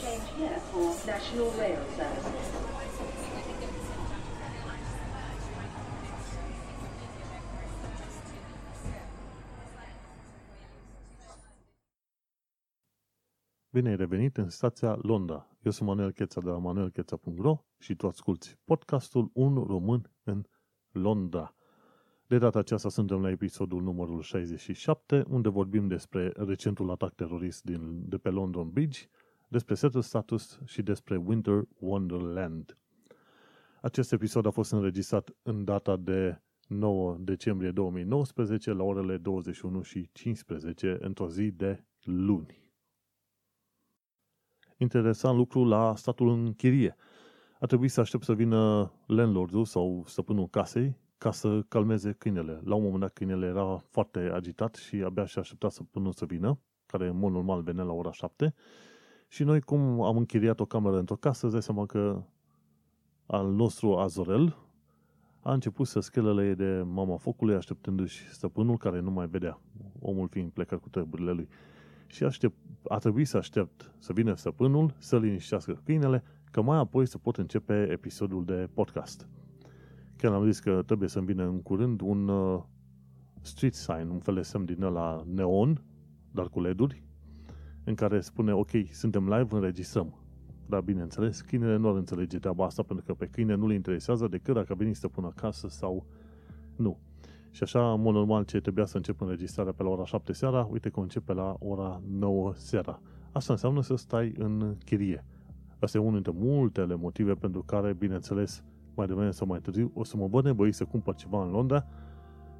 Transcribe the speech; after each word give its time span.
Change 0.00 0.28
here 0.38 0.58
for 0.72 0.94
National 1.06 1.50
Rail 1.58 1.82
Service. 1.96 2.30
Bine 13.70 13.88
ai 13.88 13.96
revenit 13.96 14.36
în 14.36 14.48
stația 14.48 14.98
Londra. 15.02 15.48
Eu 15.62 15.70
sunt 15.70 15.88
Manuel 15.88 16.12
Cheța 16.12 16.40
de 16.40 16.48
la 16.48 16.58
manuelcheța.ro 16.58 17.64
și 17.78 17.94
tu 17.94 18.06
asculti 18.06 18.58
podcastul 18.64 19.30
Un 19.32 19.64
român 19.66 20.10
în 20.22 20.44
Londra. 20.92 21.54
De 22.26 22.38
data 22.38 22.58
aceasta 22.58 22.88
suntem 22.88 23.20
la 23.20 23.30
episodul 23.30 23.82
numărul 23.82 24.20
67, 24.22 25.24
unde 25.28 25.48
vorbim 25.48 25.88
despre 25.88 26.32
recentul 26.36 26.90
atac 26.90 27.14
terorist 27.14 27.64
din, 27.64 28.08
de 28.08 28.18
pe 28.18 28.28
London 28.28 28.70
Bridge, 28.70 29.00
despre 29.50 29.74
setul 29.74 30.02
status 30.02 30.58
și 30.64 30.82
despre 30.82 31.16
Winter 31.16 31.62
Wonderland. 31.78 32.76
Acest 33.80 34.12
episod 34.12 34.46
a 34.46 34.50
fost 34.50 34.72
înregistrat 34.72 35.30
în 35.42 35.64
data 35.64 35.96
de 35.96 36.40
9 36.68 37.16
decembrie 37.20 37.70
2019 37.70 38.72
la 38.72 38.82
orele 38.82 39.16
21 39.16 39.82
și 39.82 40.08
15 40.12 40.98
într-o 41.00 41.28
zi 41.28 41.50
de 41.50 41.84
luni 42.02 42.60
interesant 44.80 45.36
lucru 45.36 45.64
la 45.64 45.94
statul 45.96 46.28
în 46.28 46.52
chirie. 46.52 46.96
A 47.58 47.66
trebuit 47.66 47.90
să 47.90 48.00
aștept 48.00 48.24
să 48.24 48.32
vină 48.34 48.92
landlordul 49.06 49.64
sau 49.64 50.04
stăpânul 50.06 50.48
casei 50.48 50.96
ca 51.18 51.30
să 51.30 51.62
calmeze 51.68 52.12
câinele. 52.12 52.60
La 52.64 52.74
un 52.74 52.82
moment 52.82 53.00
dat 53.00 53.12
câinele 53.12 53.46
era 53.46 53.76
foarte 53.76 54.18
agitat 54.18 54.74
și 54.74 54.96
abia 54.96 55.24
și 55.24 55.38
aștepta 55.38 55.68
stăpânul 55.68 56.12
să 56.12 56.24
vină, 56.24 56.58
care 56.86 57.06
în 57.06 57.18
mod 57.18 57.32
normal 57.32 57.62
venea 57.62 57.84
la 57.84 57.92
ora 57.92 58.12
7. 58.12 58.54
Și 59.32 59.44
noi, 59.44 59.60
cum 59.60 60.02
am 60.02 60.16
închiriat 60.16 60.60
o 60.60 60.64
cameră 60.64 60.98
într-o 60.98 61.16
casă, 61.16 61.44
îți 61.44 61.54
dai 61.54 61.62
seama 61.62 61.86
că 61.86 62.22
al 63.26 63.52
nostru 63.52 63.96
Azorel 63.96 64.56
a 65.40 65.52
început 65.52 65.86
să 65.86 66.00
schelele 66.00 66.54
de 66.54 66.82
mama 66.86 67.16
focului, 67.16 67.54
așteptându-și 67.54 68.28
stăpânul 68.28 68.76
care 68.76 69.00
nu 69.00 69.10
mai 69.10 69.26
vedea, 69.26 69.60
omul 69.98 70.28
fiind 70.28 70.50
plecat 70.50 70.80
cu 70.80 70.88
treburile 70.88 71.32
lui 71.32 71.48
și 72.06 72.24
aștept, 72.24 72.56
a 72.88 72.98
trebuit 72.98 73.26
să 73.26 73.36
aștept 73.36 73.94
să 73.98 74.12
vină 74.12 74.34
stăpânul, 74.34 74.94
să 74.98 75.18
liniștească 75.18 75.80
câinele, 75.84 76.22
că 76.50 76.62
mai 76.62 76.78
apoi 76.78 77.06
să 77.06 77.18
pot 77.18 77.36
începe 77.36 77.88
episodul 77.90 78.44
de 78.44 78.68
podcast. 78.74 79.28
Chiar 80.16 80.32
am 80.32 80.44
zis 80.44 80.60
că 80.60 80.82
trebuie 80.86 81.08
să-mi 81.08 81.26
vină 81.26 81.44
în 81.44 81.62
curând 81.62 82.00
un 82.00 82.28
uh, 82.28 82.62
street 83.40 83.74
sign, 83.74 84.08
un 84.08 84.20
fel 84.20 84.34
de 84.34 84.42
semn 84.42 84.64
din 84.64 84.84
la 84.84 85.24
neon, 85.26 85.82
dar 86.30 86.48
cu 86.48 86.60
LED-uri, 86.60 87.02
în 87.84 87.94
care 87.94 88.20
spune, 88.20 88.52
ok, 88.52 88.70
suntem 88.90 89.28
live, 89.28 89.54
înregistrăm. 89.54 90.14
Dar 90.66 90.80
bineînțeles, 90.80 91.40
câinele 91.40 91.76
nu 91.76 91.88
ar 91.88 91.94
înțelege 91.94 92.38
treaba 92.38 92.64
asta, 92.64 92.82
pentru 92.82 93.04
că 93.04 93.14
pe 93.14 93.26
câine 93.26 93.54
nu 93.54 93.66
le 93.66 93.74
interesează 93.74 94.28
decât 94.28 94.54
dacă 94.54 94.72
a 94.72 94.74
venit 94.74 94.96
stăpân 94.96 95.24
acasă 95.24 95.68
sau 95.68 96.06
nu. 96.76 96.98
Și 97.50 97.62
așa, 97.62 97.92
în 97.92 98.00
mod 98.00 98.14
normal, 98.14 98.44
ce 98.44 98.60
trebuia 98.60 98.84
să 98.84 98.96
încep 98.96 99.20
înregistrarea 99.20 99.72
pe 99.72 99.82
la 99.82 99.88
ora 99.88 100.04
7 100.04 100.32
seara, 100.32 100.68
uite 100.70 100.88
că 100.88 101.00
începe 101.00 101.32
la 101.32 101.56
ora 101.58 102.02
9 102.18 102.52
seara. 102.54 103.00
Asta 103.32 103.52
înseamnă 103.52 103.82
să 103.82 103.94
stai 103.94 104.34
în 104.38 104.76
chirie. 104.84 105.24
Asta 105.78 105.98
e 105.98 106.00
unul 106.00 106.22
dintre 106.22 106.32
multele 106.46 106.94
motive 106.94 107.34
pentru 107.34 107.62
care, 107.62 107.92
bineînțeles, 107.92 108.64
mai 108.94 109.06
devreme 109.06 109.30
sau 109.30 109.46
mai 109.46 109.60
târziu, 109.60 109.90
o 109.94 110.04
să 110.04 110.16
mă 110.16 110.26
văd 110.26 110.44
nevoit 110.44 110.74
să 110.74 110.84
cumpăr 110.84 111.14
ceva 111.14 111.44
în 111.44 111.50
Londra, 111.50 111.86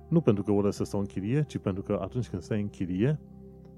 nu 0.08 0.20
pentru 0.20 0.42
că 0.42 0.52
urăsc 0.52 0.76
să 0.76 0.84
stau 0.84 1.00
în 1.00 1.06
chirie, 1.06 1.44
ci 1.48 1.58
pentru 1.58 1.82
că 1.82 1.98
atunci 2.02 2.28
când 2.28 2.42
stai 2.42 2.60
în 2.60 2.68
chirie, 2.68 3.20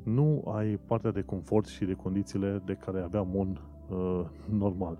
nu 0.05 0.53
ai 0.55 0.79
partea 0.87 1.11
de 1.11 1.23
confort 1.23 1.67
și 1.67 1.85
de 1.85 1.93
condițiile 1.93 2.63
de 2.65 2.75
care 2.75 3.01
aveam 3.01 3.35
un 3.35 3.59
uh, 3.89 4.25
normal. 4.51 4.99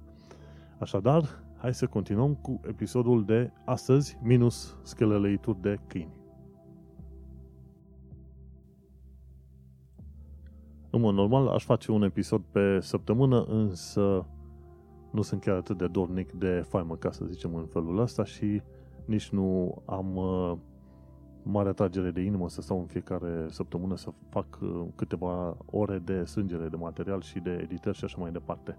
Așadar, 0.79 1.25
hai 1.57 1.75
să 1.75 1.87
continuăm 1.87 2.35
cu 2.35 2.61
episodul 2.67 3.25
de 3.25 3.51
astăzi, 3.65 4.19
minus 4.23 4.77
scheleleituri 4.83 5.61
de 5.61 5.79
câini. 5.87 6.21
În 10.91 11.01
mod 11.01 11.15
normal, 11.15 11.49
aș 11.49 11.65
face 11.65 11.93
un 11.93 12.03
episod 12.03 12.43
pe 12.51 12.81
săptămână, 12.81 13.45
însă 13.45 14.27
nu 15.11 15.23
sunt 15.23 15.41
chiar 15.41 15.57
atât 15.57 15.79
de 15.79 15.87
dornic 15.87 16.33
de 16.33 16.65
faimă, 16.69 16.97
ca 16.97 17.11
să 17.11 17.25
zicem 17.25 17.55
în 17.55 17.67
felul 17.67 17.99
ăsta 17.99 18.25
și 18.25 18.63
nici 19.05 19.31
nu 19.31 19.83
am 19.87 20.17
uh, 20.17 20.57
mare 21.43 21.69
atragere 21.69 22.11
de 22.11 22.21
inimă 22.21 22.49
să 22.49 22.61
stau 22.61 22.79
în 22.79 22.87
fiecare 22.87 23.47
săptămână 23.49 23.97
să 23.97 24.11
fac 24.29 24.59
uh, 24.63 24.85
câteva 24.95 25.57
ore 25.67 25.99
de 25.99 26.25
sângere 26.25 26.69
de 26.69 26.77
material 26.77 27.21
și 27.21 27.39
de 27.39 27.59
editări 27.63 27.97
și 27.97 28.05
așa 28.05 28.17
mai 28.21 28.33
departe. 28.33 28.79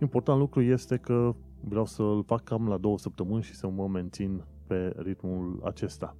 Important 0.00 0.38
lucru 0.38 0.62
este 0.62 0.96
că 0.96 1.34
vreau 1.60 1.84
să-l 1.84 2.22
fac 2.26 2.44
cam 2.44 2.68
la 2.68 2.76
două 2.76 2.98
săptămâni 2.98 3.42
și 3.42 3.54
să 3.54 3.68
mă 3.68 3.88
mențin 3.88 4.44
pe 4.66 4.94
ritmul 4.96 5.60
acesta. 5.64 6.16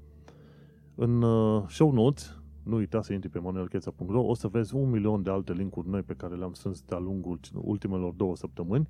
În 0.95 1.23
uh, 1.23 1.65
show 1.69 1.93
notes, 1.93 2.43
nu 2.63 2.77
uita 2.77 3.03
să 3.03 3.13
intri 3.13 3.29
pe 3.29 3.39
manuelcheța.ro, 3.39 4.27
o 4.27 4.35
să 4.35 4.49
vezi 4.49 4.75
un 4.75 4.91
milion 4.91 5.23
de 5.23 5.31
alte 5.31 5.53
linkuri 5.53 5.89
noi 5.89 6.03
pe 6.03 6.15
care 6.15 6.35
le-am 6.35 6.53
strâns 6.53 6.83
de-a 6.83 6.99
lungul 6.99 7.41
ultimelor 7.55 8.13
două 8.13 8.37
săptămâni, 8.37 8.89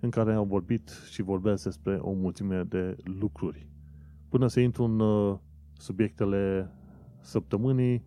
în 0.00 0.10
care 0.10 0.34
am 0.34 0.46
vorbit 0.46 0.90
și 1.10 1.22
vorbesc 1.22 1.64
despre 1.64 1.94
o 1.94 2.12
mulțime 2.12 2.62
de 2.62 2.96
lucruri. 3.04 3.68
Până 4.28 4.46
să 4.46 4.60
intru 4.60 4.84
în 4.84 5.00
uh, 5.00 5.38
subiectele 5.78 6.70
săptămânii, 7.20 8.04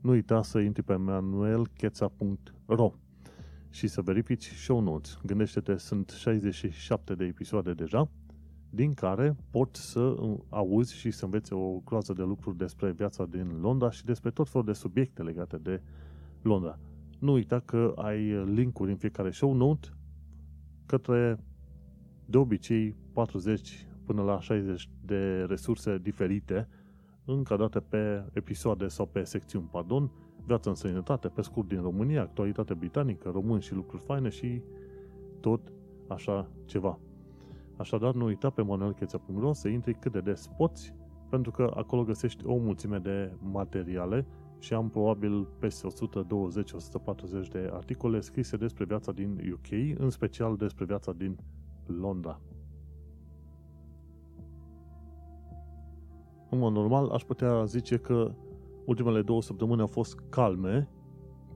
nu 0.00 0.10
uita 0.10 0.42
să 0.42 0.58
intri 0.58 0.82
pe 0.82 0.94
manuelcheța.ro 0.94 2.92
și 3.70 3.86
să 3.86 4.02
verifici 4.02 4.52
show 4.52 4.80
notes. 4.80 5.18
Gândește-te, 5.24 5.76
sunt 5.76 6.08
67 6.08 7.14
de 7.14 7.24
episoade 7.24 7.72
deja, 7.72 8.10
din 8.70 8.94
care 8.94 9.36
pot 9.50 9.76
să 9.76 10.14
auzi 10.48 10.94
și 10.94 11.10
să 11.10 11.24
înveți 11.24 11.52
o 11.52 11.78
groază 11.84 12.12
de 12.12 12.22
lucruri 12.22 12.56
despre 12.56 12.90
viața 12.90 13.26
din 13.26 13.58
Londra 13.60 13.90
și 13.90 14.04
despre 14.04 14.30
tot 14.30 14.48
felul 14.48 14.66
de 14.66 14.72
subiecte 14.72 15.22
legate 15.22 15.56
de 15.56 15.82
Londra. 16.42 16.78
Nu 17.18 17.32
uita 17.32 17.60
că 17.60 17.92
ai 17.96 18.44
linkuri 18.44 18.90
în 18.90 18.96
fiecare 18.96 19.30
show 19.30 19.54
note 19.54 19.88
către 20.86 21.38
de 22.24 22.36
obicei 22.36 22.94
40 23.12 23.86
până 24.04 24.22
la 24.22 24.40
60 24.40 24.88
de 25.04 25.44
resurse 25.48 25.98
diferite 25.98 26.68
încadrate 27.24 27.80
pe 27.80 28.24
episoade 28.32 28.88
sau 28.88 29.06
pe 29.06 29.24
secțiuni, 29.24 29.68
pardon, 29.70 30.10
viața 30.46 30.70
în 30.70 30.76
sănătate, 30.76 31.28
pe 31.28 31.42
scurt 31.42 31.68
din 31.68 31.80
România, 31.80 32.22
actualitate 32.22 32.74
britanică, 32.74 33.28
român 33.28 33.58
și 33.58 33.74
lucruri 33.74 34.02
faine 34.02 34.28
și 34.28 34.62
tot 35.40 35.72
așa 36.08 36.50
ceva. 36.64 36.98
Așadar, 37.76 38.14
nu 38.14 38.24
uita 38.24 38.50
pe 38.50 38.62
manuelcheța.ro 38.62 39.52
să 39.52 39.68
intri 39.68 39.94
cât 39.94 40.12
de 40.12 40.20
des 40.20 40.50
poți, 40.56 40.94
pentru 41.30 41.50
că 41.50 41.72
acolo 41.76 42.04
găsești 42.04 42.46
o 42.46 42.56
mulțime 42.56 42.98
de 42.98 43.32
materiale 43.38 44.26
și 44.58 44.74
am 44.74 44.88
probabil 44.88 45.48
peste 45.58 45.86
120-140 47.46 47.48
de 47.50 47.70
articole 47.72 48.20
scrise 48.20 48.56
despre 48.56 48.84
viața 48.84 49.12
din 49.12 49.52
UK, 49.52 49.98
în 49.98 50.10
special 50.10 50.56
despre 50.56 50.84
viața 50.84 51.12
din 51.12 51.36
Londra. 51.86 52.40
În 56.52 56.58
mod 56.58 56.72
normal, 56.72 57.08
aș 57.08 57.22
putea 57.22 57.64
zice 57.64 57.96
că 57.96 58.34
ultimele 58.84 59.22
două 59.22 59.42
săptămâni 59.42 59.80
au 59.80 59.86
fost 59.86 60.18
calme, 60.28 60.88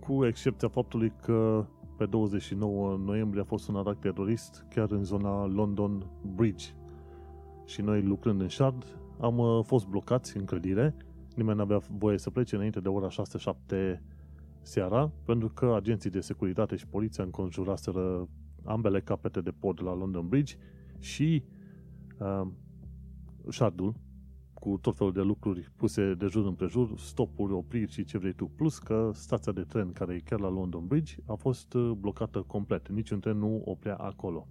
cu 0.00 0.26
excepția 0.26 0.68
faptului 0.68 1.12
că 1.22 1.66
pe 1.96 2.06
29 2.06 2.96
noiembrie 3.04 3.40
a 3.40 3.44
fost 3.44 3.68
un 3.68 3.76
atac 3.76 3.98
terorist 3.98 4.66
chiar 4.70 4.90
în 4.90 5.04
zona 5.04 5.46
London 5.46 6.06
Bridge. 6.34 6.66
Și 7.64 7.80
noi, 7.80 8.02
lucrând 8.02 8.40
în 8.40 8.48
Shard, 8.48 8.84
am 9.20 9.38
uh, 9.38 9.64
fost 9.64 9.86
blocați 9.86 10.36
în 10.36 10.44
clădire. 10.44 10.96
Nimeni 11.34 11.56
nu 11.56 11.62
avea 11.62 11.80
voie 11.98 12.18
să 12.18 12.30
plece 12.30 12.54
înainte 12.54 12.80
de 12.80 12.88
ora 12.88 13.08
6-7 13.08 14.00
seara, 14.62 15.10
pentru 15.24 15.48
că 15.48 15.74
agenții 15.74 16.10
de 16.10 16.20
securitate 16.20 16.76
și 16.76 16.86
poliția 16.86 17.24
înconjuraseră 17.24 18.28
ambele 18.64 19.00
capete 19.00 19.40
de 19.40 19.50
pod 19.50 19.82
la 19.82 19.94
London 19.94 20.28
Bridge 20.28 20.56
și 20.98 21.44
uh, 22.18 22.46
Shardul, 23.48 23.94
cu 24.60 24.78
tot 24.80 24.96
felul 24.96 25.12
de 25.12 25.20
lucruri 25.20 25.70
puse 25.76 26.14
de 26.14 26.26
jur 26.26 26.46
împrejur, 26.46 26.98
stopuri, 26.98 27.52
opriri 27.52 27.92
și 27.92 28.04
ce 28.04 28.18
vrei 28.18 28.32
tu. 28.32 28.46
Plus 28.46 28.78
că 28.78 29.10
stația 29.14 29.52
de 29.52 29.62
tren 29.62 29.92
care 29.92 30.14
e 30.14 30.18
chiar 30.18 30.40
la 30.40 30.48
London 30.48 30.86
Bridge 30.86 31.16
a 31.26 31.34
fost 31.34 31.74
uh, 31.74 31.90
blocată 31.90 32.42
complet. 32.46 32.88
Niciun 32.88 33.20
tren 33.20 33.38
nu 33.38 33.62
oprea 33.64 33.94
acolo. 33.94 34.46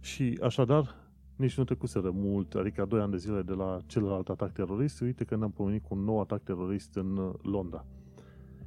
Și 0.00 0.38
așadar, 0.42 0.94
nici 1.36 1.56
nu 1.56 1.64
trecuseră 1.64 2.10
mult, 2.10 2.54
adică 2.54 2.84
2 2.84 3.00
ani 3.00 3.10
de 3.10 3.16
zile 3.16 3.42
de 3.42 3.52
la 3.52 3.78
celălalt 3.86 4.28
atac 4.28 4.52
terorist, 4.52 5.00
uite 5.00 5.24
că 5.24 5.36
ne-am 5.36 5.50
pomenit 5.50 5.82
cu 5.82 5.94
un 5.94 6.04
nou 6.04 6.20
atac 6.20 6.42
terorist 6.42 6.96
în 6.96 7.16
uh, 7.16 7.32
Londra. 7.42 7.84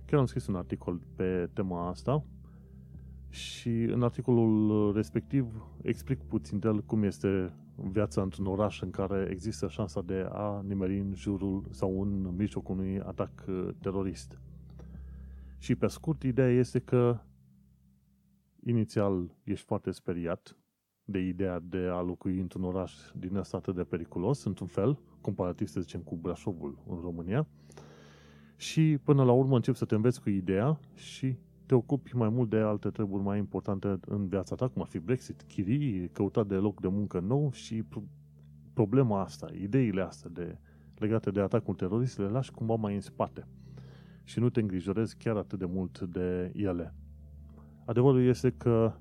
Chiar 0.05 0.19
am 0.19 0.25
scris 0.25 0.47
un 0.47 0.55
articol 0.55 1.01
pe 1.15 1.49
tema 1.53 1.87
asta 1.87 2.23
și 3.29 3.69
în 3.69 4.03
articolul 4.03 4.93
respectiv 4.93 5.45
explic 5.81 6.19
puțin 6.23 6.59
de 6.59 6.67
el 6.67 6.81
cum 6.81 7.03
este 7.03 7.53
viața 7.75 8.21
într-un 8.21 8.45
oraș 8.45 8.81
în 8.81 8.89
care 8.89 9.27
există 9.29 9.67
șansa 9.67 10.01
de 10.01 10.27
a 10.31 10.61
nimeri 10.67 10.99
în 10.99 11.13
jurul 11.15 11.63
sau 11.69 12.01
în 12.01 12.35
mijlocul 12.35 12.75
unui 12.75 12.99
atac 12.99 13.31
uh, 13.47 13.69
terorist. 13.81 14.39
Și 15.57 15.75
pe 15.75 15.87
scurt, 15.87 16.23
ideea 16.23 16.49
este 16.49 16.79
că 16.79 17.19
inițial 18.63 19.35
ești 19.43 19.65
foarte 19.65 19.91
speriat 19.91 20.57
de 21.03 21.19
ideea 21.19 21.59
de 21.59 21.77
a 21.77 22.01
locui 22.01 22.39
într-un 22.39 22.63
oraș 22.63 22.93
din 23.13 23.35
ăsta 23.35 23.57
atât 23.57 23.75
de 23.75 23.83
periculos, 23.83 24.43
într-un 24.43 24.67
fel, 24.67 24.99
comparativ, 25.21 25.67
să 25.67 25.79
zicem, 25.79 26.01
cu 26.01 26.15
Brașovul 26.15 26.77
în 26.87 26.99
România, 27.01 27.47
și 28.55 28.97
până 29.03 29.23
la 29.23 29.31
urmă 29.31 29.55
începi 29.55 29.77
să 29.77 29.85
te 29.85 29.95
înveți 29.95 30.21
cu 30.21 30.29
ideea 30.29 30.79
și 30.93 31.35
te 31.65 31.75
ocupi 31.75 32.15
mai 32.15 32.29
mult 32.29 32.49
de 32.49 32.57
alte 32.57 32.89
treburi 32.89 33.23
mai 33.23 33.37
importante 33.37 33.99
în 34.05 34.27
viața 34.27 34.55
ta, 34.55 34.67
cum 34.67 34.81
ar 34.81 34.87
fi 34.87 34.99
Brexit, 34.99 35.41
chirii, 35.41 36.09
căutat 36.09 36.47
de 36.47 36.55
loc 36.55 36.81
de 36.81 36.87
muncă 36.87 37.19
nou 37.19 37.51
și 37.51 37.83
problema 38.73 39.21
asta, 39.21 39.47
ideile 39.61 40.01
astea 40.01 40.29
de, 40.33 40.57
legate 40.97 41.31
de 41.31 41.39
atacul 41.39 41.75
terorist, 41.75 42.17
le 42.17 42.27
lași 42.27 42.51
cumva 42.51 42.75
mai 42.75 42.93
în 42.93 43.01
spate 43.01 43.47
și 44.23 44.39
nu 44.39 44.49
te 44.49 44.59
îngrijorezi 44.59 45.17
chiar 45.17 45.35
atât 45.35 45.59
de 45.59 45.65
mult 45.65 45.99
de 45.99 46.51
ele. 46.55 46.93
Adevărul 47.85 48.25
este 48.25 48.51
că 48.51 48.93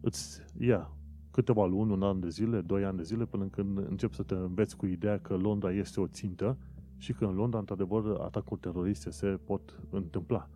îți 0.00 0.42
ia 0.58 0.90
câteva 1.30 1.66
luni, 1.66 1.92
un 1.92 2.02
an 2.02 2.20
de 2.20 2.28
zile, 2.28 2.60
doi 2.60 2.84
ani 2.84 2.96
de 2.96 3.02
zile, 3.02 3.24
până 3.24 3.44
când 3.44 3.78
începi 3.78 4.14
să 4.14 4.22
te 4.22 4.34
înveți 4.34 4.76
cu 4.76 4.86
ideea 4.86 5.18
că 5.18 5.34
Londra 5.36 5.72
este 5.72 6.00
o 6.00 6.06
țintă 6.06 6.58
și 6.96 7.12
că 7.12 7.24
în 7.24 7.34
Londra, 7.34 7.58
într-adevăr, 7.58 8.20
atacuri 8.20 8.60
teroriste 8.60 9.10
se 9.10 9.26
pot 9.26 9.80
întâmpla. 9.90 10.48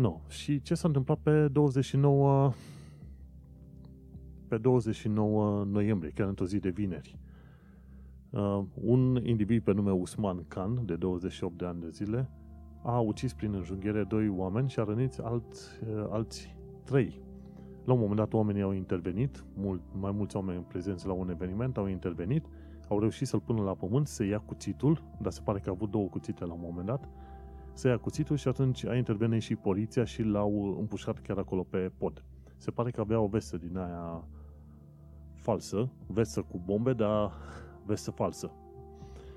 Nu. 0.00 0.20
Și 0.28 0.62
ce 0.62 0.74
s-a 0.74 0.88
întâmplat 0.88 1.18
pe 1.18 1.48
29 1.48 2.52
pe 4.48 4.58
29 4.58 5.64
noiembrie, 5.64 6.10
chiar 6.10 6.28
într-o 6.28 6.46
zi 6.46 6.58
de 6.58 6.68
vineri. 6.68 7.18
Uh, 8.30 8.62
un 8.74 9.20
individ 9.24 9.62
pe 9.62 9.72
nume 9.72 9.90
Usman 9.90 10.44
Khan, 10.48 10.82
de 10.84 10.96
28 10.96 11.58
de 11.58 11.64
ani 11.64 11.80
de 11.80 11.88
zile, 11.88 12.30
a 12.82 12.98
ucis 12.98 13.32
prin 13.32 13.54
înjunghiere 13.54 14.04
doi 14.04 14.28
oameni 14.28 14.68
și 14.68 14.80
a 14.80 14.84
rănit 14.84 15.18
alți, 15.18 15.68
uh, 15.88 16.06
alți 16.10 16.56
trei. 16.84 17.20
La 17.84 17.92
un 17.92 17.98
moment 17.98 18.18
dat 18.18 18.32
oamenii 18.32 18.62
au 18.62 18.72
intervenit, 18.72 19.44
mult, 19.54 19.82
mai 20.00 20.10
mulți 20.10 20.36
oameni 20.36 20.64
prezenți 20.68 21.06
la 21.06 21.12
un 21.12 21.30
eveniment 21.30 21.76
au 21.76 21.86
intervenit, 21.86 22.44
au 22.88 22.98
reușit 22.98 23.26
să-l 23.26 23.40
pună 23.40 23.62
la 23.62 23.74
pământ, 23.74 24.06
să 24.06 24.24
ia 24.24 24.38
cuțitul, 24.38 25.02
dar 25.20 25.32
se 25.32 25.40
pare 25.44 25.58
că 25.58 25.68
a 25.68 25.72
avut 25.72 25.90
două 25.90 26.06
cuțite 26.06 26.44
la 26.44 26.52
un 26.52 26.60
moment 26.62 26.86
dat, 26.86 27.08
să 27.80 27.88
ia 27.88 27.98
cuțitul 27.98 28.36
și 28.36 28.48
atunci 28.48 28.84
a 28.84 28.96
intervenit 28.96 29.42
și 29.42 29.56
poliția 29.56 30.04
și 30.04 30.22
l-au 30.22 30.76
împușcat 30.78 31.18
chiar 31.18 31.38
acolo 31.38 31.62
pe 31.62 31.90
pod. 31.96 32.24
Se 32.56 32.70
pare 32.70 32.90
că 32.90 33.00
avea 33.00 33.20
o 33.20 33.26
vestă 33.26 33.56
din 33.56 33.76
aia 33.76 34.24
falsă, 35.34 35.90
vestă 36.06 36.42
cu 36.42 36.62
bombe, 36.64 36.92
dar 36.92 37.32
vestă 37.84 38.10
falsă. 38.10 38.52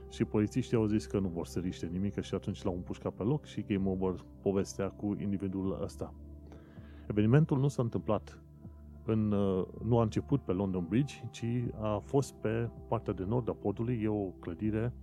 Și 0.09 0.25
polițiștii 0.25 0.77
au 0.77 0.85
zis 0.85 1.05
că 1.05 1.19
nu 1.19 1.27
vor 1.27 1.45
să 1.45 1.59
riște 1.59 1.85
nimic 1.85 2.21
și 2.21 2.35
atunci 2.35 2.63
l-au 2.63 2.73
împușcat 2.73 3.13
pe 3.13 3.23
loc 3.23 3.45
și 3.45 3.61
game 3.61 3.89
over 3.89 4.25
povestea 4.41 4.89
cu 4.89 5.15
individul 5.19 5.79
ăsta. 5.81 6.13
Evenimentul 7.07 7.59
nu 7.59 7.67
s-a 7.67 7.81
întâmplat 7.81 8.41
în, 9.05 9.31
uh, 9.31 9.65
nu 9.83 9.99
a 9.99 10.01
început 10.01 10.41
pe 10.41 10.51
London 10.51 10.85
Bridge, 10.89 11.15
ci 11.31 11.45
a 11.81 11.97
fost 11.97 12.33
pe 12.33 12.69
partea 12.87 13.13
de 13.13 13.23
nord 13.27 13.49
a 13.49 13.53
podului, 13.53 13.99
e 14.03 14.07
o 14.07 14.23
clădire, 14.23 14.93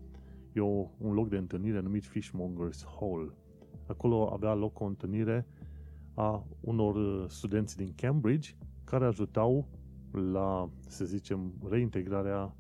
e 0.52 0.61
o, 0.61 0.91
un 0.99 1.12
loc 1.12 1.29
de 1.29 1.37
întâlnire 1.37 1.81
numit 1.81 2.05
Fishmongers 2.05 2.87
Hall. 3.00 3.35
Acolo 3.87 4.32
avea 4.32 4.55
loc 4.55 4.81
o 4.81 4.85
întâlnire 4.85 5.47
a 6.14 6.47
unor 6.61 6.94
uh, 6.94 7.25
studenți 7.29 7.76
din 7.76 7.93
Cambridge 7.97 8.50
care 8.85 9.05
ajutau 9.05 9.69
la, 10.32 10.70
să 10.87 11.05
zicem, 11.05 11.52
reintegrarea 11.69 12.55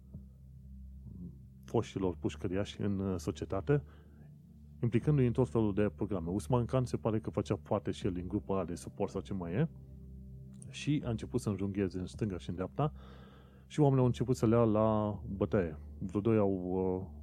foștilor 1.64 2.16
pușcăriași 2.20 2.80
în 2.80 2.98
uh, 2.98 3.14
societate, 3.18 3.82
implicându-i 4.82 5.26
în 5.26 5.32
tot 5.32 5.48
felul 5.48 5.74
de 5.74 5.90
programe. 5.94 6.30
Usman 6.30 6.64
Khan 6.64 6.84
se 6.84 6.96
pare 6.96 7.18
că 7.18 7.30
făcea 7.30 7.56
parte 7.56 7.90
și 7.90 8.06
el 8.06 8.12
din 8.12 8.28
grupul 8.28 8.54
ăla 8.54 8.64
de 8.64 8.74
suport 8.74 9.10
sau 9.10 9.20
ce 9.20 9.34
mai 9.34 9.52
e 9.52 9.68
și 10.70 11.02
a 11.04 11.10
început 11.10 11.40
să 11.40 11.48
înjungheze 11.48 11.98
în 11.98 12.06
stânga 12.06 12.38
și 12.38 12.48
în 12.48 12.54
dreapta 12.54 12.92
și 13.66 13.80
oamenii 13.80 14.00
au 14.00 14.06
început 14.06 14.36
să 14.36 14.46
le 14.46 14.56
ia 14.56 14.64
la 14.64 15.20
bătaie. 15.36 15.78
Vreo 15.98 16.20
doi 16.20 16.36
au 16.36 16.52
uh, 16.52 17.19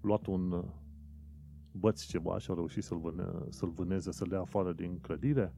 luat 0.00 0.26
un 0.26 0.50
uh, 0.50 0.64
băț 1.72 2.02
ceva 2.02 2.38
și 2.38 2.50
au 2.50 2.56
reușit 2.56 2.82
să-l, 2.82 2.98
vâne, 2.98 3.24
să-l 3.48 3.70
vâneze, 3.70 4.12
să-l 4.12 4.28
dea 4.28 4.40
afară 4.40 4.72
din 4.72 4.98
clădire. 4.98 5.54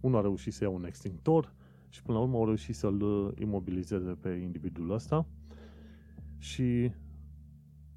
Unul 0.00 0.18
a 0.18 0.20
reușit 0.20 0.52
să 0.52 0.64
ia 0.64 0.70
un 0.70 0.84
extintor 0.84 1.54
și 1.88 2.02
până 2.02 2.18
la 2.18 2.24
urmă 2.24 2.36
au 2.36 2.44
reușit 2.44 2.74
să-l 2.74 3.00
uh, 3.00 3.32
imobilizeze 3.38 4.10
pe 4.10 4.28
individul 4.28 4.90
ăsta 4.90 5.26
și 6.38 6.92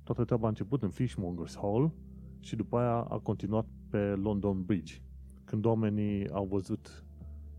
toată 0.04 0.24
treaba 0.24 0.46
a 0.46 0.50
început 0.50 0.84
în 0.84 0.90
Fishmongers 0.90 1.58
Hall 1.58 1.92
și 2.40 2.56
după 2.56 2.78
aia 2.78 3.02
a 3.02 3.20
continuat 3.20 3.66
pe 3.90 4.16
London 4.16 4.64
Bridge. 4.66 5.02
Când 5.44 5.66
oamenii 5.66 6.30
au 6.30 6.46
văzut 6.46 7.06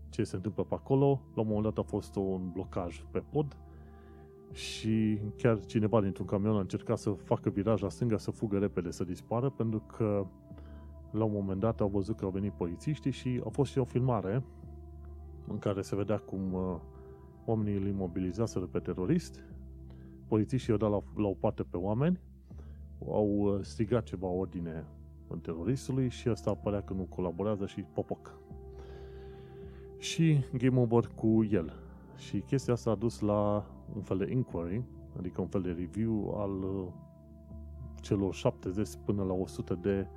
ce 0.09 0.23
se 0.23 0.35
întâmplă 0.35 0.63
pe 0.63 0.73
acolo, 0.73 1.21
la 1.35 1.41
un 1.41 1.47
moment 1.47 1.63
dat 1.63 1.85
a 1.85 1.87
fost 1.87 2.15
un 2.15 2.49
blocaj 2.51 3.03
pe 3.11 3.19
pod 3.19 3.57
și 4.51 5.19
chiar 5.37 5.65
cineva 5.65 6.01
dintr-un 6.01 6.25
camion 6.25 6.55
a 6.55 6.59
încercat 6.59 6.97
să 6.97 7.09
facă 7.09 7.49
viraj 7.49 7.81
la 7.81 7.89
stânga, 7.89 8.17
să 8.17 8.31
fugă 8.31 8.57
repede, 8.57 8.91
să 8.91 9.03
dispară, 9.03 9.49
pentru 9.49 9.83
că 9.97 10.25
la 11.11 11.23
un 11.23 11.31
moment 11.31 11.59
dat 11.59 11.79
au 11.79 11.87
văzut 11.87 12.17
că 12.17 12.25
au 12.25 12.31
venit 12.31 12.51
polițiștii 12.51 13.11
și 13.11 13.41
a 13.45 13.49
fost 13.49 13.71
și 13.71 13.77
o 13.77 13.83
filmare 13.83 14.43
în 15.47 15.59
care 15.59 15.81
se 15.81 15.95
vedea 15.95 16.17
cum 16.17 16.53
uh, 16.53 16.75
oamenii 17.45 17.75
îl 17.75 17.87
imobilizaseră 17.87 18.65
pe 18.65 18.79
terorist, 18.79 19.43
polițiștii 20.27 20.69
i-au 20.69 20.89
dat 20.89 20.89
la, 20.89 21.21
la 21.21 21.27
o 21.27 21.33
parte 21.33 21.63
pe 21.63 21.77
oameni, 21.77 22.19
au 23.07 23.27
uh, 23.27 23.59
strigat 23.61 24.03
ceva 24.03 24.27
ordine 24.27 24.85
în 25.27 25.39
teroristului 25.39 26.09
și 26.09 26.29
ăsta 26.29 26.53
părea 26.53 26.81
că 26.81 26.93
nu 26.93 27.03
colaborează 27.03 27.65
și 27.65 27.85
popoc. 27.93 28.37
Și 29.97 30.39
game 30.57 30.79
over 30.79 31.07
cu 31.15 31.47
el. 31.51 31.73
Și 32.17 32.39
chestia 32.39 32.73
asta 32.73 32.91
a 32.91 32.95
dus 32.95 33.19
la 33.19 33.65
un 33.95 34.01
fel 34.01 34.17
de 34.17 34.31
inquiry, 34.31 34.83
adică 35.17 35.41
un 35.41 35.47
fel 35.47 35.61
de 35.61 35.71
review 35.71 36.33
al 36.37 36.63
uh, 36.63 36.87
celor 38.01 38.33
70 38.33 38.89
până 39.05 39.23
la 39.23 39.33
100 39.33 39.75
de 39.81 40.07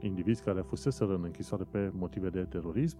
indivizi 0.00 0.42
care 0.42 0.60
fuseseră 0.60 1.14
în 1.14 1.24
închisoare 1.24 1.64
pe 1.64 1.90
motive 1.94 2.30
de 2.30 2.44
terorism 2.44 2.98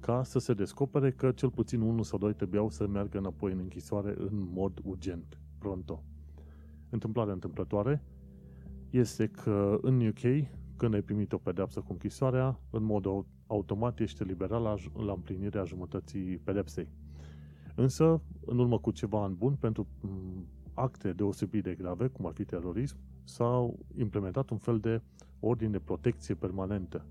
ca 0.00 0.22
să 0.22 0.38
se 0.38 0.54
descopere 0.54 1.10
că 1.10 1.30
cel 1.30 1.50
puțin 1.50 1.80
unul 1.80 2.02
sau 2.02 2.18
doi 2.18 2.34
trebuiau 2.34 2.70
să 2.70 2.86
meargă 2.86 3.18
înapoi 3.18 3.52
în 3.52 3.58
închisoare 3.58 4.14
în 4.18 4.48
mod 4.52 4.80
urgent, 4.84 5.38
pronto. 5.58 6.04
Întâmplarea 6.90 7.32
întâmplătoare 7.32 8.02
este 8.90 9.26
că 9.26 9.78
în 9.82 10.06
UK, 10.06 10.48
când 10.76 10.94
ai 10.94 11.02
primit 11.02 11.32
o 11.32 11.38
pedeapsă 11.38 11.80
cu 11.80 11.92
închisoarea, 11.92 12.60
în 12.70 12.82
mod 12.82 13.06
automat 13.46 14.00
ești 14.00 14.22
eliberat 14.22 14.62
la, 14.62 14.74
la 15.04 15.12
împlinirea 15.12 15.64
jumătății 15.64 16.38
pedepsei. 16.38 16.88
Însă, 17.74 18.20
în 18.46 18.58
urmă 18.58 18.78
cu 18.78 18.90
ceva 18.90 19.22
ani 19.22 19.34
bun, 19.34 19.54
pentru 19.54 19.86
acte 20.74 21.12
deosebit 21.12 21.62
de 21.62 21.74
grave, 21.74 22.06
cum 22.06 22.26
ar 22.26 22.32
fi 22.32 22.44
terorism, 22.44 22.96
s-au 23.24 23.78
implementat 23.96 24.50
un 24.50 24.58
fel 24.58 24.78
de 24.78 25.02
ordine 25.40 25.70
de 25.70 25.78
protecție 25.78 26.34
permanentă. 26.34 27.06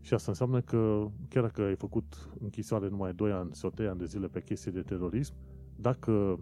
Și 0.00 0.14
asta 0.14 0.30
înseamnă 0.30 0.60
că 0.60 1.06
chiar 1.28 1.42
dacă 1.42 1.62
ai 1.62 1.74
făcut 1.74 2.28
închisoare 2.40 2.88
numai 2.88 3.14
2 3.14 3.32
ani 3.32 3.54
sau 3.54 3.70
3 3.70 3.86
ani 3.86 3.98
de 3.98 4.04
zile 4.04 4.26
pe 4.26 4.42
chestii 4.42 4.72
de 4.72 4.82
terorism, 4.82 5.34
dacă 5.76 6.38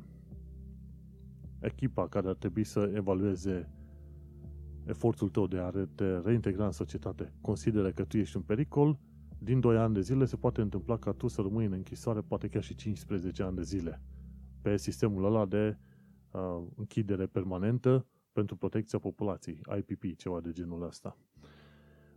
echipa 1.61 2.09
care 2.09 2.29
ar 2.29 2.35
trebui 2.35 2.65
să 2.65 2.93
evalueze 2.95 3.69
efortul 4.85 5.29
tău 5.29 5.47
de 5.47 5.59
a 5.59 5.71
te 5.95 6.19
reintegra 6.19 6.65
în 6.65 6.73
societate 6.73 7.33
consideră 7.41 7.91
că 7.91 8.05
tu 8.05 8.17
ești 8.17 8.37
un 8.37 8.43
pericol, 8.43 8.99
din 9.43 9.61
2 9.61 9.77
ani 9.77 9.95
de 9.95 10.01
zile 10.01 10.25
se 10.25 10.37
poate 10.37 10.61
întâmpla 10.61 10.97
ca 10.97 11.13
tu 11.13 11.29
să 11.29 11.41
rămâi 11.41 11.65
în 11.65 11.73
închisoare 11.73 12.21
poate 12.21 12.49
chiar 12.49 12.63
și 12.63 12.75
15 12.75 13.43
ani 13.43 13.57
de 13.57 13.63
zile 13.63 14.01
pe 14.63 14.77
sistemul 14.77 15.25
ăla 15.25 15.47
de 15.47 15.79
uh, 16.31 16.63
închidere 16.77 17.27
permanentă 17.27 18.07
pentru 18.33 18.57
protecția 18.57 18.99
populației, 18.99 19.61
IPP, 19.79 20.17
ceva 20.17 20.41
de 20.41 20.53
genul 20.53 20.83
ăsta. 20.83 21.17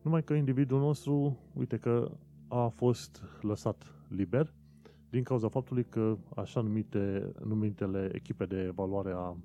Numai 0.02 0.24
că 0.24 0.34
individul 0.34 0.80
nostru, 0.80 1.40
uite 1.54 1.78
că 1.78 2.18
a 2.48 2.68
fost 2.68 3.24
lăsat 3.42 3.84
liber 4.08 4.54
din 5.10 5.24
cauza 5.24 5.48
faptului 5.48 5.86
că 5.86 6.18
așa 6.36 6.62
numite, 6.62 7.32
numitele 7.44 8.10
echipe 8.14 8.46
de 8.46 8.64
evaluare 8.64 9.12
a, 9.12 9.38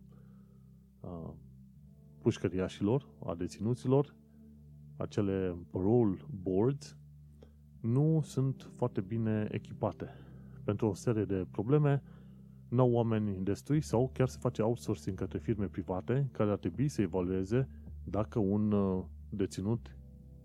a 1.01 1.35
pușcăriașilor, 2.21 3.09
a 3.25 3.35
deținuților, 3.35 4.15
acele 4.97 5.57
parole 5.71 6.17
boards, 6.43 6.97
nu 7.81 8.21
sunt 8.25 8.71
foarte 8.77 9.01
bine 9.01 9.49
echipate. 9.51 10.15
Pentru 10.65 10.87
o 10.87 10.95
serie 10.95 11.25
de 11.25 11.47
probleme, 11.51 12.03
nu 12.69 12.83
au 12.83 12.93
oameni 12.93 13.45
destui 13.45 13.81
sau 13.81 14.11
chiar 14.13 14.29
se 14.29 14.39
face 14.41 14.63
outsourcing 14.63 15.17
către 15.17 15.39
firme 15.39 15.67
private 15.67 16.29
care 16.33 16.51
ar 16.51 16.57
trebui 16.57 16.89
să 16.89 17.01
evalueze 17.01 17.69
dacă 18.05 18.39
un 18.39 18.73
uh, 18.73 19.05
deținut 19.29 19.97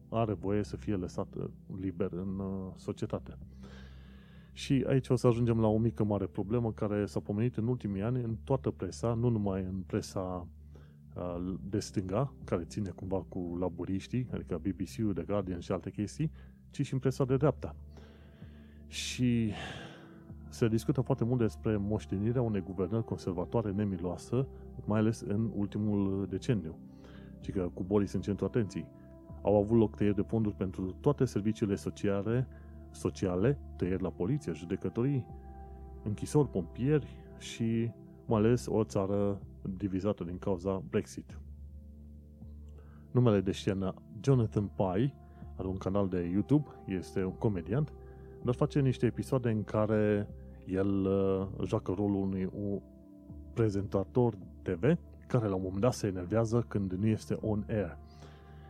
are 0.09 0.33
voie 0.33 0.63
să 0.63 0.75
fie 0.75 0.95
lăsat 0.95 1.35
uh, 1.35 1.45
liber 1.79 2.11
în 2.11 2.39
uh, 2.39 2.71
societate. 2.75 3.37
Și 4.51 4.83
aici 4.87 5.09
o 5.09 5.15
să 5.15 5.27
ajungem 5.27 5.59
la 5.59 5.67
o 5.67 5.77
mică 5.77 6.03
mare 6.03 6.25
problemă 6.25 6.71
care 6.71 7.05
s-a 7.05 7.19
pomenit 7.19 7.57
în 7.57 7.67
ultimii 7.67 8.01
ani 8.01 8.23
în 8.23 8.35
toată 8.43 8.71
presa, 8.71 9.13
nu 9.13 9.29
numai 9.29 9.61
în 9.61 9.83
presa 9.85 10.47
uh, 11.15 11.53
de 11.69 11.79
stânga, 11.79 12.33
care 12.43 12.63
ține 12.63 12.89
cumva 12.89 13.25
cu 13.29 13.57
laburiștii, 13.59 14.27
adică 14.31 14.57
BBC-ul, 14.57 15.13
The 15.13 15.23
Guardian 15.23 15.59
și 15.59 15.71
alte 15.71 15.91
chestii, 15.91 16.31
ci 16.73 16.85
și 16.85 16.93
în 16.93 16.99
presa 16.99 17.25
de 17.25 17.37
dreapta. 17.37 17.75
Și 18.87 19.51
se 20.49 20.67
discută 20.67 21.01
foarte 21.01 21.23
mult 21.23 21.39
despre 21.39 21.77
moștenirea 21.77 22.41
unei 22.41 22.61
guvernări 22.61 23.05
conservatoare 23.05 23.71
nemiloasă, 23.71 24.47
mai 24.85 24.99
ales 24.99 25.21
în 25.21 25.51
ultimul 25.55 26.27
deceniu. 26.29 26.75
Și 27.41 27.51
că 27.51 27.69
cu 27.73 27.83
Boris 27.83 28.13
în 28.13 28.21
centru 28.21 28.45
atenției. 28.45 28.87
Au 29.41 29.61
avut 29.61 29.77
loc 29.77 29.95
tăieri 29.95 30.15
de 30.15 30.21
fonduri 30.21 30.55
pentru 30.55 30.95
toate 30.99 31.25
serviciile 31.25 31.75
sociale, 31.75 32.47
sociale 32.91 33.59
tăieri 33.75 34.01
la 34.01 34.09
poliție, 34.09 34.53
judecătorii, 34.53 35.25
închisori, 36.03 36.49
pompieri 36.49 37.17
și 37.37 37.91
mai 38.25 38.39
ales 38.39 38.65
o 38.65 38.83
țară 38.83 39.41
divizată 39.77 40.23
din 40.23 40.37
cauza 40.37 40.83
Brexit. 40.89 41.39
Numele 43.11 43.41
de 43.41 43.51
scenă 43.51 43.93
Jonathan 44.21 44.71
Pye 44.75 45.13
are 45.57 45.67
un 45.67 45.77
canal 45.77 46.07
de 46.07 46.29
YouTube, 46.31 46.67
este 46.85 47.23
un 47.23 47.37
comediant, 47.37 47.93
dar 48.43 48.53
face 48.53 48.79
niște 48.79 49.05
episoade 49.05 49.49
în 49.49 49.63
care 49.63 50.27
el 50.65 51.05
uh, 51.05 51.47
joacă 51.65 51.91
rolul 51.91 52.21
unui 52.21 52.49
un 52.53 52.81
prezentator 53.53 54.37
TV 54.61 54.97
care 55.27 55.47
la 55.47 55.55
un 55.55 55.61
moment 55.61 55.81
dat 55.81 55.93
se 55.93 56.07
enervează 56.07 56.65
când 56.67 56.91
nu 56.91 57.07
este 57.07 57.37
on 57.41 57.63
air. 57.67 57.97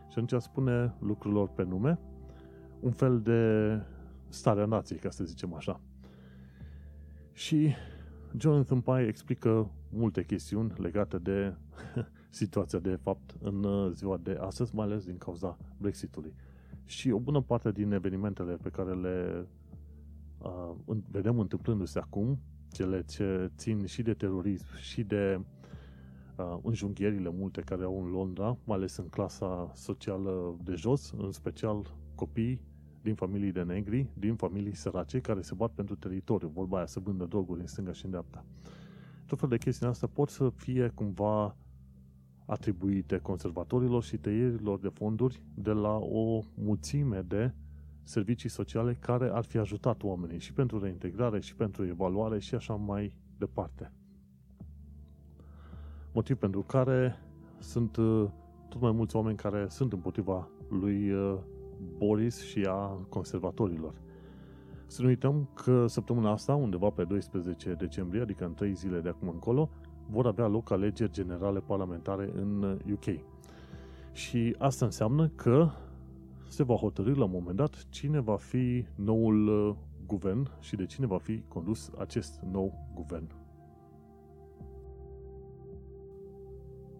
Și 0.08 0.18
atunci 0.18 0.42
spune 0.42 0.94
lucrurilor 0.98 1.48
pe 1.48 1.62
nume, 1.62 1.98
un 2.80 2.90
fel 2.90 3.20
de 3.20 3.80
starea 4.28 4.64
nației, 4.64 4.98
ca 4.98 5.10
să 5.10 5.24
zicem 5.24 5.54
așa. 5.54 5.80
Și 7.32 7.74
Jonathan 8.36 8.80
Pye 8.80 9.06
explică 9.06 9.70
multe 9.88 10.24
chestiuni 10.24 10.72
legate 10.76 11.18
de 11.18 11.54
situația 12.30 12.78
de 12.78 12.98
fapt 13.02 13.34
în 13.40 13.64
uh, 13.64 13.90
ziua 13.92 14.16
de 14.16 14.38
astăzi, 14.40 14.74
mai 14.74 14.84
ales 14.84 15.04
din 15.04 15.18
cauza 15.18 15.58
Brexitului. 15.78 16.34
Și 16.84 17.10
o 17.10 17.18
bună 17.18 17.40
parte 17.40 17.72
din 17.72 17.92
evenimentele 17.92 18.56
pe 18.62 18.68
care 18.68 18.94
le 18.94 19.46
uh, 20.38 20.96
vedem 21.10 21.38
întâmplându-se 21.38 21.98
acum, 21.98 22.38
cele 22.72 23.02
ce 23.02 23.50
țin 23.56 23.86
și 23.86 24.02
de 24.02 24.14
terorism 24.14 24.66
și 24.76 25.02
de 25.02 25.40
uh, 26.36 26.58
înjunghierile 26.62 27.30
multe 27.30 27.60
care 27.60 27.84
au 27.84 28.02
în 28.04 28.10
Londra, 28.10 28.56
mai 28.64 28.76
ales 28.76 28.96
în 28.96 29.08
clasa 29.08 29.70
socială 29.74 30.56
de 30.64 30.74
jos, 30.74 31.14
în 31.16 31.32
special 31.32 31.94
copii 32.14 32.60
din 33.02 33.14
familii 33.14 33.52
de 33.52 33.62
negri, 33.62 34.06
din 34.18 34.34
familii 34.34 34.74
sărace 34.74 35.20
care 35.20 35.40
se 35.40 35.54
bat 35.54 35.70
pentru 35.70 35.94
teritoriu, 35.94 36.48
vorba 36.54 36.76
aia 36.76 36.86
să 36.86 37.00
vândă 37.00 37.24
droguri 37.24 37.60
în 37.60 37.66
stânga 37.66 37.92
și 37.92 38.04
în 38.04 38.10
dreapta. 38.10 38.44
Tot 39.26 39.38
fel 39.38 39.48
de 39.48 39.58
chestii 39.58 39.86
astea 39.86 40.08
pot 40.08 40.28
să 40.28 40.50
fie 40.56 40.92
cumva 40.94 41.56
atribuite 42.44 43.18
conservatorilor 43.18 44.02
și 44.02 44.16
tăierilor 44.16 44.78
de 44.78 44.88
fonduri 44.88 45.42
de 45.54 45.70
la 45.70 45.96
o 45.96 46.40
mulțime 46.54 47.20
de 47.20 47.52
servicii 48.02 48.48
sociale 48.48 48.94
care 48.94 49.30
ar 49.32 49.44
fi 49.44 49.58
ajutat 49.58 50.02
oamenii 50.02 50.38
și 50.38 50.52
pentru 50.52 50.78
reintegrare 50.78 51.40
și 51.40 51.54
pentru 51.54 51.86
evaluare 51.86 52.38
și 52.38 52.54
așa 52.54 52.74
mai 52.74 53.16
departe. 53.38 53.92
Motiv 56.12 56.36
pentru 56.36 56.62
care 56.62 57.16
sunt 57.58 57.96
uh, 57.96 58.28
tot 58.68 58.80
mai 58.80 58.92
mulți 58.92 59.16
oameni 59.16 59.36
care 59.36 59.66
sunt 59.68 59.92
împotriva 59.92 60.48
lui 60.68 61.10
uh, 61.10 61.38
Boris 61.96 62.42
și 62.42 62.66
a 62.68 63.06
conservatorilor. 63.08 63.94
Să 64.86 65.02
nu 65.02 65.08
uităm 65.08 65.48
că 65.54 65.86
săptămâna 65.86 66.30
asta, 66.30 66.54
undeva 66.54 66.90
pe 66.90 67.04
12 67.04 67.72
decembrie, 67.72 68.22
adică 68.22 68.44
în 68.44 68.54
3 68.54 68.74
zile 68.74 69.00
de 69.00 69.08
acum 69.08 69.28
încolo, 69.28 69.70
vor 70.10 70.26
avea 70.26 70.46
loc 70.46 70.70
alegeri 70.70 71.12
generale 71.12 71.60
parlamentare 71.60 72.30
în 72.34 72.78
UK. 72.92 73.20
Și 74.12 74.54
asta 74.58 74.84
înseamnă 74.84 75.28
că 75.28 75.70
se 76.48 76.62
va 76.62 76.74
hotărâ 76.74 77.14
la 77.14 77.24
un 77.24 77.30
moment 77.30 77.56
dat 77.56 77.86
cine 77.88 78.20
va 78.20 78.36
fi 78.36 78.86
noul 78.94 79.68
uh, 79.68 79.76
guvern 80.06 80.48
și 80.60 80.76
de 80.76 80.86
cine 80.86 81.06
va 81.06 81.18
fi 81.18 81.42
condus 81.48 81.90
acest 81.98 82.40
nou 82.50 82.88
guvern. 82.94 83.26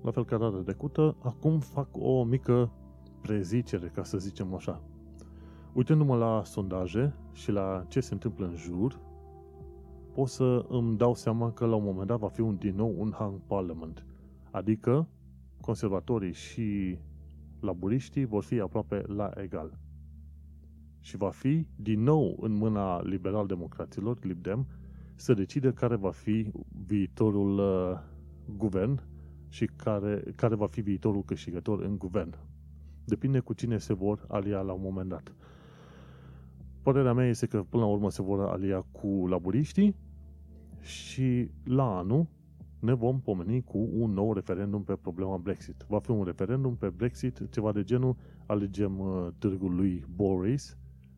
La 0.03 0.11
fel 0.11 0.25
ca 0.25 0.37
data 0.37 0.57
trecută, 0.57 1.17
acum 1.23 1.59
fac 1.61 1.89
o 1.93 2.25
mică 2.25 2.73
prezicere, 3.21 3.89
ca 3.95 4.03
să 4.03 4.19
zicem 4.19 4.55
așa. 4.55 4.83
Uitându-mă 5.73 6.17
la 6.17 6.43
sondaje 6.45 7.15
și 7.33 7.51
la 7.51 7.85
ce 7.89 8.01
se 8.01 8.13
întâmplă 8.13 8.47
în 8.47 8.57
jur, 8.57 9.01
pot 10.15 10.29
să 10.29 10.65
îmi 10.69 10.97
dau 10.97 11.15
seama 11.15 11.53
că 11.53 11.67
la 11.67 11.75
un 11.75 11.85
moment 11.85 12.07
dat 12.07 12.19
va 12.19 12.29
fi 12.29 12.41
un, 12.41 12.57
din 12.57 12.75
nou 12.75 12.95
un 12.99 13.13
hang 13.19 13.41
parliament. 13.47 14.07
Adică 14.51 15.09
conservatorii 15.61 16.33
și 16.33 16.99
laburiștii 17.61 18.25
vor 18.25 18.43
fi 18.43 18.61
aproape 18.61 19.03
la 19.07 19.31
egal. 19.37 19.79
Și 21.01 21.17
va 21.17 21.31
fi 21.31 21.67
din 21.77 22.03
nou 22.03 22.37
în 22.41 22.53
mâna 22.53 23.03
liberal-democraților, 23.03 24.25
Libdem, 24.25 24.67
să 25.15 25.35
decide 25.35 25.73
care 25.73 25.97
va 25.97 26.11
fi 26.11 26.51
viitorul 26.87 27.59
uh, 27.59 27.99
guvern 28.57 29.03
și 29.49 29.71
care, 29.77 30.23
care 30.37 30.55
va 30.55 30.67
fi 30.67 30.81
viitorul 30.81 31.23
câștigător 31.25 31.83
în 31.83 31.99
guvern. 31.99 32.35
Depinde 33.05 33.39
cu 33.39 33.53
cine 33.53 33.79
se 33.79 33.95
vor 33.95 34.25
alia 34.29 34.61
la 34.61 34.73
un 34.73 34.83
moment 34.83 35.09
dat. 35.09 35.35
Părerea 36.83 37.13
mea 37.13 37.27
este 37.27 37.47
că 37.47 37.63
până 37.63 37.83
la 37.83 37.89
urmă 37.89 38.11
se 38.11 38.23
vor 38.23 38.41
alia 38.41 38.81
cu 38.81 39.27
laburiștii 39.29 39.97
și 40.85 41.51
la 41.65 41.97
anul 41.97 42.27
ne 42.79 42.93
vom 42.93 43.21
pomeni 43.21 43.63
cu 43.63 43.89
un 43.93 44.13
nou 44.13 44.33
referendum 44.33 44.83
pe 44.83 44.95
problema 44.95 45.37
Brexit. 45.37 45.85
Va 45.89 45.99
fi 45.99 46.11
un 46.11 46.25
referendum 46.25 46.77
pe 46.77 46.89
Brexit, 46.89 47.51
ceva 47.51 47.73
de 47.73 47.83
genul, 47.83 48.17
alegem 48.47 48.99
uh, 48.99 49.29
târgul 49.39 49.75
lui 49.75 50.05
Boris, 50.15 50.77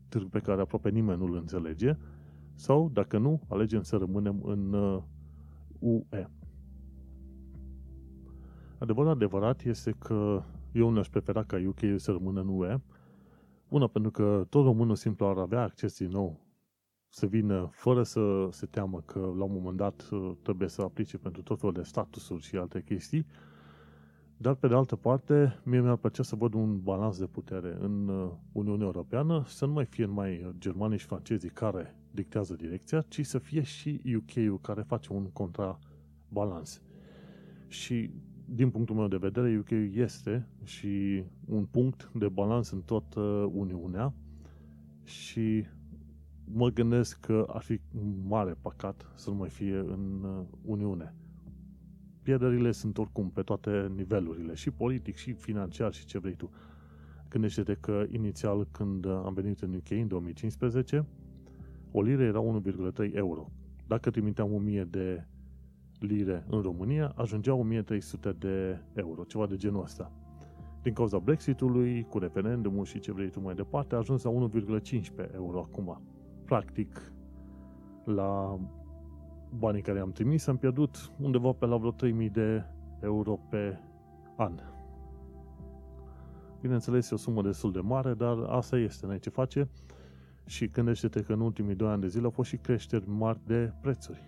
târg 0.08 0.28
pe 0.28 0.38
care 0.38 0.60
aproape 0.60 0.90
nimeni 0.90 1.18
nu-l 1.18 1.34
înțelege, 1.34 1.96
sau, 2.54 2.90
dacă 2.92 3.18
nu, 3.18 3.40
alegem 3.48 3.82
să 3.82 3.96
rămânem 3.96 4.42
în 4.44 4.72
uh, 4.72 5.02
UE. 5.78 6.26
Adevărul 8.78 9.10
adevărat 9.10 9.62
este 9.64 9.90
că 9.98 10.42
eu 10.72 10.88
nu 10.88 10.98
aș 10.98 11.08
prefera 11.08 11.42
ca 11.42 11.56
UK 11.66 11.80
să 11.96 12.10
rămână 12.10 12.40
în 12.40 12.48
UE. 12.48 12.80
Una, 13.68 13.86
pentru 13.86 14.10
că 14.10 14.46
tot 14.48 14.64
românul 14.64 14.94
simplu 14.94 15.26
ar 15.26 15.36
avea 15.36 15.62
acces 15.62 15.98
din 15.98 16.08
nou 16.08 16.45
să 17.16 17.26
vină 17.26 17.68
fără 17.72 18.02
să 18.02 18.48
se 18.50 18.66
teamă 18.66 19.02
că 19.06 19.18
la 19.18 19.44
un 19.44 19.52
moment 19.52 19.76
dat 19.76 20.08
uh, 20.10 20.32
trebuie 20.42 20.68
să 20.68 20.82
aplice 20.82 21.18
pentru 21.18 21.42
tot 21.42 21.58
felul 21.58 21.74
de 21.74 21.82
statusuri 21.82 22.42
și 22.42 22.56
alte 22.56 22.82
chestii. 22.82 23.26
Dar, 24.36 24.54
pe 24.54 24.68
de 24.68 24.74
altă 24.74 24.96
parte, 24.96 25.60
mie 25.64 25.80
mi-ar 25.80 25.96
plăcea 25.96 26.22
să 26.22 26.36
văd 26.36 26.54
un 26.54 26.80
balans 26.80 27.18
de 27.18 27.26
putere 27.26 27.76
în 27.80 28.08
uh, 28.08 28.30
Uniunea 28.52 28.84
Europeană, 28.86 29.44
să 29.46 29.66
nu 29.66 29.72
mai 29.72 29.84
fie 29.84 30.04
numai 30.04 30.54
germanii 30.58 30.98
și 30.98 31.06
francezii 31.06 31.48
care 31.48 31.96
dictează 32.10 32.54
direcția, 32.54 33.00
ci 33.00 33.26
să 33.26 33.38
fie 33.38 33.62
și 33.62 34.00
UK-ul 34.16 34.60
care 34.60 34.82
face 34.82 35.12
un 35.12 35.30
contrabalans. 35.32 36.82
Și 37.68 38.10
din 38.44 38.70
punctul 38.70 38.96
meu 38.96 39.08
de 39.08 39.16
vedere, 39.16 39.58
UK 39.58 39.70
este 39.94 40.48
și 40.64 41.24
un 41.46 41.64
punct 41.64 42.10
de 42.14 42.28
balans 42.28 42.70
în 42.70 42.82
toată 42.82 43.20
Uniunea 43.52 44.14
și 45.04 45.64
mă 46.52 46.68
gândesc 46.68 47.20
că 47.20 47.46
ar 47.48 47.62
fi 47.62 47.80
un 47.98 48.14
mare 48.26 48.56
păcat 48.60 49.12
să 49.14 49.30
nu 49.30 49.36
mai 49.36 49.48
fie 49.48 49.76
în 49.76 50.22
uh, 50.24 50.46
Uniune. 50.64 51.14
Pierderile 52.22 52.72
sunt 52.72 52.98
oricum 52.98 53.30
pe 53.30 53.42
toate 53.42 53.92
nivelurile, 53.94 54.54
și 54.54 54.70
politic, 54.70 55.16
și 55.16 55.32
financiar, 55.32 55.92
și 55.92 56.06
ce 56.06 56.18
vrei 56.18 56.34
tu. 56.34 56.50
Gândește-te 57.28 57.74
că 57.74 58.04
inițial 58.10 58.68
când 58.70 59.06
am 59.06 59.34
venit 59.34 59.60
în 59.60 59.74
UK 59.74 59.90
în 59.90 60.08
2015, 60.08 61.06
o 61.90 62.02
liră 62.02 62.22
era 62.22 62.42
1,3 62.42 63.14
euro. 63.14 63.50
Dacă 63.86 64.10
trimiteam 64.10 64.54
1000 64.54 64.84
de 64.84 65.26
lire 65.98 66.44
în 66.48 66.60
România, 66.60 67.12
ajungea 67.16 67.54
1300 67.54 68.32
de 68.38 68.80
euro, 68.94 69.24
ceva 69.24 69.46
de 69.46 69.56
genul 69.56 69.82
ăsta. 69.82 70.12
Din 70.82 70.92
cauza 70.92 71.18
Brexitului, 71.18 72.06
cu 72.08 72.18
referendumul 72.18 72.84
și 72.84 72.98
ce 72.98 73.12
vrei 73.12 73.30
tu 73.30 73.40
mai 73.40 73.54
departe, 73.54 73.94
a 73.94 73.98
ajuns 73.98 74.22
la 74.22 74.30
1,15 74.30 75.34
euro 75.34 75.58
acum. 75.58 76.00
Practic, 76.46 77.12
la 78.04 78.58
banii 79.58 79.82
care 79.82 79.98
am 79.98 80.12
trimis, 80.12 80.46
am 80.46 80.56
pierdut 80.56 81.12
undeva 81.20 81.52
pe 81.52 81.66
la 81.66 81.76
vreo 81.76 81.90
3000 81.90 82.30
de 82.30 82.64
euro 83.02 83.38
pe 83.50 83.78
an. 84.36 84.60
Bineînțeles, 86.60 87.10
e 87.10 87.14
o 87.14 87.18
sumă 87.18 87.42
destul 87.42 87.72
de 87.72 87.80
mare, 87.80 88.14
dar 88.14 88.38
asta 88.38 88.78
este, 88.78 89.06
n-ai 89.06 89.18
ce 89.18 89.30
face. 89.30 89.68
Și 90.44 90.68
gândește-te 90.68 91.22
că 91.22 91.32
în 91.32 91.40
ultimii 91.40 91.74
2 91.74 91.88
ani 91.88 92.00
de 92.00 92.08
zile 92.08 92.24
au 92.24 92.30
fost 92.30 92.48
și 92.48 92.56
creșteri 92.56 93.08
mari 93.08 93.40
de 93.46 93.72
prețuri 93.80 94.22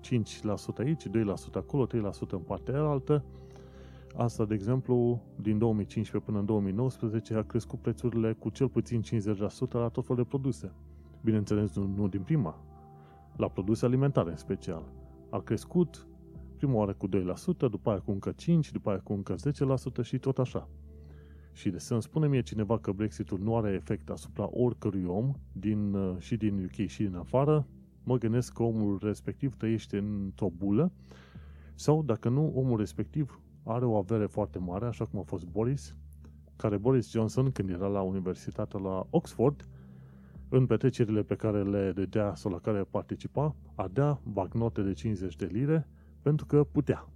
5% 0.00 0.08
aici, 0.78 1.06
2% 1.08 1.10
acolo, 1.54 1.86
3% 1.86 1.90
în 2.30 2.38
partea 2.38 2.80
altă. 2.80 3.24
Asta, 4.16 4.44
de 4.44 4.54
exemplu, 4.54 5.22
din 5.40 5.58
2015 5.58 6.30
până 6.30 6.38
în 6.38 6.46
2019 6.46 7.34
a 7.34 7.42
crescut 7.42 7.80
prețurile 7.80 8.32
cu 8.32 8.48
cel 8.48 8.68
puțin 8.68 9.02
50% 9.02 9.04
la 9.70 9.88
tot 9.88 10.06
felul 10.06 10.22
de 10.22 10.28
produse. 10.28 10.72
Bineînțeles, 11.24 11.74
nu, 11.76 11.86
nu 11.96 12.08
din 12.08 12.20
prima, 12.20 12.64
la 13.36 13.48
produse 13.48 13.84
alimentare 13.84 14.30
în 14.30 14.36
special. 14.36 14.82
A 15.30 15.40
crescut 15.40 16.06
prima 16.56 16.74
oară 16.74 16.92
cu 16.92 17.08
2%, 17.08 17.10
după 17.70 17.90
aia 17.90 17.98
cu 17.98 18.10
încă 18.10 18.32
5%, 18.32 18.34
după 18.72 18.90
aia 18.90 19.00
cu 19.00 19.12
încă 19.12 19.34
10% 20.00 20.02
și 20.02 20.18
tot 20.18 20.38
așa. 20.38 20.68
Și 21.52 21.70
de 21.70 21.78
să-mi 21.78 22.02
spune 22.02 22.28
mie 22.28 22.42
cineva 22.42 22.78
că 22.78 22.92
Brexitul 22.92 23.38
nu 23.38 23.56
are 23.56 23.72
efect 23.72 24.10
asupra 24.10 24.48
oricărui 24.50 25.04
om, 25.04 25.34
din, 25.52 25.94
uh, 25.94 26.16
și 26.18 26.36
din 26.36 26.64
UK 26.64 26.86
și 26.86 27.02
din 27.02 27.14
afară, 27.16 27.66
mă 28.02 28.18
gândesc 28.18 28.52
că 28.52 28.62
omul 28.62 28.98
respectiv 29.02 29.54
trăiește 29.56 29.98
într-o 29.98 30.48
bulă 30.56 30.92
sau, 31.74 32.02
dacă 32.02 32.28
nu, 32.28 32.52
omul 32.54 32.78
respectiv 32.78 33.40
are 33.62 33.84
o 33.84 33.96
avere 33.96 34.26
foarte 34.26 34.58
mare, 34.58 34.86
așa 34.86 35.04
cum 35.04 35.18
a 35.18 35.22
fost 35.22 35.46
Boris, 35.46 35.96
care 36.56 36.76
Boris 36.76 37.10
Johnson, 37.10 37.50
când 37.50 37.70
era 37.70 37.86
la 37.86 38.00
universitatea 38.00 38.80
la 38.80 39.06
Oxford, 39.10 39.68
în 40.56 40.66
petrecerile 40.66 41.22
pe 41.22 41.34
care 41.34 41.62
le 41.62 41.92
dădea 41.92 42.34
sau 42.34 42.50
la 42.50 42.58
care 42.58 42.84
participa, 42.90 43.56
adea 43.74 44.20
bagnote 44.24 44.82
de 44.82 44.92
50 44.92 45.36
de 45.36 45.46
lire 45.46 45.88
pentru 46.22 46.46
că 46.46 46.64
putea. 46.64 47.08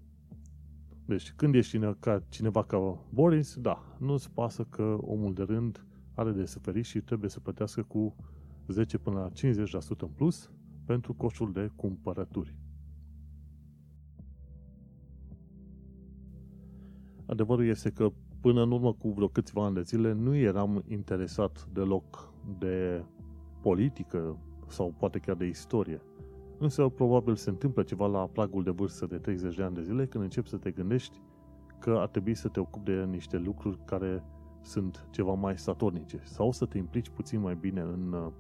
Deci 1.05 1.33
când 1.33 1.55
ești 1.55 1.71
cine, 1.71 1.97
ca, 2.01 2.23
cineva 2.29 2.65
ca 2.65 2.99
Boris, 3.11 3.57
da, 3.57 3.97
nu-ți 3.99 4.31
pasă 4.31 4.65
că 4.65 4.99
omul 5.01 5.35
de 5.35 5.43
rând 5.43 5.85
are 6.15 6.31
de 6.31 6.45
suferit 6.45 6.85
și 6.85 7.01
trebuie 7.01 7.31
să 7.31 7.41
plătească 7.41 7.83
cu 7.83 8.17
10 8.67 8.99
până 8.99 9.19
la 9.19 9.31
50% 9.31 9.99
în 9.99 10.09
plus 10.15 10.53
pentru 10.85 11.15
coșul 11.15 11.53
de 11.53 11.71
cumpărături. 11.77 12.57
Adevărul 17.27 17.67
este 17.67 17.91
că 17.91 18.13
până 18.41 18.63
în 18.63 18.71
urmă 18.71 18.93
cu 18.93 19.09
vreo 19.09 19.29
câțiva 19.29 19.65
ani 19.65 19.75
de 19.75 19.83
zile 19.83 20.13
nu 20.13 20.35
eram 20.35 20.85
interesat 20.89 21.69
deloc 21.73 22.33
de 22.59 23.05
politică 23.61 24.37
sau 24.67 24.95
poate 24.99 25.19
chiar 25.19 25.37
de 25.37 25.47
istorie. 25.47 26.01
Însă 26.59 26.89
probabil 26.89 27.37
se 27.37 27.51
întâmplă 27.51 27.83
ceva 27.83 28.07
la 28.07 28.27
pragul 28.27 28.63
de 28.63 28.71
vârstă 28.71 29.07
de 29.07 29.19
30 29.19 29.57
de 29.57 29.63
ani 29.63 29.75
de 29.75 29.83
zile 29.83 30.07
când 30.07 30.25
începi 30.25 30.49
să 30.49 30.57
te 30.57 30.71
gândești 30.71 31.21
că 31.79 31.91
ar 31.99 32.09
trebui 32.09 32.35
să 32.35 32.49
te 32.49 32.61
ocupi 32.61 32.85
de 32.85 33.05
niște 33.05 33.37
lucruri 33.37 33.79
care 33.85 34.25
sunt 34.63 35.07
ceva 35.11 35.33
mai 35.33 35.59
statornice 35.59 36.21
sau 36.25 36.53
să 36.53 36.65
te 36.65 36.79
implici 36.79 37.09
puțin 37.09 37.41
mai 37.41 37.55
bine 37.55 37.81
în 37.81 38.13
uh, 38.13 38.33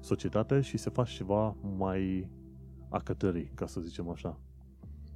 societate 0.00 0.60
și 0.60 0.76
să 0.76 0.90
faci 0.90 1.10
ceva 1.10 1.56
mai 1.76 2.28
acătării, 2.88 3.50
ca 3.54 3.66
să 3.66 3.80
zicem 3.80 4.08
așa. 4.08 4.38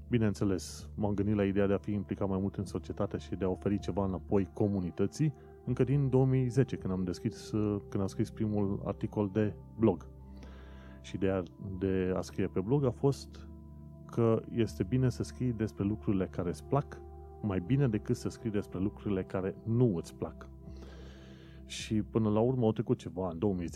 Bineînțeles, 0.08 0.88
m-am 0.94 1.14
gândit 1.14 1.34
la 1.34 1.44
ideea 1.44 1.66
de 1.66 1.72
a 1.72 1.78
fi 1.78 1.92
implicat 1.92 2.28
mai 2.28 2.38
mult 2.40 2.56
în 2.56 2.64
societate 2.64 3.18
și 3.18 3.34
de 3.34 3.44
a 3.44 3.48
oferi 3.48 3.78
ceva 3.78 4.04
înapoi 4.04 4.48
comunității 4.52 5.34
încă 5.66 5.84
din 5.84 6.08
2010, 6.08 6.76
când 6.76 6.92
am 6.92 7.04
deschis, 7.04 7.50
când 7.88 8.00
am 8.00 8.06
scris 8.06 8.30
primul 8.30 8.80
articol 8.84 9.30
de 9.32 9.54
blog. 9.78 10.06
Și 11.00 11.14
ideea 11.14 11.42
de 11.78 12.12
a 12.16 12.20
scrie 12.20 12.46
pe 12.46 12.60
blog 12.60 12.84
a 12.84 12.90
fost 12.90 13.48
că 14.10 14.42
este 14.52 14.82
bine 14.82 15.08
să 15.08 15.22
scrii 15.22 15.52
despre 15.52 15.84
lucrurile 15.84 16.26
care 16.26 16.48
îți 16.48 16.64
plac, 16.64 17.00
mai 17.42 17.62
bine 17.66 17.88
decât 17.88 18.16
să 18.16 18.28
scrii 18.28 18.50
despre 18.50 18.78
lucrurile 18.78 19.24
care 19.24 19.54
nu 19.64 19.96
îți 19.96 20.14
plac. 20.14 20.48
Și 21.66 22.02
până 22.02 22.28
la 22.28 22.40
urmă 22.40 22.64
au 22.64 22.72
trecut 22.72 22.98
ceva 22.98 23.30
în 23.30 23.66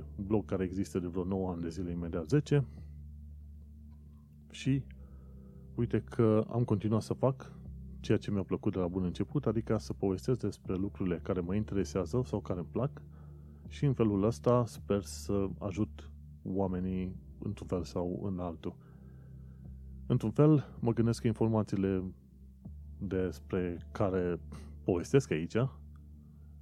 2010-2019, 0.00 0.02
blog 0.16 0.44
care 0.44 0.64
există 0.64 0.98
de 0.98 1.06
vreo 1.06 1.24
9 1.24 1.50
ani 1.50 1.62
de 1.62 1.68
zile, 1.68 1.90
imediat 1.90 2.26
10, 2.26 2.64
și 4.50 4.82
uite 5.74 6.00
că 6.00 6.44
am 6.50 6.64
continuat 6.64 7.02
să 7.02 7.14
fac 7.14 7.52
ceea 8.04 8.18
ce 8.18 8.30
mi-a 8.30 8.42
plăcut 8.42 8.72
de 8.72 8.78
la 8.78 8.88
bun 8.88 9.04
început, 9.04 9.46
adică 9.46 9.76
să 9.78 9.92
povestesc 9.92 10.40
despre 10.40 10.74
lucrurile 10.74 11.20
care 11.22 11.40
mă 11.40 11.54
interesează 11.54 12.22
sau 12.26 12.40
care 12.40 12.58
îmi 12.58 12.68
plac 12.70 13.02
și 13.68 13.84
în 13.84 13.92
felul 13.92 14.24
ăsta 14.24 14.64
sper 14.66 15.02
să 15.02 15.48
ajut 15.58 16.10
oamenii 16.42 17.16
într-un 17.38 17.66
fel 17.66 17.82
sau 17.84 18.20
în 18.24 18.38
altul. 18.38 18.76
Într-un 20.06 20.30
fel, 20.30 20.76
mă 20.80 20.92
gândesc 20.92 21.20
că 21.20 21.26
informațiile 21.26 22.02
despre 22.98 23.78
care 23.92 24.40
povestesc 24.84 25.30
aici 25.30 25.56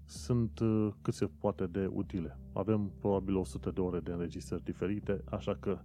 sunt 0.05 0.59
uh, 0.59 0.89
cât 1.03 1.15
se 1.15 1.27
poate 1.27 1.67
de 1.67 1.87
utile. 1.87 2.39
Avem 2.53 2.93
probabil 2.99 3.37
100 3.37 3.71
de 3.71 3.81
ore 3.81 4.01
de 4.01 4.13
înregistrări 4.13 4.65
diferite, 4.65 5.23
așa 5.31 5.57
că 5.61 5.79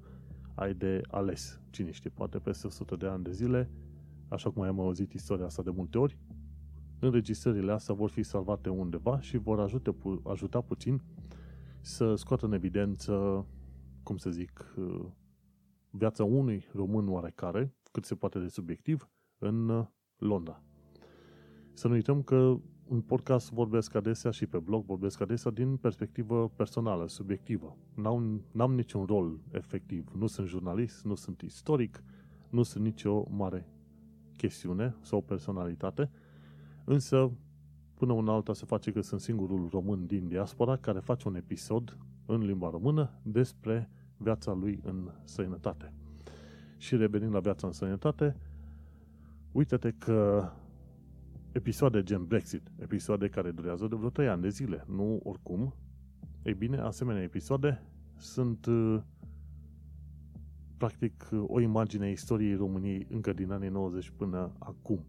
ai 0.56 0.74
de 0.74 1.02
ales. 1.08 1.62
Cine 1.70 1.92
știe, 1.92 2.10
poate 2.10 2.40
peste 2.40 2.68
100 2.68 2.96
de 2.96 3.08
ani 3.08 3.24
de 3.24 3.32
zile, 3.32 3.70
așa 4.30 4.50
cum 4.50 4.62
am 4.62 4.80
auzit 4.80 5.14
istoria 5.14 5.46
asta 5.46 5.62
de 5.62 5.70
multe 5.70 5.98
ori, 5.98 6.18
înregistrările 7.00 7.72
astea 7.72 7.94
vor 7.94 8.10
fi 8.10 8.24
salvate 8.24 8.70
undeva 8.70 9.20
și 9.20 9.38
vor 9.38 9.60
ajute, 9.60 9.96
ajuta 10.24 10.62
puțin 10.62 11.02
să 11.82 12.16
scoată 12.16 12.46
în 12.46 12.54
evidență, 12.54 13.46
cum 14.04 14.18
să 14.18 14.30
zic, 14.30 14.76
viața 15.90 16.24
unui 16.24 16.66
român 16.74 17.10
oarecare, 17.10 17.76
cât 17.92 18.06
se 18.06 18.16
poate 18.16 18.40
de 18.40 18.48
subiectiv, 18.48 19.10
în 19.38 19.88
Londra. 20.18 20.64
Să 21.74 21.88
nu 21.88 21.94
uităm 21.94 22.22
că 22.22 22.60
în 22.90 23.02
podcast 23.02 23.52
vorbesc 23.52 23.96
adesea 23.96 24.32
și 24.32 24.46
pe 24.46 24.60
blog 24.60 24.86
vorbesc 24.86 25.22
adesea 25.22 25.52
din 25.52 25.78
perspectivă 25.78 26.50
personală, 26.50 27.08
subiectivă. 27.08 27.78
N-am, 27.96 28.42
n-am 28.52 28.76
niciun 28.76 29.06
rol 29.06 29.40
efectiv. 29.52 30.12
Nu 30.16 30.28
sunt 30.28 30.48
jurnalist, 30.48 31.06
nu 31.06 31.16
sunt 31.16 31.42
istoric, 31.42 32.04
nu 32.50 32.64
sunt 32.64 32.84
nicio 32.84 33.28
mare 33.30 33.77
chestiune 34.38 34.96
sau 35.02 35.22
personalitate, 35.22 36.10
însă 36.84 37.32
până 37.94 38.14
una 38.14 38.34
alta 38.34 38.54
se 38.54 38.66
face 38.66 38.92
că 38.92 39.02
sunt 39.02 39.22
singurul 39.22 39.68
român 39.72 40.06
din 40.06 40.28
diaspora 40.28 40.78
care 40.78 41.00
face 41.00 41.28
un 41.28 41.36
episod 41.36 41.98
în 42.26 42.46
limba 42.46 42.70
română 42.70 43.12
despre 43.22 43.90
viața 44.18 44.54
lui 44.54 44.80
în 44.84 45.12
sănătate. 45.24 45.94
Și 46.78 46.96
revenind 46.96 47.34
la 47.34 47.40
viața 47.40 47.68
în 47.68 47.74
sănătate, 47.74 48.36
uite-te 49.52 49.92
că 49.92 50.50
episoade 51.52 52.04
gen 52.04 52.26
Brexit, 52.26 52.72
episoade 52.80 53.28
care 53.28 53.52
durează 53.52 53.88
de 53.88 53.96
vreo 53.96 54.10
3 54.10 54.28
ani 54.28 54.42
de 54.42 54.50
zile, 54.50 54.84
nu 54.88 55.20
oricum. 55.24 55.74
Ei 56.44 56.54
bine, 56.54 56.78
asemenea 56.78 57.22
episoade 57.22 57.84
sunt 58.18 58.66
uh, 58.66 59.02
practic 60.78 61.30
o 61.48 61.60
imagine 61.60 62.06
a 62.06 62.10
istoriei 62.10 62.56
României 62.56 63.08
încă 63.10 63.34
din 63.34 63.52
anii 63.52 63.70
90 63.70 64.10
până 64.10 64.52
acum. 64.60 65.06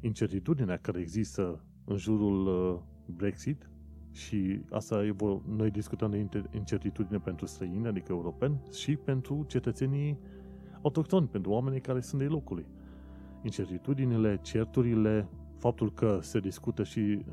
Incertitudinea 0.00 0.76
care 0.76 1.00
există 1.00 1.64
în 1.84 1.96
jurul 1.96 2.46
uh, 2.46 2.80
Brexit 3.16 3.68
și 4.10 4.60
asta 4.70 5.04
e, 5.04 5.14
noi 5.56 5.70
discutăm 5.70 6.10
de 6.10 6.28
incertitudine 6.54 7.18
pentru 7.18 7.46
străini, 7.46 7.86
adică 7.86 8.12
europeni, 8.12 8.60
și 8.72 8.96
pentru 8.96 9.44
cetățenii 9.48 10.18
autohtoni, 10.82 11.26
pentru 11.26 11.50
oamenii 11.50 11.80
care 11.80 12.00
sunt 12.00 12.20
de 12.20 12.26
locului. 12.26 12.66
Incertitudinile, 13.42 14.38
certurile, 14.42 15.28
faptul 15.58 15.92
că 15.92 16.18
se 16.22 16.40
discută 16.40 16.82
și 16.82 17.24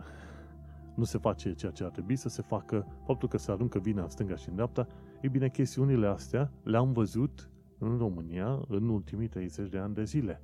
nu 0.95 1.03
se 1.03 1.17
face 1.17 1.53
ceea 1.53 1.71
ce 1.71 1.83
ar 1.83 1.89
trebui 1.89 2.15
să 2.15 2.29
se 2.29 2.41
facă, 2.41 2.87
faptul 3.05 3.27
că 3.27 3.37
se 3.37 3.51
aruncă 3.51 3.79
vina 3.79 4.01
în 4.03 4.09
stânga 4.09 4.35
și 4.35 4.49
în 4.49 4.55
dreapta, 4.55 4.87
e 5.21 5.27
bine, 5.27 5.49
chestiunile 5.49 6.07
astea 6.07 6.51
le-am 6.63 6.91
văzut 6.91 7.49
în 7.77 7.97
România 7.97 8.61
în 8.67 8.89
ultimii 8.89 9.27
30 9.27 9.69
de 9.69 9.77
ani 9.77 9.93
de 9.93 10.03
zile. 10.03 10.41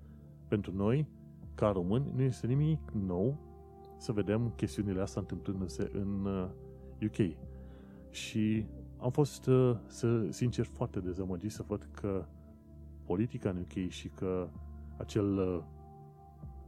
Pentru 0.47 0.75
noi, 0.75 1.07
ca 1.55 1.69
români, 1.69 2.11
nu 2.15 2.21
este 2.21 2.47
nimic 2.47 2.91
nou 2.91 3.37
să 3.97 4.11
vedem 4.11 4.53
chestiunile 4.55 5.01
astea 5.01 5.21
întâmplându-se 5.21 5.89
în 5.93 6.27
UK. 7.01 7.17
Uh, 7.17 7.35
și 8.09 8.65
am 8.97 9.11
fost, 9.11 9.47
uh, 9.47 9.77
să, 9.87 10.27
sincer, 10.29 10.65
foarte 10.65 10.99
dezamăgit 10.99 11.51
să 11.51 11.63
văd 11.67 11.89
că 11.91 12.25
politica 13.05 13.49
în 13.49 13.57
UK 13.57 13.89
și 13.89 14.07
că 14.07 14.49
acel 14.97 15.37
uh, 15.37 15.63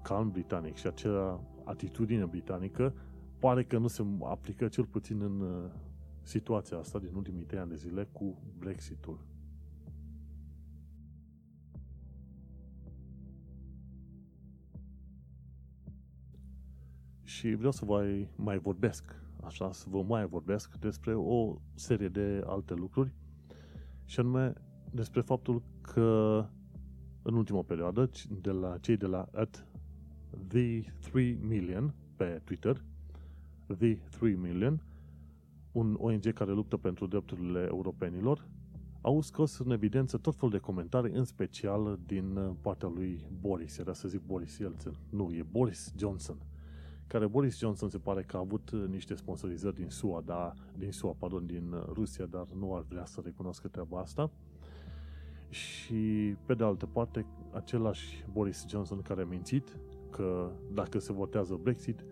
calm 0.01 0.31
britanic 0.31 0.75
și 0.75 0.87
acea 0.87 1.39
atitudine 1.63 2.25
britanică 2.25 2.93
pare 3.39 3.63
că 3.63 3.77
nu 3.77 3.87
se 3.87 4.05
aplică 4.23 4.67
cel 4.67 4.85
puțin 4.85 5.21
în 5.21 5.41
uh, 5.41 5.71
situația 6.29 6.77
asta 6.77 6.99
din 6.99 7.13
ultimii 7.15 7.43
trei 7.43 7.59
ani 7.59 7.69
de 7.69 7.75
zile 7.75 8.07
cu 8.11 8.41
Brexitul. 8.57 9.19
Și 17.23 17.53
vreau 17.53 17.71
să 17.71 17.85
vă 17.85 18.25
mai 18.35 18.57
vorbesc, 18.57 19.15
așa, 19.43 19.71
să 19.71 19.85
vă 19.89 20.03
mai 20.03 20.25
vorbesc 20.27 20.77
despre 20.77 21.15
o 21.15 21.55
serie 21.73 22.07
de 22.07 22.43
alte 22.45 22.73
lucruri 22.73 23.13
și 24.05 24.19
anume 24.19 24.53
despre 24.91 25.21
faptul 25.21 25.63
că 25.81 26.45
în 27.21 27.33
ultima 27.33 27.61
perioadă, 27.61 28.09
de 28.41 28.51
la 28.51 28.77
cei 28.77 28.97
de 28.97 29.05
la 29.05 29.29
at 29.33 29.67
The 30.47 30.81
3 30.99 31.33
Million 31.33 31.93
pe 32.15 32.41
Twitter, 32.43 32.83
The 33.77 33.95
3 33.95 34.35
Million, 34.35 34.83
un 35.71 35.97
ONG 35.99 36.33
care 36.33 36.51
luptă 36.51 36.77
pentru 36.77 37.07
drepturile 37.07 37.67
europenilor, 37.69 38.47
au 39.01 39.21
scos 39.21 39.57
în 39.57 39.71
evidență 39.71 40.17
tot 40.17 40.35
felul 40.35 40.51
de 40.51 40.57
comentarii, 40.57 41.13
în 41.13 41.23
special 41.23 41.99
din 42.05 42.55
partea 42.61 42.87
lui 42.87 43.25
Boris. 43.39 43.77
Era 43.77 43.93
să 43.93 44.07
zic 44.07 44.21
Boris 44.25 44.57
Yeltsin. 44.57 44.93
Nu, 45.09 45.31
e 45.33 45.45
Boris 45.51 45.93
Johnson. 45.97 46.37
Care 47.07 47.27
Boris 47.27 47.57
Johnson 47.57 47.89
se 47.89 47.97
pare 47.97 48.23
că 48.23 48.35
a 48.35 48.39
avut 48.39 48.71
niște 48.89 49.15
sponsorizări 49.15 49.75
din 49.75 49.89
SUA, 49.89 50.21
da, 50.25 50.53
din 50.77 50.91
SUA, 50.91 51.15
pardon, 51.17 51.45
din 51.45 51.75
Rusia, 51.93 52.25
dar 52.25 52.47
nu 52.59 52.75
ar 52.75 52.85
vrea 52.89 53.05
să 53.05 53.21
recunoască 53.23 53.67
treaba 53.67 53.99
asta. 53.99 54.31
Și, 55.49 56.35
pe 56.45 56.53
de 56.53 56.63
altă 56.63 56.85
parte, 56.85 57.25
același 57.51 58.25
Boris 58.31 58.65
Johnson 58.69 59.01
care 59.01 59.21
a 59.21 59.25
mințit, 59.25 59.77
că 60.09 60.51
dacă 60.73 60.99
se 60.99 61.13
votează 61.13 61.59
Brexit, 61.61 62.05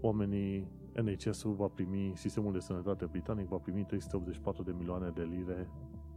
oamenii 0.00 0.66
NHS-ul 1.02 1.52
va 1.52 1.66
primi, 1.66 2.12
sistemul 2.14 2.52
de 2.52 2.58
sănătate 2.58 3.04
britanic 3.04 3.48
va 3.48 3.56
primi 3.56 3.84
384 3.84 4.62
de 4.62 4.74
milioane 4.78 5.10
de 5.14 5.22
lire 5.22 5.68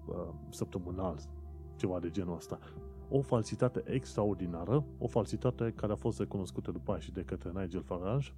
uh, 0.05 0.15
săptămânal, 0.49 1.19
ceva 1.75 1.99
de 1.99 2.09
genul 2.09 2.35
ăsta. 2.35 2.59
O 3.09 3.21
falsitate 3.21 3.83
extraordinară, 3.85 4.85
o 4.97 5.07
falsitate 5.07 5.73
care 5.75 5.91
a 5.91 5.95
fost 5.95 6.19
recunoscută 6.19 6.71
după 6.71 6.91
aia 6.91 6.99
și 6.99 7.11
de 7.11 7.21
către 7.21 7.51
Nigel 7.53 7.83
Farage, 7.83 8.33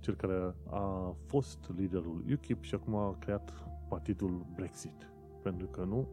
cel 0.00 0.14
care 0.14 0.54
a 0.70 1.14
fost 1.26 1.70
liderul 1.76 2.24
UKIP 2.32 2.62
și 2.62 2.74
acum 2.74 2.94
a 2.94 3.16
creat 3.18 3.52
partidul 3.88 4.46
Brexit. 4.54 5.10
Pentru 5.42 5.66
că 5.66 5.84
nu, 5.84 6.08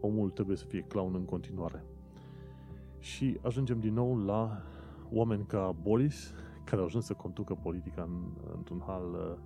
omul 0.00 0.30
trebuie 0.30 0.56
să 0.56 0.64
fie 0.64 0.80
clown 0.80 1.14
în 1.14 1.24
continuare. 1.24 1.84
Și 2.98 3.38
ajungem 3.42 3.80
din 3.80 3.92
nou 3.92 4.16
la 4.24 4.62
oameni 5.10 5.44
ca 5.46 5.74
Boris, 5.82 6.32
care 6.64 6.80
au 6.80 6.86
ajuns 6.86 7.04
să 7.04 7.12
conducă 7.14 7.54
politica 7.54 8.02
în, 8.02 8.22
într-un 8.56 8.82
hal 8.86 9.12
uh, 9.12 9.38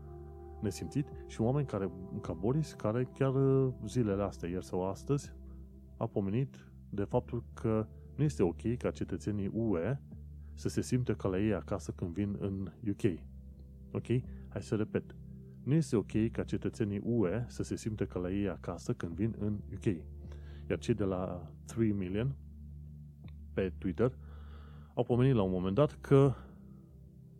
nesimțit 0.61 1.09
și 1.27 1.41
oameni 1.41 1.67
care, 1.67 1.91
ca 2.21 2.33
Boris, 2.33 2.73
care 2.73 3.05
chiar 3.05 3.35
uh, 3.35 3.73
zilele 3.87 4.23
astea, 4.23 4.49
ieri 4.49 4.65
sau 4.65 4.89
astăzi, 4.89 5.33
a 5.97 6.07
pomenit 6.07 6.71
de 6.91 7.05
faptul 7.05 7.45
că 7.55 7.87
nu 8.17 8.25
este 8.25 8.43
ok 8.43 8.77
ca 8.79 8.91
cetățenii 8.91 9.51
UE 9.53 9.99
să 10.55 10.69
se 10.69 10.81
simte 10.81 11.13
ca 11.15 11.29
la 11.29 11.39
ei 11.39 11.55
acasă 11.55 11.93
când 11.93 12.11
vin 12.11 12.37
în 12.41 12.73
UK. 12.89 13.19
Ok? 13.93 14.07
Hai 14.49 14.63
să 14.63 14.75
repet. 14.75 15.15
Nu 15.63 15.75
este 15.75 15.97
ok 15.97 16.31
ca 16.33 16.45
cetățenii 16.45 17.01
UE 17.05 17.45
să 17.49 17.63
se 17.63 17.77
simte 17.77 18.05
ca 18.05 18.19
la 18.19 18.31
ei 18.31 18.49
acasă 18.49 18.93
când 18.93 19.13
vin 19.13 19.37
în 19.39 19.61
UK. 19.75 19.85
Iar 20.69 20.79
cei 20.79 20.95
de 20.95 21.05
la 21.05 21.51
3 21.65 21.93
million 21.93 22.35
pe 23.53 23.73
Twitter 23.79 24.13
au 24.95 25.03
pomenit 25.03 25.35
la 25.35 25.43
un 25.43 25.51
moment 25.51 25.75
dat 25.75 25.99
că 26.01 26.35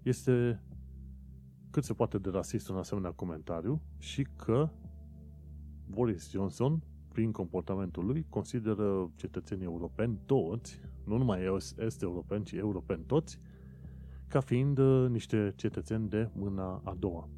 este 0.09 0.63
cât 1.71 1.85
se 1.85 1.93
poate 1.93 2.19
de 2.19 2.31
rasist 2.31 2.69
un 2.69 2.77
asemenea 2.77 3.11
comentariu 3.11 3.83
și 3.99 4.27
că 4.37 4.69
Boris 5.87 6.31
Johnson, 6.31 6.83
prin 7.13 7.33
comportamentul 7.33 8.07
lui, 8.07 8.27
consideră 8.29 9.11
cetățenii 9.17 9.65
europeni 9.65 10.19
toți, 10.27 10.81
nu 11.05 11.17
numai 11.17 11.59
este 11.79 12.05
europeni, 12.05 12.45
ci 12.45 12.53
europeni 12.53 13.05
toți, 13.05 13.41
ca 14.29 14.41
fiind 14.41 14.79
uh, 14.79 15.09
niște 15.11 15.53
cetățeni 15.57 16.09
de 16.09 16.31
mâna 16.35 16.81
a 16.85 16.97
doua. 16.99 17.29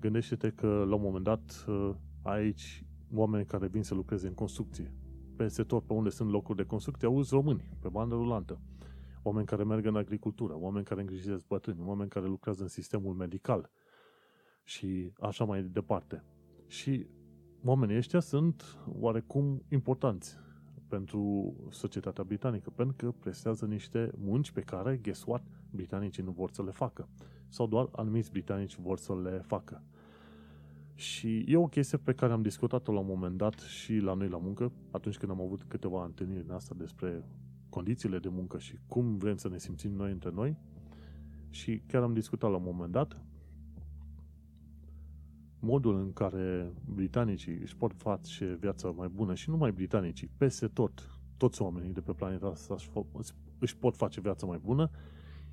Gândește-te 0.00 0.50
că 0.50 0.84
la 0.88 0.94
un 0.94 1.02
moment 1.02 1.24
dat 1.24 1.64
uh, 1.68 1.90
aici 2.22 2.84
oameni 3.12 3.46
care 3.46 3.66
vin 3.66 3.82
să 3.82 3.94
lucreze 3.94 4.26
în 4.26 4.34
construcție. 4.34 4.94
Peste 5.36 5.62
tot 5.62 5.86
pe 5.86 5.92
unde 5.92 6.08
sunt 6.08 6.30
locuri 6.30 6.56
de 6.56 6.64
construcție 6.64 7.06
auzi 7.06 7.34
români, 7.34 7.68
pe 7.80 7.88
bandă 7.88 8.14
rulantă 8.14 8.60
oameni 9.24 9.46
care 9.46 9.64
merg 9.64 9.86
în 9.86 9.96
agricultură, 9.96 10.54
oameni 10.56 10.84
care 10.84 11.00
îngrijesc 11.00 11.46
bătrâni, 11.46 11.80
oameni 11.84 12.10
care 12.10 12.26
lucrează 12.26 12.62
în 12.62 12.68
sistemul 12.68 13.14
medical 13.14 13.70
și 14.62 15.12
așa 15.20 15.44
mai 15.44 15.62
departe. 15.62 16.24
Și 16.66 17.06
oamenii 17.64 17.96
ăștia 17.96 18.20
sunt 18.20 18.78
oarecum 18.98 19.62
importanți 19.68 20.38
pentru 20.88 21.54
societatea 21.70 22.24
britanică, 22.24 22.70
pentru 22.70 22.96
că 22.96 23.12
prestează 23.20 23.66
niște 23.66 24.10
munci 24.18 24.50
pe 24.50 24.60
care, 24.60 24.96
guess 24.96 25.24
what, 25.26 25.44
britanicii 25.70 26.22
nu 26.22 26.30
vor 26.30 26.50
să 26.50 26.62
le 26.62 26.70
facă. 26.70 27.08
Sau 27.48 27.66
doar 27.66 27.88
anumiți 27.92 28.30
britanici 28.30 28.76
vor 28.76 28.98
să 28.98 29.14
le 29.22 29.42
facă. 29.46 29.82
Și 30.94 31.44
e 31.46 31.56
o 31.56 31.66
chestie 31.66 31.98
pe 31.98 32.12
care 32.12 32.32
am 32.32 32.42
discutat-o 32.42 32.92
la 32.92 32.98
un 32.98 33.06
moment 33.06 33.36
dat 33.36 33.58
și 33.58 33.96
la 33.96 34.14
noi 34.14 34.28
la 34.28 34.38
muncă, 34.38 34.72
atunci 34.90 35.16
când 35.16 35.32
am 35.32 35.40
avut 35.40 35.62
câteva 35.62 36.04
întâlniri 36.04 36.44
în 36.48 36.50
asta 36.50 36.74
despre 36.78 37.24
condițiile 37.74 38.18
de 38.18 38.28
muncă 38.28 38.58
și 38.58 38.78
cum 38.86 39.16
vrem 39.16 39.36
să 39.36 39.48
ne 39.48 39.58
simțim 39.58 39.92
noi 39.92 40.10
între 40.10 40.30
noi. 40.30 40.56
Și 41.50 41.82
chiar 41.86 42.02
am 42.02 42.12
discutat 42.12 42.50
la 42.50 42.56
un 42.56 42.62
moment 42.64 42.92
dat 42.92 43.20
modul 45.58 45.96
în 45.96 46.12
care 46.12 46.72
britanicii 46.84 47.58
își 47.58 47.76
pot 47.76 47.92
face 47.96 48.56
viața 48.60 48.90
mai 48.90 49.08
bună 49.08 49.34
și 49.34 49.50
nu 49.50 49.56
mai 49.56 49.72
britanicii, 49.72 50.30
peste 50.36 50.68
tot, 50.68 51.08
toți 51.36 51.62
oamenii 51.62 51.92
de 51.92 52.00
pe 52.00 52.12
planeta 52.12 52.46
asta 52.46 52.76
își 53.58 53.76
pot 53.76 53.96
face 53.96 54.20
viața 54.20 54.46
mai 54.46 54.60
bună, 54.62 54.90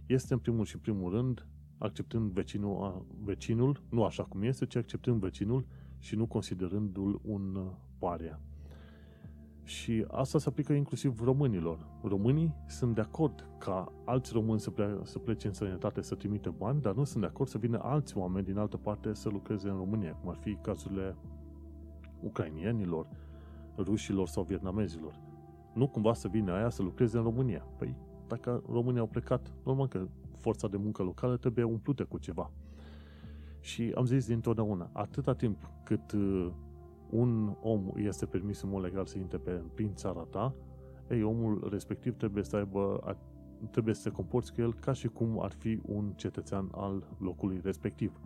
este 0.05 0.33
în 0.33 0.39
primul 0.39 0.65
și 0.65 0.77
primul 0.77 1.11
rând 1.11 1.47
acceptând 1.77 2.31
vecinul, 2.31 3.05
vecinul, 3.23 3.81
nu 3.89 4.03
așa 4.03 4.23
cum 4.23 4.41
este, 4.41 4.65
ci 4.65 4.75
acceptând 4.75 5.19
vecinul 5.19 5.65
și 5.99 6.15
nu 6.15 6.25
considerându-l 6.25 7.19
un 7.23 7.71
paria. 7.97 8.39
Și 9.63 10.05
asta 10.11 10.39
se 10.39 10.49
aplică 10.49 10.73
inclusiv 10.73 11.21
românilor. 11.23 11.87
Românii 12.03 12.55
sunt 12.67 12.95
de 12.95 13.01
acord 13.01 13.47
ca 13.57 13.91
alți 14.05 14.33
români 14.33 14.59
să, 14.59 14.69
ple- 14.69 14.99
să 15.03 15.19
plece 15.19 15.47
în 15.47 15.53
sănătate 15.53 16.01
să 16.01 16.15
trimite 16.15 16.49
bani, 16.49 16.81
dar 16.81 16.93
nu 16.93 17.03
sunt 17.03 17.21
de 17.21 17.29
acord 17.29 17.49
să 17.49 17.57
vină 17.57 17.79
alți 17.81 18.17
oameni 18.17 18.45
din 18.45 18.57
altă 18.57 18.77
parte 18.77 19.13
să 19.13 19.29
lucreze 19.29 19.69
în 19.69 19.75
România, 19.75 20.13
cum 20.13 20.29
ar 20.29 20.35
fi 20.35 20.57
cazurile 20.61 21.15
ucrainienilor, 22.21 23.07
rușilor 23.77 24.27
sau 24.27 24.43
vietnamezilor. 24.43 25.19
Nu 25.73 25.87
cumva 25.87 26.13
să 26.13 26.27
vină 26.27 26.53
aia 26.53 26.69
să 26.69 26.81
lucreze 26.81 27.17
în 27.17 27.23
România. 27.23 27.67
Păi, 27.77 27.95
dacă 28.27 28.63
românii 28.69 28.99
au 28.99 29.07
plecat, 29.07 29.53
normal 29.65 29.87
că 29.87 30.07
forța 30.37 30.67
de 30.67 30.77
muncă 30.77 31.03
locală 31.03 31.37
trebuie 31.37 31.63
umplută 31.63 32.05
cu 32.05 32.17
ceva. 32.17 32.51
Și 33.59 33.93
am 33.95 34.05
zis 34.05 34.27
dintotdeauna, 34.27 34.89
atâta 34.93 35.33
timp 35.33 35.69
cât 35.83 36.11
uh, 36.11 36.51
un 37.11 37.55
om 37.61 37.91
este 37.95 38.25
permis 38.25 38.61
în 38.61 38.69
mod 38.69 38.81
legal 38.81 39.05
să 39.05 39.17
intre 39.17 39.37
pe, 39.37 39.51
prin 39.73 39.93
țara 39.93 40.21
ta, 40.29 40.55
ei, 41.09 41.23
omul 41.23 41.67
respectiv 41.69 42.15
trebuie 42.15 42.43
să 42.43 42.55
aibă, 42.55 43.17
trebuie 43.71 43.93
să 43.93 44.01
se 44.01 44.09
comporți 44.09 44.53
cu 44.53 44.61
el 44.61 44.73
ca 44.73 44.93
și 44.93 45.07
cum 45.07 45.41
ar 45.41 45.51
fi 45.51 45.79
un 45.85 46.13
cetățean 46.15 46.69
al 46.71 47.03
locului 47.17 47.59
respectiv. 47.63 48.19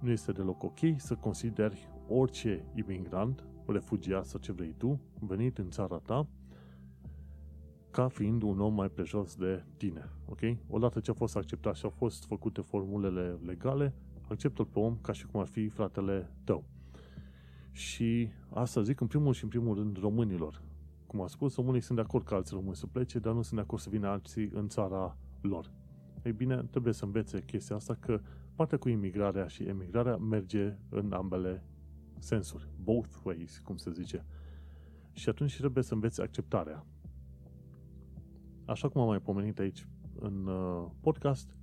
Nu 0.00 0.10
este 0.10 0.32
deloc 0.32 0.62
ok 0.62 0.78
să 0.96 1.14
consideri 1.14 1.88
orice 2.08 2.64
imigrant, 2.74 3.44
refugiat 3.66 4.24
sau 4.26 4.40
ce 4.40 4.52
vrei 4.52 4.74
tu, 4.76 5.00
venit 5.20 5.58
în 5.58 5.70
țara 5.70 5.98
ta, 5.98 6.26
ca 7.90 8.08
fiind 8.08 8.42
un 8.42 8.60
om 8.60 8.74
mai 8.74 8.88
prejos 8.88 9.36
de 9.36 9.64
tine. 9.76 10.10
Ok? 10.28 10.40
Odată 10.68 11.00
ce 11.00 11.10
a 11.10 11.14
fost 11.14 11.36
acceptat 11.36 11.74
și 11.74 11.84
au 11.84 11.90
fost 11.90 12.24
făcute 12.24 12.60
formulele 12.60 13.38
legale, 13.44 13.94
acceptă-l 14.28 14.64
pe 14.64 14.78
om 14.78 14.96
ca 15.00 15.12
și 15.12 15.26
cum 15.26 15.40
ar 15.40 15.46
fi 15.46 15.68
fratele 15.68 16.32
tău. 16.44 16.64
Și 17.74 18.28
asta 18.50 18.82
zic 18.82 19.00
în 19.00 19.06
primul 19.06 19.32
și 19.32 19.42
în 19.42 19.48
primul 19.48 19.74
rând 19.74 19.96
românilor. 19.96 20.62
Cum 21.06 21.20
am 21.20 21.26
spus, 21.26 21.54
românii 21.54 21.80
sunt 21.80 21.96
de 21.98 22.04
acord 22.04 22.24
ca 22.24 22.34
alți 22.34 22.54
români 22.54 22.76
să 22.76 22.86
plece, 22.86 23.18
dar 23.18 23.32
nu 23.32 23.42
sunt 23.42 23.54
de 23.54 23.60
acord 23.60 23.82
să 23.82 23.90
vină 23.90 24.08
alții 24.08 24.50
în 24.52 24.68
țara 24.68 25.16
lor. 25.40 25.70
Ei 26.24 26.32
bine, 26.32 26.62
trebuie 26.70 26.92
să 26.92 27.04
învețe 27.04 27.42
chestia 27.42 27.76
asta 27.76 27.94
că 27.94 28.20
partea 28.54 28.78
cu 28.78 28.88
imigrarea 28.88 29.46
și 29.46 29.62
emigrarea 29.62 30.16
merge 30.16 30.76
în 30.88 31.12
ambele 31.12 31.64
sensuri. 32.18 32.68
Both 32.82 33.16
ways, 33.22 33.58
cum 33.58 33.76
se 33.76 33.90
zice. 33.90 34.24
Și 35.12 35.28
atunci 35.28 35.56
trebuie 35.56 35.84
să 35.84 35.94
înveți 35.94 36.20
acceptarea. 36.20 36.86
Așa 38.64 38.88
cum 38.88 39.00
am 39.00 39.06
mai 39.06 39.20
pomenit 39.20 39.58
aici 39.58 39.86
în 40.20 40.46
uh, 40.46 40.86
podcast, 41.00 41.56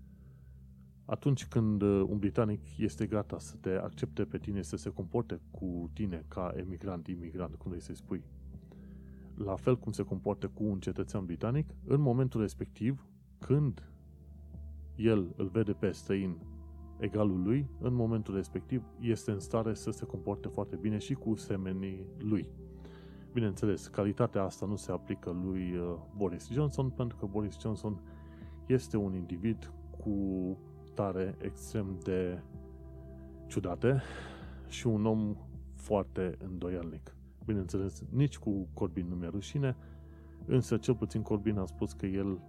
atunci 1.11 1.45
când 1.45 1.81
uh, 1.81 2.05
un 2.07 2.17
britanic 2.17 2.59
este 2.77 3.05
gata 3.05 3.39
să 3.39 3.55
te 3.61 3.69
accepte 3.69 4.23
pe 4.23 4.37
tine, 4.37 4.61
să 4.61 4.75
se 4.75 4.89
comporte 4.89 5.39
cu 5.51 5.89
tine 5.93 6.25
ca 6.27 6.53
emigrant, 6.55 7.07
imigrant, 7.07 7.55
cum 7.55 7.69
vrei 7.69 7.81
să-i 7.81 7.95
spui, 7.95 8.23
la 9.35 9.55
fel 9.55 9.77
cum 9.77 9.91
se 9.91 10.03
comportă 10.03 10.47
cu 10.47 10.63
un 10.63 10.79
cetățean 10.79 11.25
britanic, 11.25 11.69
în 11.85 12.01
momentul 12.01 12.41
respectiv, 12.41 13.07
când 13.39 13.91
el 14.95 15.33
îl 15.35 15.47
vede 15.47 15.71
pe 15.71 15.91
străin 15.91 16.37
egalul 16.99 17.41
lui, 17.43 17.69
în 17.79 17.93
momentul 17.93 18.35
respectiv 18.35 18.83
este 18.99 19.31
în 19.31 19.39
stare 19.39 19.73
să 19.73 19.91
se 19.91 20.05
comporte 20.05 20.47
foarte 20.47 20.75
bine 20.75 20.97
și 20.97 21.13
cu 21.13 21.35
semenii 21.35 22.05
lui. 22.17 22.47
Bineînțeles, 23.33 23.87
calitatea 23.87 24.43
asta 24.43 24.65
nu 24.65 24.75
se 24.75 24.91
aplică 24.91 25.29
lui 25.43 25.75
uh, 25.75 25.97
Boris 26.15 26.49
Johnson, 26.51 26.89
pentru 26.89 27.17
că 27.17 27.25
Boris 27.25 27.59
Johnson 27.59 28.01
este 28.67 28.97
un 28.97 29.13
individ 29.13 29.73
cu 29.97 30.57
tare 30.93 31.35
extrem 31.41 31.99
de 32.03 32.39
ciudate 33.47 34.01
și 34.67 34.87
un 34.87 35.05
om 35.05 35.35
foarte 35.75 36.37
îndoielnic. 36.43 37.15
Bineînțeles, 37.45 38.03
nici 38.09 38.37
cu 38.37 38.67
Corbin 38.73 39.07
nu 39.07 39.15
mi-e 39.15 39.27
rușine, 39.27 39.75
însă 40.45 40.77
cel 40.77 40.95
puțin 40.95 41.21
Corbin 41.21 41.57
a 41.57 41.65
spus 41.65 41.93
că 41.93 42.05
el 42.05 42.39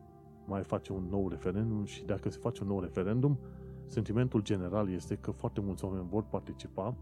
mai 0.46 0.62
face 0.62 0.92
un 0.92 1.07
nou 1.11 1.28
referendum 1.28 1.85
și 1.85 2.05
dacă 2.05 2.31
se 2.31 2.38
face 2.38 2.62
un 2.62 2.68
nou 2.68 2.81
referendum, 2.81 3.38
sentimentul 3.87 4.42
general 4.42 4.90
este 4.90 5.14
că 5.14 5.31
foarte 5.31 5.61
mulți 5.61 5.85
oameni 5.85 6.09
vor 6.09 6.22
participa 6.22 6.94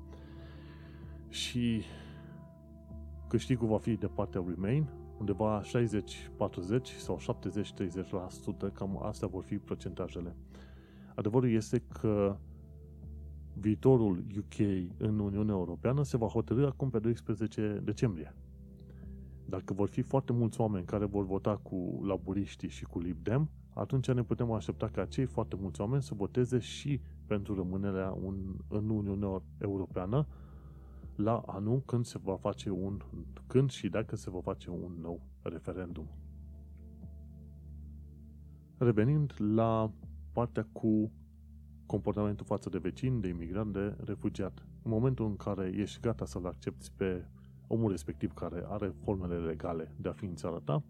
și 1.29 1.83
câștigul 3.29 3.68
va 3.68 3.79
fi 3.79 3.94
de 3.94 4.07
partea 4.07 4.44
Remain, 4.48 4.87
undeva 5.18 5.62
60-40 5.62 5.66
sau 6.98 7.18
70-30%, 8.68 8.72
cam 8.72 9.03
astea 9.03 9.29
vor 9.29 9.42
fi 9.42 9.59
procentajele. 9.59 10.37
Adevărul 11.20 11.50
este 11.50 11.78
că 11.78 12.37
viitorul 13.54 14.24
UK 14.37 14.59
în 14.96 15.18
Uniunea 15.18 15.54
Europeană 15.54 16.02
se 16.02 16.16
va 16.16 16.26
hotărâ 16.26 16.66
acum 16.66 16.90
pe 16.90 16.98
12 16.98 17.80
decembrie. 17.85 18.35
Dacă 19.46 19.72
vor 19.72 19.88
fi 19.88 20.02
foarte 20.02 20.33
mulți 20.33 20.61
oameni 20.61 20.85
care 20.85 21.04
vor 21.04 21.24
vota 21.24 21.56
cu 21.56 22.00
laburiștii 22.04 22.68
și 22.68 22.85
cu 22.85 22.98
Lib 22.98 23.22
Dem, 23.22 23.50
atunci 23.74 24.11
ne 24.11 24.22
putem 24.22 24.52
aștepta 24.52 24.88
ca 24.88 25.04
cei 25.04 25.24
foarte 25.24 25.56
mulți 25.61 25.80
oameni 25.80 26.02
să 26.02 26.14
voteze 26.14 26.59
și 26.59 27.00
pentru 27.26 27.54
rămânerea 27.54 28.16
un, 28.22 28.56
în 28.68 28.88
Uniunea 28.88 29.42
Europeană 29.59 30.26
la 31.16 31.42
anul 31.46 31.83
când 31.87 32.04
se 32.04 32.18
va 32.22 32.37
face 32.37 32.70
un, 32.70 33.00
când 33.46 33.70
și 33.70 33.88
dacă 33.88 34.16
se 34.16 34.30
va 34.30 34.40
face 34.40 34.70
un 34.70 34.92
nou 35.00 35.20
referendum. 35.42 36.06
Revenind 38.78 39.35
la 39.38 39.92
partea 40.40 40.68
cu 40.72 41.12
comportamentul 41.87 42.46
față 42.46 42.68
de 42.68 42.79
vecini, 42.79 43.20
de 43.20 43.29
imigrant, 43.29 43.72
de 43.72 43.96
refugiat. 44.05 44.66
În 44.83 44.90
momentul 44.90 45.26
în 45.26 45.37
care 45.37 45.72
ești 45.76 46.00
gata 46.00 46.24
să-l 46.24 46.46
accepti 46.46 46.90
pe 46.96 47.24
omul 47.66 47.90
respectiv 47.90 48.33
care 48.33 48.64
are 48.68 48.94
formele 49.05 49.38
legale 49.38 49.94
de 49.96 50.09
a 50.09 50.12
fi 50.12 50.24
în 50.24 50.35
țara 50.35 50.59
ta, 50.59 50.83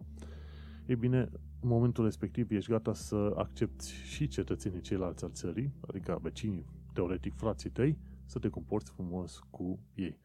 e 0.86 0.94
bine, 0.94 1.28
în 1.60 1.68
momentul 1.68 2.04
respectiv 2.04 2.50
ești 2.50 2.70
gata 2.70 2.92
să 2.92 3.34
accepti 3.36 3.92
și 3.92 4.28
cetățenii 4.28 4.80
ceilalți 4.80 5.24
al 5.24 5.30
țării, 5.30 5.72
adică 5.80 6.18
vecinii, 6.22 6.66
teoretic 6.92 7.34
frații 7.34 7.70
tăi, 7.70 7.98
să 8.24 8.38
te 8.38 8.48
comporți 8.48 8.90
frumos 8.90 9.38
cu 9.50 9.78
ei. 9.94 10.18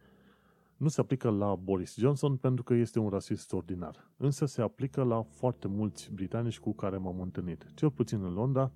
Nu 0.78 0.88
se 0.88 1.02
aplică 1.02 1.30
la 1.30 1.56
Boris 1.56 1.98
Johnson 1.98 2.36
pentru 2.38 2.64
că 2.64 2.74
este 2.74 3.00
un 3.00 3.10
rasist 3.10 3.54
ordinar, 3.54 4.12
însă 4.18 4.46
se 4.46 4.62
aplică 4.62 5.04
la 5.04 5.22
foarte 5.22 5.68
mulți 5.68 6.12
britanici 6.14 6.60
cu 6.60 6.74
care 6.74 6.98
m-am 6.98 7.22
întâlnit. 7.22 7.66
Cel 7.74 7.92
puțin 7.92 8.24
în 8.24 8.34
Londra, 8.34 8.72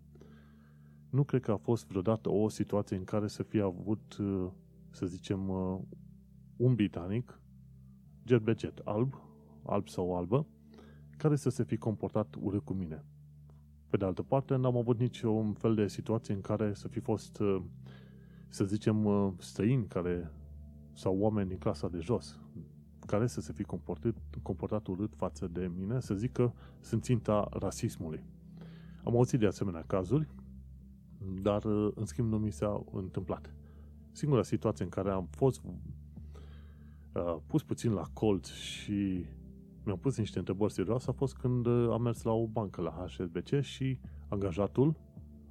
nu 1.10 1.24
cred 1.24 1.42
că 1.42 1.52
a 1.52 1.58
fost 1.58 1.88
vreodată 1.88 2.30
o 2.30 2.50
situație 2.50 2.98
în 2.98 3.04
care 3.04 3.28
să 3.28 3.44
fie 3.44 3.62
avut, 3.62 4.18
uh, 4.18 4.48
să 4.90 5.06
zicem, 5.06 5.50
uh, 5.50 5.80
un 6.58 6.76
britanic, 6.76 7.40
gerbecet, 8.26 8.82
alb, 8.84 9.14
alb 9.66 9.88
sau 9.88 10.18
albă, 10.18 10.46
care 11.18 11.36
să 11.36 11.50
se 11.50 11.64
fi 11.64 11.78
comportat 11.78 12.36
urât 12.40 12.66
cu 12.66 12.74
mine. 12.74 13.04
Pe 13.88 13.98
de 13.98 14.06
altă 14.06 14.22
parte, 14.22 14.56
n-am 14.56 14.78
avut 14.78 15.00
niciun 15.00 15.54
fel 15.54 15.76
de 15.76 15.88
situație 15.88 16.34
în 16.34 16.42
care 16.42 16.74
să 16.74 16.88
fi 16.88 17.00
fost, 17.00 17.40
uh, 17.40 17.62
să 18.50 18.66
zicem, 18.66 19.08
străini 19.40 19.88
care, 19.88 20.32
sau 20.94 21.18
oameni 21.18 21.50
din 21.50 21.58
clasa 21.58 21.88
de 21.88 22.00
jos, 22.00 22.40
care 23.06 23.28
să 23.28 23.42
se 23.42 23.54
fi 23.54 23.64
comportat, 23.64 24.16
comportat 24.42 24.88
urât 24.88 25.16
față 25.16 25.48
de 25.48 25.72
mine, 25.78 26.00
să 26.00 26.14
zic 26.14 26.32
că 26.32 26.52
sunt 26.80 27.04
ținta 27.04 27.48
rasismului. 27.52 28.24
Am 29.04 29.16
auzit 29.16 29.40
de 29.40 29.46
asemenea 29.46 29.84
cazuri 29.88 30.28
dar 31.42 31.64
uh, 31.64 31.92
în 31.96 32.06
schimb 32.06 32.32
nu 32.32 32.38
mi 32.38 32.52
s-a 32.52 32.84
întâmplat. 32.92 33.54
Singura 34.12 34.44
situație 34.44 34.84
în 34.84 34.92
care 34.92 35.12
am 35.12 35.28
fost 35.32 35.62
uh, 35.66 37.36
pus 37.46 37.64
puțin 37.64 37.92
la 37.92 38.04
colț 38.14 38.48
și 38.48 39.26
mi-am 39.84 39.98
pus 39.98 40.18
niște 40.18 40.40
întrebări 40.40 40.74
serioase 40.74 41.10
a 41.10 41.14
fost 41.14 41.38
când 41.38 41.66
uh, 41.66 41.90
am 41.92 42.02
mers 42.02 42.22
la 42.22 42.32
o 42.32 42.48
bancă 42.48 42.82
la 42.82 42.90
HSBC 42.90 43.62
și 43.62 44.00
angajatul, 44.28 44.96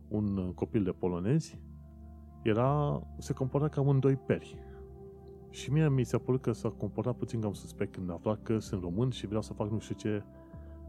un 0.08 0.36
uh, 0.36 0.54
copil 0.54 0.82
de 0.82 0.90
polonezi, 0.90 1.60
era, 2.42 3.02
se 3.18 3.32
comporta 3.32 3.68
ca 3.68 3.80
un 3.80 4.00
doi 4.00 4.16
peri. 4.16 4.58
Și 5.50 5.72
mie 5.72 5.88
mi 5.88 6.04
s-a 6.04 6.18
părut 6.18 6.40
că 6.40 6.52
s-a 6.52 6.68
comportat 6.68 7.16
puțin 7.16 7.40
cam 7.40 7.52
suspect 7.52 7.92
când 7.92 8.10
a 8.10 8.12
aflat 8.12 8.42
că 8.42 8.58
sunt 8.58 8.82
român 8.82 9.10
și 9.10 9.26
vreau 9.26 9.42
să 9.42 9.52
fac 9.52 9.70
nu 9.70 9.78
știu 9.78 9.94
ce 9.94 10.22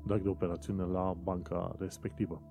drag 0.05 0.21
de 0.21 0.29
operațiune 0.29 0.83
la 0.83 1.15
banca 1.23 1.75
respectivă. 1.77 2.41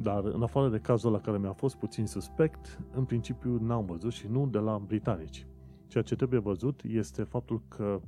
Dar 0.00 0.24
în 0.24 0.42
afară 0.42 0.68
de 0.68 0.78
cazul 0.78 1.12
la 1.12 1.20
care 1.20 1.38
mi-a 1.38 1.52
fost 1.52 1.76
puțin 1.76 2.06
suspect, 2.06 2.80
în 2.94 3.04
principiu 3.04 3.58
n-am 3.60 3.84
văzut 3.84 4.12
și 4.12 4.26
nu 4.30 4.46
de 4.46 4.58
la 4.58 4.78
britanici. 4.86 5.46
Ceea 5.86 6.02
ce 6.02 6.16
trebuie 6.16 6.40
văzut 6.40 6.82
este 6.86 7.22
faptul 7.22 7.62
că 7.68 8.00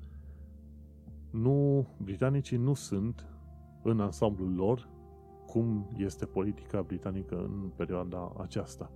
nu, 1.30 1.86
britanicii 2.02 2.56
nu 2.56 2.74
sunt 2.74 3.26
în 3.82 4.00
ansamblul 4.00 4.54
lor 4.54 4.88
cum 5.46 5.90
este 5.96 6.26
politica 6.26 6.82
britanică 6.82 7.36
în 7.36 7.70
perioada 7.76 8.32
aceasta. 8.40 8.90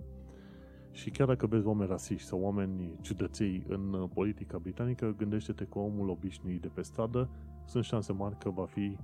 Și 0.90 1.10
chiar 1.10 1.26
dacă 1.26 1.46
vezi 1.46 1.66
oameni 1.66 1.90
rasiști 1.90 2.28
sau 2.28 2.40
oameni 2.40 2.98
ciudăței 3.00 3.64
în 3.68 4.08
politica 4.14 4.58
britanică, 4.58 5.14
gândește-te 5.16 5.64
că 5.64 5.78
omul 5.78 6.08
obișnuit 6.08 6.60
de 6.60 6.68
pe 6.68 6.82
stradă 6.82 7.28
sunt 7.64 7.84
șanse 7.84 8.12
mari 8.12 8.38
că 8.38 8.50
va 8.50 8.64
fi 8.64 8.96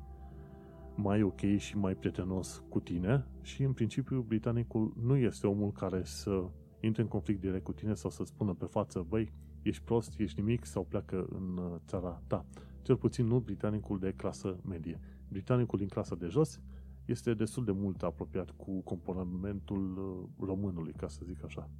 mai 1.02 1.22
ok 1.22 1.40
și 1.56 1.76
mai 1.76 1.94
prietenos 1.94 2.62
cu 2.68 2.80
tine 2.80 3.26
și 3.42 3.62
în 3.62 3.72
principiu 3.72 4.20
britanicul 4.20 4.92
nu 5.02 5.16
este 5.16 5.46
omul 5.46 5.72
care 5.72 6.04
să 6.04 6.50
intre 6.80 7.02
în 7.02 7.08
conflict 7.08 7.40
direct 7.40 7.64
cu 7.64 7.72
tine 7.72 7.94
sau 7.94 8.10
să 8.10 8.24
spună 8.24 8.54
pe 8.54 8.64
față, 8.64 9.06
băi, 9.08 9.32
ești 9.62 9.84
prost, 9.84 10.18
ești 10.18 10.40
nimic 10.40 10.64
sau 10.64 10.84
pleacă 10.84 11.26
în 11.30 11.56
uh, 11.56 11.76
țara 11.86 12.22
ta. 12.26 12.46
Cel 12.82 12.96
puțin 12.96 13.26
nu 13.26 13.38
britanicul 13.38 13.98
de 13.98 14.12
clasă 14.16 14.60
medie. 14.68 15.00
Britanicul 15.28 15.78
din 15.78 15.88
clasa 15.88 16.14
de 16.14 16.26
jos 16.26 16.60
este 17.04 17.34
destul 17.34 17.64
de 17.64 17.72
mult 17.72 18.02
apropiat 18.02 18.50
cu 18.50 18.80
comportamentul 18.80 19.98
uh, 19.98 20.46
românului, 20.46 20.92
ca 20.92 21.08
să 21.08 21.20
zic 21.24 21.44
așa. 21.44 21.70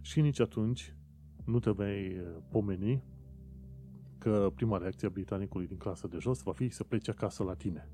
Și 0.00 0.20
nici 0.20 0.40
atunci 0.40 0.94
nu 1.44 1.58
te 1.58 1.70
vei 1.70 2.18
uh, 2.18 2.36
pomeni 2.50 3.02
că 4.18 4.52
prima 4.54 4.78
reacție 4.78 5.08
a 5.08 5.10
britanicului 5.10 5.66
din 5.66 5.76
clasa 5.76 6.08
de 6.08 6.16
jos 6.20 6.42
va 6.42 6.52
fi 6.52 6.68
să 6.68 6.84
plece 6.84 7.10
acasă 7.10 7.42
la 7.42 7.54
tine. 7.54 7.88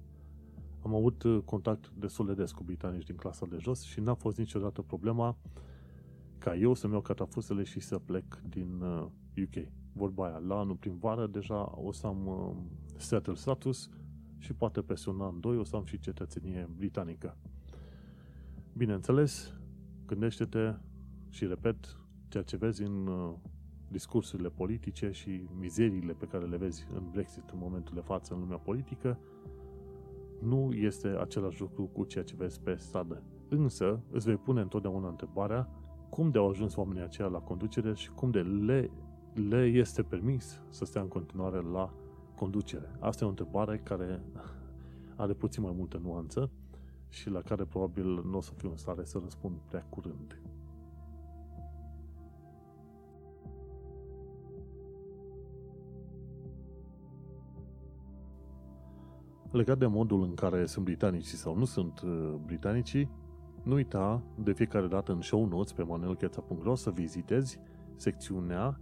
Am 0.83 0.95
avut 0.95 1.23
uh, 1.23 1.43
contact 1.45 1.93
destul 1.99 2.27
de 2.27 2.35
des 2.35 2.53
cu 2.53 2.62
britanici 2.62 3.05
din 3.05 3.16
clasa 3.16 3.47
de 3.47 3.57
jos 3.59 3.83
și 3.83 4.01
n-a 4.01 4.14
fost 4.14 4.38
niciodată 4.38 4.83
problema 4.83 5.37
ca 6.38 6.57
eu 6.57 6.75
să-mi 6.75 6.93
iau 6.93 7.03
catafusele 7.03 7.62
și 7.62 7.81
să 7.81 7.99
plec 7.99 8.43
din 8.49 8.81
UK. 9.43 9.57
Uh, 9.57 9.62
Vorba 9.93 10.27
aia, 10.27 10.38
la 10.38 10.59
anul 10.59 10.75
primăvară 10.75 11.27
deja 11.27 11.73
o 11.75 11.93
să 11.93 12.07
am 12.07 12.27
uh, 12.27 12.57
settle 12.97 13.35
status 13.35 13.88
și 14.38 14.53
poate 14.53 14.83
peste 14.83 15.11
un 15.11 15.21
an, 15.21 15.40
doi 15.40 15.57
o 15.57 15.64
să 15.64 15.77
am 15.77 15.85
și 15.85 15.99
cetățenie 15.99 16.69
britanică. 16.77 17.37
Bineînțeles, 18.73 19.55
gândește-te 20.07 20.75
și 21.29 21.47
repet 21.47 21.97
ceea 22.29 22.43
ce 22.43 22.57
vezi 22.57 22.83
în 22.83 23.09
discursurile 23.88 24.49
politice 24.49 25.11
și 25.11 25.49
mizeriile 25.59 26.12
pe 26.12 26.27
care 26.27 26.45
le 26.45 26.57
vezi 26.57 26.87
în 26.95 27.03
Brexit 27.11 27.51
în 27.51 27.59
momentul 27.59 27.95
de 27.95 28.01
față 28.01 28.35
în 28.35 28.40
lumea 28.40 28.57
politică, 28.57 29.19
nu 30.42 30.72
este 30.72 31.09
același 31.09 31.61
lucru 31.61 31.83
cu 31.92 32.05
ceea 32.05 32.24
ce 32.24 32.35
vezi 32.37 32.61
pe 32.61 32.74
stradă. 32.74 33.22
Însă, 33.48 34.00
îți 34.11 34.26
vei 34.26 34.37
pune 34.37 34.61
întotdeauna 34.61 35.09
întrebarea 35.09 35.68
cum 36.11 36.31
de 36.31 36.38
au 36.38 36.48
ajuns 36.48 36.76
oamenii 36.76 37.03
aceia 37.03 37.29
la 37.29 37.38
conducere 37.38 37.94
și 37.94 38.11
cum 38.11 38.31
de 38.31 38.40
le, 38.40 38.90
le 39.48 39.64
este 39.64 40.03
permis 40.03 40.61
să 40.68 40.85
stea 40.85 41.00
în 41.03 41.09
continuare 41.09 41.61
la 41.72 41.92
conducere. 42.37 42.96
Asta 42.98 43.24
e 43.24 43.26
o 43.26 43.31
întrebare 43.31 43.79
care 43.79 44.22
are 45.16 45.33
puțin 45.33 45.62
mai 45.62 45.74
multă 45.76 46.00
nuanță 46.03 46.50
și 47.09 47.31
la 47.31 47.40
care 47.40 47.64
probabil 47.64 48.24
nu 48.31 48.37
o 48.37 48.40
să 48.40 48.53
fiu 48.57 48.70
în 48.70 48.76
stare 48.76 49.05
să 49.05 49.18
răspund 49.22 49.55
prea 49.68 49.87
curând. 49.88 50.40
Legat 59.50 59.78
de 59.78 59.86
modul 59.86 60.22
în 60.22 60.34
care 60.34 60.66
sunt 60.66 60.84
britanicii 60.84 61.36
sau 61.36 61.56
nu 61.56 61.64
sunt 61.64 62.00
uh, 62.00 62.34
britanicii, 62.44 63.10
nu 63.62 63.74
uita 63.74 64.22
de 64.34 64.52
fiecare 64.52 64.86
dată 64.86 65.12
în 65.12 65.20
show 65.20 65.46
notes 65.46 65.72
pe 65.72 65.82
manuelcheța.ro 65.82 66.74
să 66.74 66.90
vizitezi 66.90 67.60
secțiunea 67.96 68.80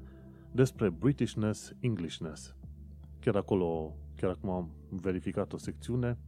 despre 0.52 0.90
Britishness, 0.90 1.72
Englishness. 1.80 2.56
Chiar 3.20 3.36
acolo, 3.36 3.96
chiar 4.16 4.30
acum 4.30 4.50
am 4.50 4.70
verificat 4.88 5.52
o 5.52 5.56
secțiune 5.56 6.18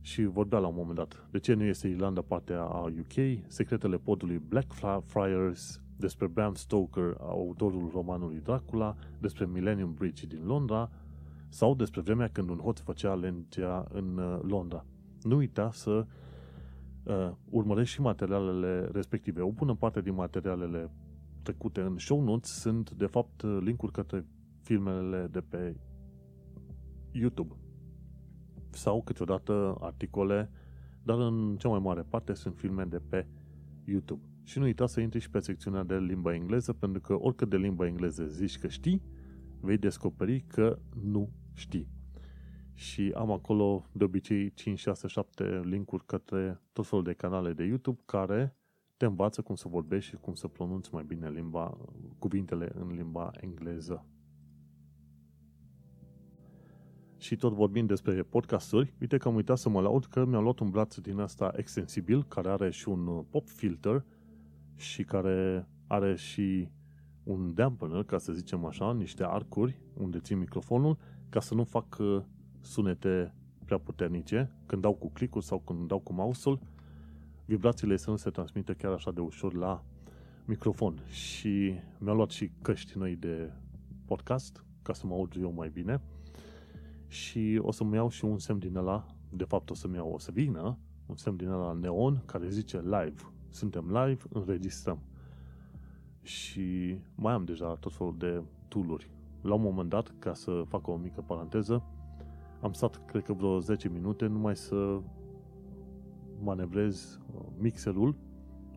și 0.00 0.24
vorbea 0.24 0.58
la 0.58 0.66
un 0.66 0.74
moment 0.76 0.96
dat 0.96 1.28
de 1.30 1.38
ce 1.38 1.54
nu 1.54 1.64
este 1.64 1.88
Irlanda 1.88 2.22
partea 2.22 2.62
a 2.62 2.80
UK, 2.80 3.44
secretele 3.46 3.96
podului 3.96 4.42
Blackfriars, 4.48 5.82
despre 5.96 6.26
Bram 6.26 6.54
Stoker, 6.54 7.16
autorul 7.20 7.90
romanului 7.92 8.40
Dracula, 8.42 8.94
despre 9.18 9.46
Millennium 9.46 9.94
Bridge 9.94 10.26
din 10.26 10.44
Londra, 10.44 10.90
sau 11.52 11.74
despre 11.74 12.00
vremea 12.00 12.28
când 12.28 12.48
un 12.48 12.58
hoț 12.58 12.78
făcea 12.78 13.14
legea 13.14 13.86
în 13.90 14.16
uh, 14.16 14.38
Londra. 14.42 14.84
Nu 15.22 15.36
uita 15.36 15.70
să 15.72 16.06
uh, 17.02 17.30
urmărești 17.50 17.94
și 17.94 18.00
materialele 18.00 18.88
respective. 18.92 19.40
O 19.40 19.50
bună 19.50 19.74
parte 19.74 20.00
din 20.00 20.14
materialele 20.14 20.90
trecute 21.42 21.80
în 21.80 21.98
show 21.98 22.22
notes 22.22 22.50
sunt, 22.50 22.90
de 22.90 23.06
fapt, 23.06 23.42
linkuri 23.60 23.92
către 23.92 24.26
filmele 24.60 25.28
de 25.30 25.40
pe 25.40 25.76
YouTube. 27.10 27.54
Sau 28.70 29.02
câteodată 29.02 29.76
articole, 29.80 30.50
dar 31.02 31.18
în 31.18 31.56
cea 31.58 31.68
mai 31.68 31.78
mare 31.78 32.02
parte 32.08 32.34
sunt 32.34 32.56
filme 32.56 32.84
de 32.84 33.00
pe 33.08 33.26
YouTube. 33.84 34.22
Și 34.42 34.58
nu 34.58 34.64
uita 34.64 34.86
să 34.86 35.00
intri 35.00 35.20
și 35.20 35.30
pe 35.30 35.38
secțiunea 35.38 35.82
de 35.82 35.98
limba 35.98 36.34
engleză, 36.34 36.72
pentru 36.72 37.00
că 37.00 37.16
oricât 37.20 37.48
de 37.48 37.56
limba 37.56 37.86
engleză 37.86 38.26
zici 38.26 38.58
că 38.58 38.68
știi, 38.68 39.02
vei 39.60 39.78
descoperi 39.78 40.44
că 40.48 40.78
nu 41.02 41.30
știi. 41.54 41.88
Și 42.74 43.12
am 43.14 43.30
acolo 43.30 43.86
de 43.92 44.04
obicei 44.04 44.52
5, 44.54 44.78
6, 44.78 45.06
7 45.06 45.60
linkuri 45.64 46.06
către 46.06 46.60
tot 46.72 46.86
felul 46.86 47.04
de 47.04 47.12
canale 47.12 47.52
de 47.52 47.64
YouTube 47.64 48.00
care 48.04 48.56
te 48.96 49.04
învață 49.04 49.42
cum 49.42 49.54
să 49.54 49.68
vorbești 49.68 50.10
și 50.10 50.16
cum 50.16 50.34
să 50.34 50.48
pronunți 50.48 50.94
mai 50.94 51.04
bine 51.04 51.30
limba, 51.30 51.78
cuvintele 52.18 52.72
în 52.74 52.94
limba 52.94 53.30
engleză. 53.40 54.06
Și 57.16 57.36
tot 57.36 57.52
vorbind 57.52 57.88
despre 57.88 58.22
podcasturi, 58.22 58.94
uite 59.00 59.16
că 59.16 59.28
am 59.28 59.34
uitat 59.34 59.58
să 59.58 59.68
mă 59.68 59.80
laud 59.80 60.04
că 60.04 60.24
mi-am 60.24 60.42
luat 60.42 60.58
un 60.58 60.70
braț 60.70 60.96
din 60.96 61.18
asta 61.18 61.52
extensibil, 61.56 62.24
care 62.24 62.48
are 62.48 62.70
și 62.70 62.88
un 62.88 63.06
uh, 63.06 63.24
pop 63.30 63.48
filter 63.48 64.04
și 64.76 65.04
care 65.04 65.68
are 65.86 66.16
și 66.16 66.68
un 67.22 67.54
dampener, 67.54 68.02
ca 68.02 68.18
să 68.18 68.32
zicem 68.32 68.64
așa, 68.64 68.92
niște 68.92 69.24
arcuri 69.24 69.80
unde 69.94 70.18
țin 70.18 70.38
microfonul, 70.38 70.98
ca 71.32 71.40
să 71.40 71.54
nu 71.54 71.64
fac 71.64 71.96
uh, 71.98 72.22
sunete 72.60 73.34
prea 73.64 73.78
puternice 73.78 74.56
când 74.66 74.82
dau 74.82 74.94
cu 74.94 75.10
clicul 75.10 75.40
sau 75.40 75.58
când 75.58 75.88
dau 75.88 75.98
cu 75.98 76.12
mouse-ul, 76.12 76.58
vibrațiile 77.44 77.96
să 77.96 78.10
nu 78.10 78.16
se 78.16 78.30
transmită 78.30 78.74
chiar 78.74 78.92
așa 78.92 79.10
de 79.10 79.20
ușor 79.20 79.54
la 79.54 79.84
microfon. 80.44 81.02
Și 81.10 81.74
mi-am 81.98 82.16
luat 82.16 82.30
și 82.30 82.50
căști 82.62 82.98
noi 82.98 83.16
de 83.16 83.52
podcast, 84.04 84.64
ca 84.82 84.92
să 84.92 85.06
mă 85.06 85.14
aud 85.14 85.34
eu 85.40 85.52
mai 85.52 85.68
bine. 85.68 86.00
Și 87.08 87.58
o 87.62 87.70
să-mi 87.70 87.94
iau 87.94 88.08
și 88.08 88.24
un 88.24 88.38
semn 88.38 88.58
din 88.58 88.76
ăla, 88.76 89.06
de 89.30 89.44
fapt 89.44 89.70
o 89.70 89.74
să-mi 89.74 89.94
iau, 89.94 90.12
o 90.12 90.18
să 90.18 90.30
vină 90.30 90.78
un 91.06 91.16
semn 91.16 91.36
din 91.36 91.48
ăla 91.48 91.72
neon 91.72 92.22
care 92.26 92.48
zice 92.48 92.80
live. 92.80 93.20
Suntem 93.48 93.84
live, 93.86 94.22
înregistrăm. 94.28 95.02
Și 96.22 96.96
mai 97.14 97.32
am 97.32 97.44
deja 97.44 97.74
tot 97.74 97.92
felul 97.92 98.14
de 98.18 98.42
tooluri. 98.68 99.10
La 99.42 99.54
un 99.54 99.62
moment 99.62 99.88
dat, 99.88 100.14
ca 100.18 100.34
să 100.34 100.62
fac 100.68 100.88
o 100.88 100.96
mică 100.96 101.24
paranteză, 101.26 101.82
am 102.60 102.72
stat, 102.72 103.04
cred 103.06 103.22
că 103.22 103.32
vreo 103.32 103.58
10 103.58 103.88
minute, 103.88 104.26
numai 104.26 104.56
să 104.56 105.00
manevrez 106.42 107.18
uh, 107.34 107.40
mixerul 107.58 108.14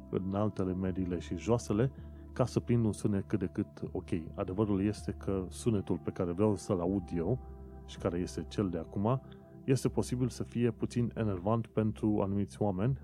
în 0.09 0.35
altele 0.35 0.73
mediile 0.73 1.19
și 1.19 1.37
joasele 1.37 1.91
ca 2.33 2.45
să 2.45 2.59
prind 2.59 2.85
un 2.85 2.91
sunet 2.91 3.23
cât 3.27 3.39
de 3.39 3.49
cât 3.51 3.67
ok. 3.91 4.09
Adevărul 4.33 4.81
este 4.81 5.11
că 5.11 5.45
sunetul 5.49 5.99
pe 6.03 6.11
care 6.11 6.31
vreau 6.31 6.55
să-l 6.55 6.79
aud 6.79 7.03
eu 7.15 7.39
și 7.85 7.97
care 7.97 8.17
este 8.17 8.45
cel 8.47 8.69
de 8.69 8.77
acum, 8.77 9.21
este 9.63 9.89
posibil 9.89 10.29
să 10.29 10.43
fie 10.43 10.71
puțin 10.71 11.11
enervant 11.15 11.67
pentru 11.67 12.19
anumiți 12.21 12.61
oameni, 12.61 12.97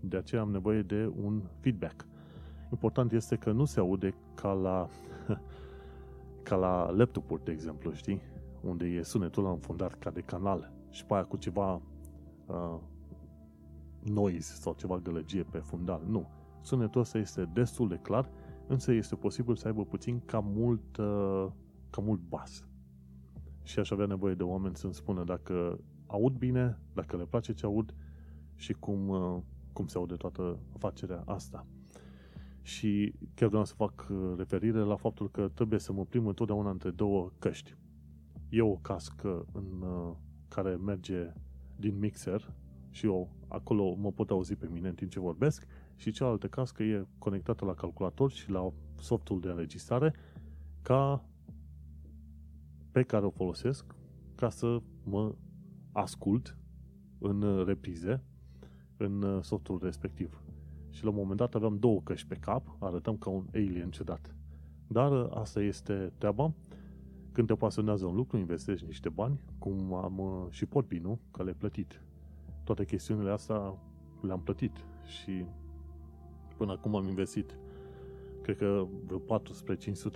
de 0.00 0.16
aceea 0.16 0.40
am 0.40 0.50
nevoie 0.50 0.82
de 0.82 1.12
un 1.22 1.42
feedback. 1.60 2.06
Important 2.70 3.12
este 3.12 3.36
că 3.36 3.52
nu 3.52 3.64
se 3.64 3.80
aude 3.80 4.14
ca 4.34 4.52
la, 4.52 4.88
ca 6.48 6.56
la 6.56 6.90
laptopuri, 6.90 7.44
de 7.44 7.52
exemplu, 7.52 7.92
știi? 7.92 8.20
Unde 8.62 8.86
e 8.86 9.02
sunetul 9.02 9.42
la 9.42 9.50
înfundat 9.50 9.94
ca 9.98 10.10
de 10.10 10.20
canal 10.20 10.72
și 10.90 11.04
pe 11.04 11.14
aia 11.14 11.24
cu 11.24 11.36
ceva 11.36 11.82
uh, 12.46 12.78
noise 14.02 14.54
sau 14.54 14.74
ceva 14.74 14.98
gălăgie 14.98 15.42
pe 15.42 15.58
fundal. 15.58 16.02
Nu. 16.06 16.28
Sunetul 16.60 17.00
ăsta 17.00 17.18
este 17.18 17.50
destul 17.52 17.88
de 17.88 17.98
clar, 18.02 18.30
însă 18.66 18.92
este 18.92 19.14
posibil 19.14 19.56
să 19.56 19.66
aibă 19.66 19.84
puțin 19.84 20.20
ca 20.24 20.38
mult, 20.38 20.96
uh, 20.96 21.46
ca 21.90 22.00
mult 22.00 22.20
bas. 22.28 22.66
Și 23.62 23.78
aș 23.78 23.90
avea 23.90 24.06
nevoie 24.06 24.34
de 24.34 24.42
oameni 24.42 24.76
să-mi 24.76 24.94
spună 24.94 25.24
dacă 25.24 25.80
aud 26.06 26.36
bine, 26.36 26.78
dacă 26.94 27.16
le 27.16 27.24
place 27.24 27.52
ce 27.52 27.66
aud 27.66 27.94
și 28.54 28.72
cum, 28.72 29.08
uh, 29.08 29.38
cum 29.72 29.86
se 29.86 29.98
aude 29.98 30.14
toată 30.14 30.58
afacerea 30.74 31.22
asta. 31.26 31.66
Și 32.66 33.14
chiar 33.34 33.48
vreau 33.48 33.64
să 33.64 33.74
fac 33.74 34.06
uh, 34.10 34.34
referire 34.36 34.78
la 34.78 34.96
faptul 34.96 35.30
că 35.30 35.50
trebuie 35.54 35.78
să 35.78 35.92
mă 35.92 36.04
prim 36.04 36.26
întotdeauna 36.26 36.70
între 36.70 36.90
două 36.90 37.32
căști. 37.38 37.74
E 38.48 38.62
o 38.62 38.76
cască 38.76 39.46
în, 39.52 39.84
care 40.48 40.74
merge 40.74 41.32
din 41.76 41.98
mixer 41.98 42.52
și 42.90 43.06
eu 43.06 43.30
acolo 43.48 43.94
mă 43.94 44.12
pot 44.12 44.30
auzi 44.30 44.54
pe 44.54 44.68
mine 44.72 44.88
în 44.88 44.94
timp 44.94 45.10
ce 45.10 45.20
vorbesc 45.20 45.66
și 45.96 46.10
cealaltă 46.10 46.48
cască 46.48 46.82
e 46.82 47.06
conectată 47.18 47.64
la 47.64 47.74
calculator 47.74 48.30
și 48.30 48.50
la 48.50 48.72
softul 49.00 49.40
de 49.40 49.48
înregistrare 49.48 50.14
ca 50.82 51.24
pe 52.92 53.02
care 53.02 53.24
o 53.24 53.30
folosesc 53.30 53.94
ca 54.34 54.48
să 54.48 54.82
mă 55.04 55.34
ascult 55.92 56.56
în 57.18 57.64
reprize 57.64 58.22
în 58.96 59.42
softul 59.42 59.78
respectiv. 59.82 60.40
Și 60.96 61.04
la 61.04 61.10
un 61.10 61.16
moment 61.16 61.38
dat 61.38 61.54
aveam 61.54 61.78
două 61.78 62.00
căști 62.00 62.26
pe 62.26 62.34
cap, 62.34 62.76
arătăm 62.78 63.16
ca 63.16 63.30
un 63.30 63.44
alien 63.54 63.90
ciudat. 63.90 64.34
Dar 64.86 65.12
asta 65.30 65.60
este 65.60 66.12
treaba. 66.18 66.52
Când 67.32 67.46
te 67.46 67.54
pasionează 67.54 68.06
un 68.06 68.14
lucru, 68.14 68.36
investești 68.36 68.86
niște 68.86 69.08
bani, 69.08 69.40
cum 69.58 69.94
am 69.94 70.46
și 70.50 70.66
Podbean, 70.66 71.18
că 71.30 71.42
le 71.42 71.52
plătit 71.52 72.02
toate 72.64 72.84
chestiunile 72.84 73.30
astea 73.30 73.78
le-am 74.20 74.40
plătit 74.40 74.84
și 75.04 75.44
până 76.56 76.72
acum 76.72 76.96
am 76.96 77.08
investit 77.08 77.58
cred 78.42 78.56
că 78.56 78.86
vreo 79.06 79.38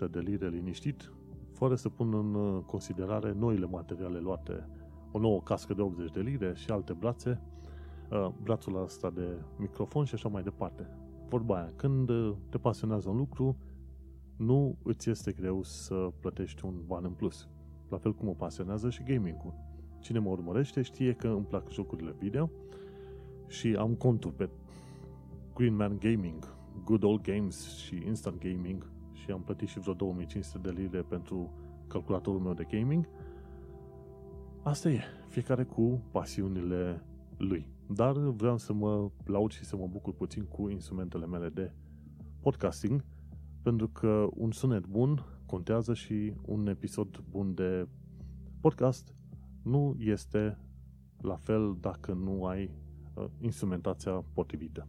400-500 0.06 0.10
de 0.10 0.18
lire 0.18 0.48
liniștit, 0.48 1.12
fără 1.52 1.74
să 1.74 1.88
pun 1.88 2.14
în 2.14 2.62
considerare 2.62 3.32
noile 3.32 3.66
materiale 3.66 4.18
luate, 4.18 4.68
o 5.12 5.18
nouă 5.18 5.40
cască 5.40 5.74
de 5.74 5.80
80 5.82 6.10
de 6.10 6.20
lire 6.20 6.52
și 6.54 6.70
alte 6.70 6.92
brațe, 6.92 7.40
uh, 7.42 7.49
brațul 8.42 8.82
ăsta 8.82 9.10
de 9.10 9.42
microfon 9.58 10.04
și 10.04 10.14
așa 10.14 10.28
mai 10.28 10.42
departe. 10.42 10.88
Vorba 11.28 11.56
aia, 11.56 11.72
când 11.76 12.10
te 12.48 12.58
pasionează 12.58 13.08
un 13.08 13.16
lucru, 13.16 13.56
nu 14.36 14.76
îți 14.82 15.10
este 15.10 15.32
greu 15.32 15.62
să 15.62 16.12
plătești 16.20 16.64
un 16.64 16.74
ban 16.86 17.04
în 17.04 17.12
plus. 17.12 17.48
La 17.88 17.96
fel 17.98 18.14
cum 18.14 18.26
mă 18.26 18.34
pasionează 18.34 18.90
și 18.90 19.02
gaming-ul. 19.02 19.54
Cine 20.00 20.18
mă 20.18 20.30
urmărește 20.30 20.82
știe 20.82 21.12
că 21.12 21.28
îmi 21.28 21.44
plac 21.44 21.70
jocurile 21.70 22.14
video 22.18 22.50
și 23.46 23.74
am 23.78 23.94
contul 23.94 24.30
pe 24.30 24.48
Green 25.54 25.76
Man 25.76 25.98
Gaming, 25.98 26.54
Good 26.84 27.02
Old 27.02 27.22
Games 27.22 27.76
și 27.76 28.02
Instant 28.06 28.38
Gaming 28.38 28.90
și 29.12 29.30
am 29.30 29.42
plătit 29.42 29.68
și 29.68 29.78
vreo 29.78 29.94
2500 29.94 30.58
de 30.58 30.80
lire 30.80 31.02
pentru 31.02 31.50
calculatorul 31.86 32.40
meu 32.40 32.54
de 32.54 32.66
gaming. 32.70 33.08
Asta 34.62 34.88
e, 34.88 35.00
fiecare 35.28 35.64
cu 35.64 36.02
pasiunile 36.10 37.02
lui. 37.36 37.68
Dar 37.92 38.18
vreau 38.18 38.58
să 38.58 38.72
mă 38.72 39.10
laud 39.24 39.50
și 39.50 39.64
să 39.64 39.76
mă 39.76 39.86
bucur 39.86 40.14
puțin 40.14 40.44
cu 40.44 40.68
instrumentele 40.68 41.26
mele 41.26 41.48
de 41.48 41.72
podcasting, 42.40 43.04
pentru 43.62 43.88
că 43.88 44.26
un 44.34 44.50
sunet 44.50 44.86
bun 44.86 45.24
contează 45.46 45.94
și 45.94 46.34
un 46.42 46.66
episod 46.66 47.24
bun 47.30 47.54
de 47.54 47.88
podcast 48.60 49.14
nu 49.62 49.96
este 49.98 50.58
la 51.20 51.36
fel 51.36 51.76
dacă 51.80 52.12
nu 52.12 52.44
ai 52.44 52.70
uh, 53.14 53.24
instrumentația 53.40 54.24
potrivită. 54.34 54.88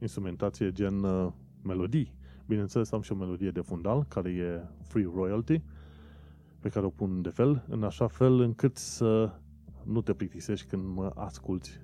Instrumentație 0.00 0.72
gen 0.72 1.02
uh, 1.02 1.32
melodii. 1.62 2.14
Bineînțeles, 2.46 2.92
am 2.92 3.00
și 3.00 3.12
o 3.12 3.16
melodie 3.16 3.50
de 3.50 3.60
fundal, 3.60 4.04
care 4.04 4.30
e 4.30 4.62
free 4.82 5.10
royalty, 5.14 5.62
pe 6.60 6.68
care 6.68 6.86
o 6.86 6.90
pun 6.90 7.22
de 7.22 7.28
fel, 7.28 7.64
în 7.68 7.82
așa 7.82 8.06
fel 8.06 8.40
încât 8.40 8.76
să 8.76 9.40
nu 9.84 10.02
te 10.02 10.12
plictisești 10.12 10.66
când 10.66 10.84
mă 10.94 11.12
asculti 11.14 11.80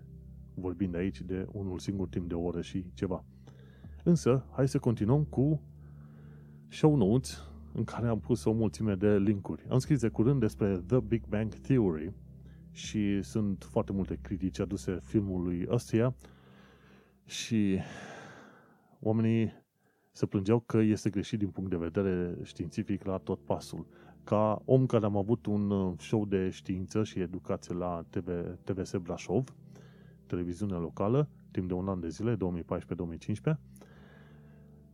vorbind 0.54 0.94
aici 0.94 1.20
de 1.20 1.46
unul 1.52 1.78
singur 1.78 2.08
timp 2.08 2.28
de 2.28 2.34
o 2.34 2.42
oră 2.42 2.60
și 2.60 2.84
ceva. 2.94 3.24
Însă, 4.04 4.44
hai 4.50 4.68
să 4.68 4.78
continuăm 4.78 5.24
cu 5.24 5.62
show 6.68 6.96
notes 6.96 7.42
în 7.72 7.84
care 7.84 8.06
am 8.06 8.20
pus 8.20 8.44
o 8.44 8.52
mulțime 8.52 8.94
de 8.94 9.18
linkuri. 9.18 9.66
Am 9.68 9.78
scris 9.78 10.00
de 10.00 10.08
curând 10.08 10.40
despre 10.40 10.82
The 10.86 11.00
Big 11.00 11.26
Bang 11.26 11.54
Theory 11.54 12.12
și 12.70 13.22
sunt 13.22 13.64
foarte 13.70 13.92
multe 13.92 14.18
critici 14.20 14.58
aduse 14.58 15.00
filmului 15.02 15.66
ăstuia 15.68 16.14
și 17.24 17.78
oamenii 19.00 19.52
se 20.12 20.26
plângeau 20.26 20.60
că 20.60 20.78
este 20.78 21.10
greșit 21.10 21.38
din 21.38 21.48
punct 21.48 21.70
de 21.70 21.76
vedere 21.76 22.36
științific 22.42 23.04
la 23.04 23.18
tot 23.18 23.40
pasul. 23.40 23.86
Ca 24.24 24.62
om 24.64 24.86
care 24.86 25.04
am 25.04 25.16
avut 25.16 25.46
un 25.46 25.70
uh, 25.70 25.94
show 25.98 26.24
de 26.26 26.50
știință 26.50 27.04
și 27.04 27.20
educație 27.20 27.74
la 27.74 28.04
TV, 28.10 28.28
TVS 28.64 28.94
Brașov, 29.02 29.54
televiziune 30.26 30.74
locală, 30.74 31.28
timp 31.50 31.68
de 31.68 31.74
un 31.74 31.88
an 31.88 32.00
de 32.00 32.08
zile, 32.08 32.36
2014-2015, 32.36 32.38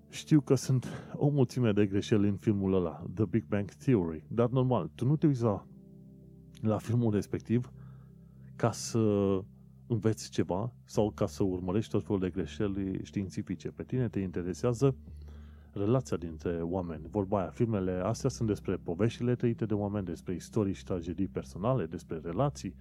știu 0.09 0.41
că 0.41 0.55
sunt 0.55 0.87
o 1.15 1.29
mulțime 1.29 1.73
de 1.73 1.87
greșeli 1.87 2.29
în 2.29 2.37
filmul 2.37 2.75
ăla, 2.75 3.05
The 3.15 3.25
Big 3.25 3.45
Bang 3.47 3.71
Theory, 3.71 4.25
dar 4.29 4.49
normal, 4.49 4.91
tu 4.95 5.07
nu 5.07 5.17
te 5.17 5.27
uiți 5.27 5.43
la, 5.43 5.67
la 6.61 6.79
filmul 6.79 7.13
respectiv 7.13 7.73
ca 8.57 8.71
să 8.73 8.99
înveți 9.87 10.31
ceva 10.31 10.73
sau 10.85 11.11
ca 11.11 11.27
să 11.27 11.43
urmărești 11.43 11.91
tot 11.91 12.05
felul 12.05 12.21
de 12.21 12.31
greșeli 12.31 13.01
științifice. 13.05 13.69
Pe 13.69 13.83
tine 13.83 14.09
te 14.09 14.21
interesează 14.21 14.97
relația 15.73 16.17
dintre 16.17 16.51
oameni. 16.63 17.07
Vorba 17.11 17.41
aia, 17.41 17.51
filmele 17.51 17.93
astea 18.05 18.31
sunt 18.31 18.49
despre 18.49 18.77
poveștile 18.77 19.35
trăite 19.35 19.67
de 19.67 19.75
oameni, 19.75 20.05
despre 20.05 20.35
istorii 20.35 20.73
și 20.73 20.85
tragedii 20.85 21.29
personale, 21.29 21.87
despre 21.87 22.21
relații, 22.23 22.75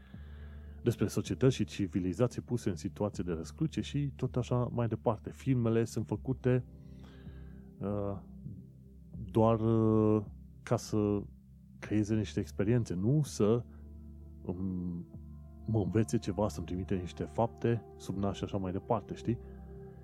despre 0.83 1.07
societăți 1.07 1.55
și 1.55 1.63
civilizații 1.63 2.41
puse 2.41 2.69
în 2.69 2.75
situații 2.75 3.23
de 3.23 3.31
răscruce 3.31 3.81
și 3.81 4.11
tot 4.15 4.35
așa 4.35 4.69
mai 4.73 4.87
departe. 4.87 5.31
Filmele 5.31 5.85
sunt 5.85 6.07
făcute 6.07 6.63
Uh, 7.79 8.17
doar 9.31 9.59
uh, 9.59 10.23
ca 10.63 10.77
să 10.77 11.21
creeze 11.79 12.15
niște 12.15 12.39
experiențe, 12.39 12.93
nu 12.93 13.21
să 13.23 13.63
mă 15.65 15.81
învețe 15.83 16.17
ceva, 16.17 16.47
să-mi 16.47 16.65
trimite 16.65 16.95
niște 16.95 17.23
fapte 17.23 17.81
sub 17.97 18.17
nas 18.17 18.35
și 18.35 18.43
așa 18.43 18.57
mai 18.57 18.71
departe, 18.71 19.13
știi? 19.13 19.37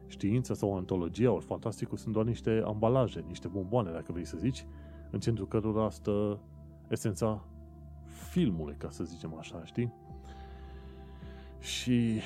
Știința 0.07 0.53
sau 0.53 0.75
antologia 0.75 1.31
ori 1.31 1.45
fantasticul 1.45 1.97
sunt 1.97 2.13
doar 2.13 2.25
niște 2.25 2.61
ambalaje, 2.65 3.23
niște 3.27 3.47
bomboane, 3.47 3.91
dacă 3.91 4.11
vrei 4.11 4.25
să 4.25 4.37
zici, 4.37 4.65
în 5.11 5.19
centrul 5.19 5.47
cărora 5.47 5.89
stă 5.89 6.39
esența 6.87 7.45
filmului, 8.31 8.75
ca 8.77 8.89
să 8.89 9.03
zicem 9.03 9.35
așa, 9.37 9.65
știi? 9.65 9.93
Și 11.59 12.19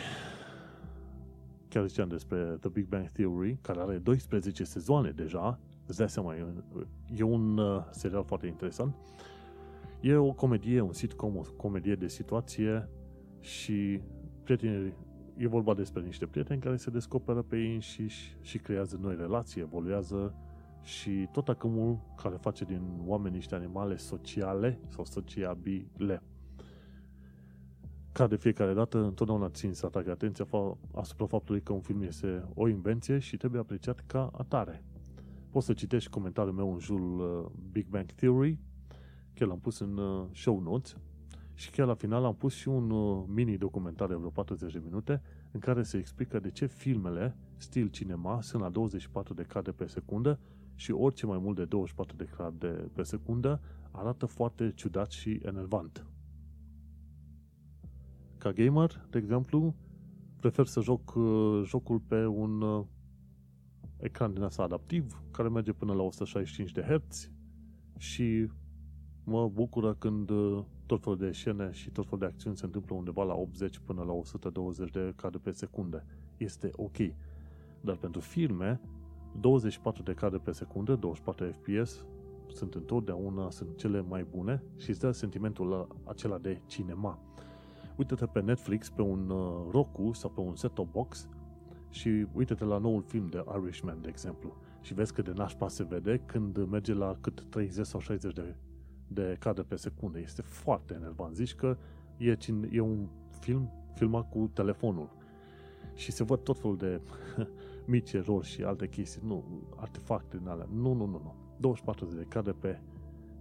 chiar 1.67 1.87
ziceam 1.87 2.07
despre 2.07 2.57
The 2.59 2.69
Big 2.69 2.87
Bang 2.87 3.09
Theory, 3.09 3.57
care 3.61 3.79
are 3.79 3.97
12 3.97 4.63
sezoane 4.63 5.11
deja, 5.11 5.59
îți 5.85 5.97
dai 5.97 6.09
seama, 6.09 6.35
e 6.35 6.43
un, 6.43 6.63
e 7.17 7.23
un 7.23 7.57
uh, 7.57 7.83
serial 7.91 8.23
foarte 8.23 8.47
interesant. 8.47 8.95
E 10.01 10.15
o 10.15 10.31
comedie, 10.31 10.81
un 10.81 10.93
sitcom, 10.93 11.37
o 11.37 11.41
comedie 11.57 11.95
de 11.95 12.07
situație 12.07 12.89
și 13.39 14.01
prietenii, 14.43 14.93
e 15.39 15.47
vorba 15.47 15.73
despre 15.73 16.01
niște 16.01 16.25
prieteni 16.25 16.61
care 16.61 16.75
se 16.75 16.89
descoperă 16.89 17.41
pe 17.41 17.57
ei 17.57 17.73
înșiși 17.73 18.37
și 18.41 18.57
creează 18.57 18.97
noi 19.01 19.15
relații, 19.15 19.61
evoluează 19.61 20.35
și 20.81 21.27
tot 21.31 21.49
acumul 21.49 21.99
care 22.21 22.35
face 22.35 22.65
din 22.65 22.81
oameni 23.05 23.35
niște 23.35 23.55
animale 23.55 23.95
sociale 23.95 24.79
sau 24.87 25.05
sociabile. 25.05 26.23
Ca 28.11 28.27
de 28.27 28.35
fiecare 28.35 28.73
dată, 28.73 28.97
întotdeauna 29.03 29.49
țin 29.49 29.73
să 29.73 29.85
atrag 29.85 30.07
atenția 30.07 30.47
asupra 30.93 31.25
faptului 31.25 31.61
că 31.61 31.73
un 31.73 31.81
film 31.81 32.01
este 32.01 32.45
o 32.53 32.67
invenție 32.67 33.19
și 33.19 33.37
trebuie 33.37 33.61
apreciat 33.61 34.03
ca 34.07 34.29
atare. 34.37 34.83
Poți 35.49 35.65
să 35.65 35.73
citești 35.73 36.09
comentariul 36.09 36.53
meu 36.53 36.73
în 36.73 36.79
jurul 36.79 37.19
uh, 37.19 37.51
Big 37.71 37.87
Bang 37.87 38.11
Theory, 38.11 38.59
chiar 39.33 39.47
l-am 39.47 39.59
pus 39.59 39.79
în 39.79 39.97
uh, 39.97 40.25
show 40.33 40.59
notes 40.59 40.95
și 41.59 41.69
chiar 41.69 41.87
la 41.87 41.93
final 41.93 42.25
am 42.25 42.35
pus 42.35 42.53
și 42.53 42.67
un 42.67 42.89
uh, 42.89 43.23
mini 43.27 43.57
documentar 43.57 44.07
de 44.07 44.13
vreo 44.13 44.29
40 44.29 44.73
de 44.73 44.81
minute 44.83 45.21
în 45.51 45.59
care 45.59 45.83
se 45.83 45.97
explică 45.97 46.39
de 46.39 46.51
ce 46.51 46.65
filmele 46.65 47.37
stil 47.57 47.87
cinema 47.87 48.41
sunt 48.41 48.61
la 48.61 48.69
24 48.69 49.33
de 49.33 49.43
cadre 49.43 49.71
pe 49.71 49.85
secundă 49.85 50.39
și 50.75 50.91
orice 50.91 51.25
mai 51.25 51.37
mult 51.37 51.55
de 51.55 51.65
24 51.65 52.15
de 52.15 52.23
cadre 52.37 52.69
pe 52.69 53.03
secundă 53.03 53.61
arată 53.91 54.25
foarte 54.25 54.71
ciudat 54.75 55.11
și 55.11 55.39
enervant. 55.43 56.05
Ca 58.37 58.51
gamer, 58.51 59.07
de 59.09 59.17
exemplu, 59.17 59.75
prefer 60.39 60.65
să 60.65 60.81
joc 60.81 61.15
uh, 61.15 61.61
jocul 61.65 61.99
pe 61.99 62.25
un 62.25 62.61
uh, 62.61 62.85
ecran 63.97 64.33
din 64.33 64.43
asta 64.43 64.63
adaptiv, 64.63 65.23
care 65.31 65.49
merge 65.49 65.73
până 65.73 65.93
la 65.93 66.01
165 66.01 66.71
de 66.71 66.81
Hz 66.81 67.31
și 67.97 68.49
mă 69.23 69.49
bucură 69.49 69.93
când 69.93 70.29
uh, 70.29 70.63
tot 70.89 71.03
felul 71.03 71.17
de 71.17 71.31
scene 71.31 71.71
și 71.71 71.89
tot 71.89 72.03
felul 72.03 72.19
de 72.19 72.25
acțiuni 72.25 72.57
se 72.57 72.65
întâmplă 72.65 72.95
undeva 72.95 73.23
la 73.23 73.33
80 73.33 73.79
până 73.85 74.03
la 74.03 74.11
120 74.11 74.89
de 74.91 75.13
cadre 75.15 75.39
pe 75.43 75.51
secundă. 75.51 76.05
Este 76.37 76.69
ok. 76.75 76.97
Dar 77.81 77.95
pentru 77.95 78.21
filme, 78.21 78.81
24 79.39 80.03
de 80.03 80.13
cadre 80.13 80.37
pe 80.37 80.51
secundă, 80.51 80.95
24 80.95 81.45
FPS, 81.45 82.05
sunt 82.47 82.73
întotdeauna 82.75 83.49
sunt 83.49 83.77
cele 83.77 84.01
mai 84.01 84.23
bune 84.29 84.63
și 84.77 84.89
îți 84.89 84.99
dă 84.99 85.11
sentimentul 85.11 85.87
acela 86.03 86.37
de 86.37 86.61
cinema. 86.65 87.19
Uite-te 87.95 88.25
pe 88.25 88.41
Netflix, 88.41 88.89
pe 88.89 89.01
un 89.01 89.29
uh, 89.29 89.67
Roku 89.71 90.11
sau 90.13 90.29
pe 90.29 90.39
un 90.39 90.55
set-top 90.55 90.91
box 90.91 91.29
și 91.89 92.27
uite-te 92.33 92.63
la 92.63 92.77
noul 92.77 93.01
film 93.01 93.27
de 93.27 93.43
Irishman, 93.61 94.01
de 94.01 94.07
exemplu, 94.07 94.55
și 94.81 94.93
vezi 94.93 95.13
cât 95.13 95.25
de 95.25 95.31
nașpa 95.35 95.67
se 95.67 95.83
vede 95.83 96.21
când 96.25 96.67
merge 96.69 96.93
la 96.93 97.17
cât 97.21 97.45
30 97.49 97.85
sau 97.85 97.99
60 97.99 98.33
de, 98.33 98.55
de 99.11 99.35
cadre 99.39 99.63
pe 99.63 99.75
secundă. 99.75 100.19
Este 100.19 100.41
foarte 100.41 100.93
enervant. 100.93 101.35
Zici 101.35 101.55
că 101.55 101.77
e, 102.17 102.37
e 102.71 102.79
un 102.79 103.07
film 103.39 103.71
filmat 103.93 104.29
cu 104.29 104.49
telefonul 104.53 105.09
și 105.95 106.11
se 106.11 106.23
văd 106.23 106.39
tot 106.39 106.59
felul 106.59 106.77
de 106.77 107.01
mici 107.91 108.13
erori 108.13 108.47
și 108.47 108.63
alte 108.63 108.87
chestii, 108.87 109.21
nu, 109.25 109.43
artefacte 109.75 110.37
din 110.37 110.47
alea. 110.47 110.67
Nu, 110.71 110.93
nu, 110.93 111.05
nu, 111.05 111.21
nu. 111.23 111.35
24 111.57 112.05
de 112.05 112.25
cadre 112.27 112.51
pe 112.51 112.79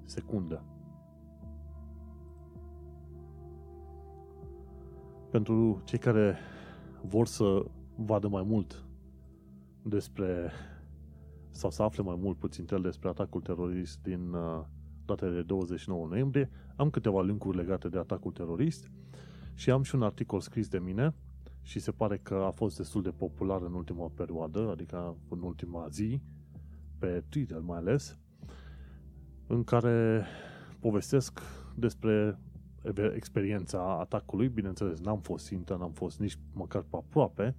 secundă. 0.05 0.63
Pentru 5.31 5.83
cei 5.85 5.99
care 5.99 6.37
vor 7.03 7.27
să 7.27 7.65
vadă 7.95 8.29
mai 8.29 8.43
mult 8.43 8.85
despre 9.83 10.51
sau 11.51 11.71
să 11.71 11.83
afle 11.83 12.03
mai 12.03 12.17
mult 12.21 12.37
puțin 12.37 12.67
el 12.71 12.81
despre 12.81 13.09
atacul 13.09 13.41
terorist 13.41 14.03
din 14.03 14.33
uh, 14.33 14.65
data 15.09 15.29
de 15.29 15.43
29 15.43 16.07
noiembrie, 16.07 16.51
am 16.77 16.91
câteva 16.91 17.23
linkuri 17.23 17.57
legate 17.57 17.89
de 17.89 17.99
atacul 17.99 18.33
terorist 18.33 18.91
și 19.55 19.71
am 19.71 19.83
și 19.83 19.95
un 19.95 20.03
articol 20.03 20.41
scris 20.41 20.69
de 20.69 20.79
mine 20.79 21.15
și 21.63 21.79
se 21.79 21.91
pare 21.91 22.19
că 22.19 22.35
a 22.35 22.51
fost 22.51 22.77
destul 22.77 23.03
de 23.03 23.11
popular 23.11 23.63
în 23.63 23.75
ultima 23.75 24.11
perioadă, 24.15 24.69
adică 24.71 25.17
în 25.29 25.43
ultima 25.43 25.87
zi, 25.91 26.21
pe 26.99 27.25
Twitter 27.29 27.61
mai 27.61 27.79
ales, 27.79 28.19
în 29.47 29.65
care 29.65 30.25
povestesc 30.81 31.41
despre 31.77 32.39
experiența 33.15 33.99
atacului. 33.99 34.49
Bineînțeles, 34.49 35.01
n-am 35.01 35.21
fost 35.21 35.47
țintă, 35.47 35.77
n-am 35.77 35.93
fost 35.93 36.19
nici 36.19 36.39
măcar 36.53 36.83
pe 36.83 36.97
aproape, 36.97 37.57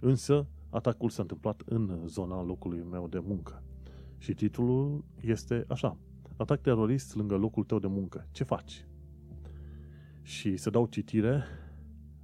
însă 0.00 0.46
atacul 0.70 1.10
s-a 1.10 1.22
întâmplat 1.22 1.62
în 1.64 2.02
zona 2.06 2.42
locului 2.42 2.82
meu 2.90 3.08
de 3.08 3.18
muncă. 3.18 3.62
Și 4.18 4.34
titlul 4.34 5.04
este 5.20 5.64
așa. 5.68 5.96
Atac 6.36 6.60
terorist 6.60 7.14
lângă 7.14 7.36
locul 7.36 7.64
tău 7.64 7.78
de 7.78 7.86
muncă. 7.86 8.26
Ce 8.30 8.44
faci? 8.44 8.86
Și 10.22 10.56
să 10.56 10.70
dau 10.70 10.86
citire 10.86 11.44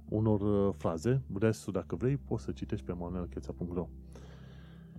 unor 0.09 0.41
uh, 0.41 0.73
fraze. 0.77 1.21
Restul, 1.39 1.73
dacă 1.73 1.95
vrei, 1.95 2.17
poți 2.17 2.43
să 2.43 2.51
citești 2.51 2.85
pe 2.85 2.93
manuelcheța.ro 2.93 3.87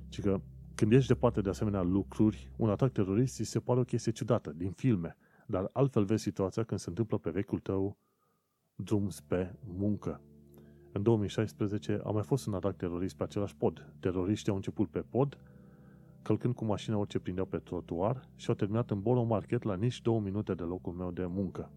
Ci 0.08 0.20
că 0.20 0.40
când 0.74 0.92
ești 0.92 1.08
departe 1.08 1.40
de 1.40 1.48
asemenea 1.48 1.82
lucruri, 1.82 2.50
un 2.56 2.70
atac 2.70 2.92
terorist 2.92 3.38
îți 3.38 3.50
se 3.50 3.60
pare 3.60 3.80
o 3.80 3.84
chestie 3.84 4.12
ciudată, 4.12 4.52
din 4.56 4.70
filme. 4.70 5.16
Dar 5.46 5.70
altfel 5.72 6.04
vezi 6.04 6.22
situația 6.22 6.62
când 6.62 6.80
se 6.80 6.88
întâmplă 6.88 7.18
pe 7.18 7.30
vechiul 7.30 7.58
tău 7.58 7.96
drum 8.74 9.08
spre 9.08 9.58
muncă. 9.76 10.20
În 10.92 11.02
2016 11.02 12.00
a 12.04 12.10
mai 12.10 12.22
fost 12.22 12.46
un 12.46 12.54
atac 12.54 12.76
terorist 12.76 13.16
pe 13.16 13.22
același 13.22 13.56
pod. 13.56 13.92
Teroriștii 14.00 14.50
au 14.50 14.56
început 14.56 14.88
pe 14.88 15.00
pod, 15.00 15.38
călcând 16.22 16.54
cu 16.54 16.64
mașina 16.64 16.96
orice 16.96 17.18
prindeau 17.18 17.46
pe 17.46 17.56
trotuar 17.56 18.28
și 18.36 18.48
au 18.48 18.54
terminat 18.54 18.90
în 18.90 19.00
Borough 19.00 19.28
Market 19.28 19.62
la 19.62 19.74
nici 19.74 20.00
două 20.00 20.20
minute 20.20 20.54
de 20.54 20.62
locul 20.62 20.92
meu 20.92 21.10
de 21.10 21.26
muncă. 21.26 21.70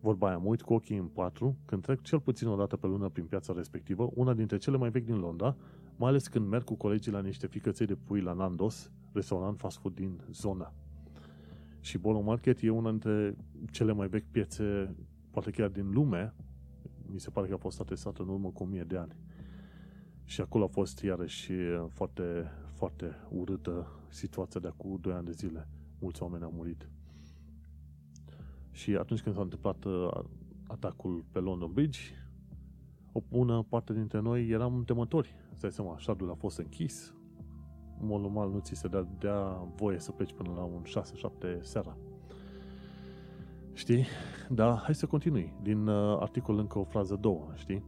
Vorba 0.00 0.28
aia, 0.28 0.38
mă 0.38 0.48
uit 0.48 0.62
cu 0.62 0.74
ochii 0.74 0.96
în 0.96 1.06
patru 1.06 1.56
când 1.64 1.82
trec 1.82 2.02
cel 2.02 2.20
puțin 2.20 2.48
o 2.48 2.56
dată 2.56 2.76
pe 2.76 2.86
lună 2.86 3.08
prin 3.08 3.24
piața 3.24 3.52
respectivă, 3.56 4.10
una 4.14 4.34
dintre 4.34 4.56
cele 4.56 4.76
mai 4.76 4.90
vechi 4.90 5.04
din 5.04 5.18
Londra, 5.18 5.56
mai 5.96 6.08
ales 6.08 6.28
când 6.28 6.48
merg 6.48 6.64
cu 6.64 6.74
colegii 6.74 7.12
la 7.12 7.20
niște 7.20 7.46
ficăței 7.46 7.86
de 7.86 7.94
pui 7.94 8.20
la 8.20 8.32
Nandos, 8.32 8.90
restaurant 9.12 9.58
fast 9.58 9.78
food 9.78 9.94
din 9.94 10.20
zona. 10.30 10.72
Și 11.80 11.98
Borough 11.98 12.24
Market 12.26 12.62
e 12.62 12.70
una 12.70 12.90
dintre 12.90 13.36
cele 13.70 13.92
mai 13.92 14.08
vechi 14.08 14.30
piețe, 14.30 14.94
poate 15.30 15.50
chiar 15.50 15.68
din 15.68 15.90
lume, 15.92 16.34
mi 17.12 17.20
se 17.20 17.30
pare 17.30 17.46
că 17.46 17.54
a 17.54 17.56
fost 17.56 17.80
atestată 17.80 18.22
în 18.22 18.28
urmă 18.28 18.48
cu 18.48 18.62
1000 18.62 18.82
de 18.82 18.96
ani. 18.96 19.16
Și 20.24 20.40
acolo 20.40 20.64
a 20.64 20.68
fost 20.68 21.02
iarăși 21.02 21.52
foarte, 21.88 22.50
foarte 22.80 23.16
urâtă 23.30 23.86
situația 24.08 24.60
de 24.60 24.66
acum 24.66 24.98
2 25.00 25.12
ani 25.12 25.24
de 25.24 25.32
zile. 25.32 25.68
Mulți 25.98 26.22
oameni 26.22 26.42
au 26.44 26.52
murit. 26.54 26.88
Și 28.70 28.96
atunci 28.96 29.20
când 29.20 29.34
s-a 29.34 29.40
întâmplat 29.40 29.84
uh, 29.84 30.08
atacul 30.66 31.24
pe 31.32 31.38
London 31.38 31.72
Bridge, 31.72 32.00
o 33.12 33.20
bună 33.28 33.62
parte 33.68 33.92
dintre 33.92 34.20
noi 34.20 34.48
eram 34.48 34.84
temători. 34.84 35.34
Îți 35.52 35.60
dai 35.60 35.72
seama, 35.72 35.98
șardul 35.98 36.30
a 36.30 36.34
fost 36.34 36.58
închis, 36.58 37.14
în 38.00 38.06
mod 38.06 38.20
normal 38.20 38.50
nu 38.50 38.58
ți 38.58 38.74
se 38.74 38.88
dea, 38.88 39.08
dea 39.18 39.68
voie 39.76 39.98
să 39.98 40.12
pleci 40.12 40.32
până 40.32 40.52
la 40.54 40.62
un 40.62 40.82
6-7 41.58 41.60
seara. 41.60 41.96
Știi? 43.72 44.06
Da, 44.48 44.76
hai 44.84 44.94
să 44.94 45.06
continui. 45.06 45.52
Din 45.62 45.86
uh, 45.86 46.16
articol 46.20 46.58
încă 46.58 46.78
o 46.78 46.84
frază 46.84 47.16
două, 47.16 47.50
știi? 47.54 47.84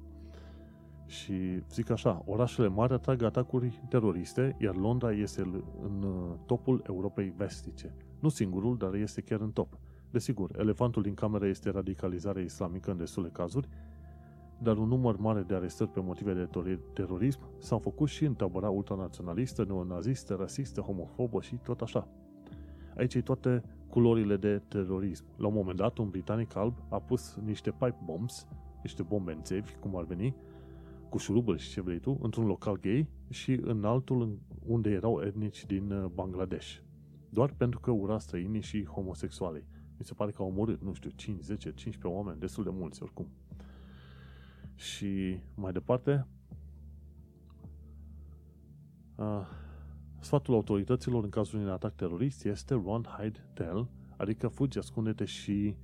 Și 1.12 1.62
zic 1.70 1.90
așa, 1.90 2.22
orașele 2.26 2.68
mari 2.68 2.92
atrag 2.92 3.22
atacuri 3.22 3.82
teroriste, 3.88 4.56
iar 4.60 4.74
Londra 4.74 5.12
este 5.12 5.40
în 5.82 6.02
uh, 6.02 6.36
topul 6.46 6.82
Europei 6.86 7.32
vestice. 7.36 7.94
Nu 8.20 8.28
singurul, 8.28 8.76
dar 8.76 8.94
este 8.94 9.20
chiar 9.20 9.40
în 9.40 9.50
top. 9.50 9.78
Desigur, 10.10 10.50
elefantul 10.58 11.02
din 11.02 11.14
cameră 11.14 11.46
este 11.46 11.70
radicalizarea 11.70 12.42
islamică 12.42 12.90
în 12.90 12.96
destule 12.96 13.28
cazuri, 13.28 13.68
dar 14.58 14.76
un 14.76 14.88
număr 14.88 15.16
mare 15.16 15.40
de 15.40 15.54
arestări 15.54 15.90
pe 15.90 16.00
motive 16.00 16.32
de 16.32 16.78
terorism 16.92 17.40
s-au 17.58 17.78
făcut 17.78 18.08
și 18.08 18.24
în 18.24 18.34
tabăra 18.34 18.68
ultranaționalistă, 18.68 19.64
neonazistă, 19.64 20.34
rasistă, 20.34 20.80
homofobă 20.80 21.40
și 21.40 21.54
tot 21.54 21.80
așa. 21.80 22.08
Aici 22.96 23.14
e 23.14 23.20
toate 23.20 23.62
culorile 23.88 24.36
de 24.36 24.62
terorism. 24.68 25.24
La 25.36 25.46
un 25.46 25.54
moment 25.54 25.76
dat, 25.76 25.98
un 25.98 26.10
britanic 26.10 26.56
alb 26.56 26.74
a 26.88 26.98
pus 26.98 27.38
niște 27.44 27.70
pipe 27.70 27.98
bombs, 28.04 28.46
niște 28.82 29.02
bombe 29.02 29.32
în 29.32 29.42
țevi, 29.42 29.74
cum 29.80 29.96
ar 29.96 30.04
veni, 30.04 30.34
cu 31.12 31.18
șuruburi 31.18 31.58
și 31.58 31.70
ce 31.70 31.80
vrei 31.80 31.98
tu, 31.98 32.18
într-un 32.22 32.46
local 32.46 32.78
gay 32.80 33.08
și 33.30 33.52
în 33.62 33.84
altul 33.84 34.38
unde 34.66 34.90
erau 34.90 35.20
etnici 35.20 35.66
din 35.66 35.90
uh, 35.90 36.10
Bangladesh. 36.14 36.76
Doar 37.28 37.54
pentru 37.56 37.80
că 37.80 37.90
ura 37.90 38.18
străinii 38.18 38.60
și 38.60 38.84
homosexualii. 38.84 39.66
Mi 39.98 40.04
se 40.04 40.14
pare 40.14 40.30
că 40.30 40.42
au 40.42 40.48
omorât, 40.48 40.82
nu 40.82 40.92
știu, 40.92 41.10
5, 41.10 41.42
10, 41.42 41.72
15 41.72 42.06
oameni, 42.06 42.40
destul 42.40 42.64
de 42.64 42.70
mulți 42.72 43.02
oricum. 43.02 43.28
Și 44.74 45.40
mai 45.54 45.72
departe, 45.72 46.26
uh, 49.16 49.46
Sfatul 50.22 50.54
autorităților 50.54 51.24
în 51.24 51.30
cazul 51.30 51.58
unui 51.58 51.70
atac 51.70 51.94
terorist 51.94 52.44
este 52.44 52.74
run, 52.74 53.06
hide, 53.18 53.48
tell, 53.54 53.88
adică 54.16 54.48
fugi, 54.48 54.78
ascunde-te 54.78 55.24
și 55.24 55.76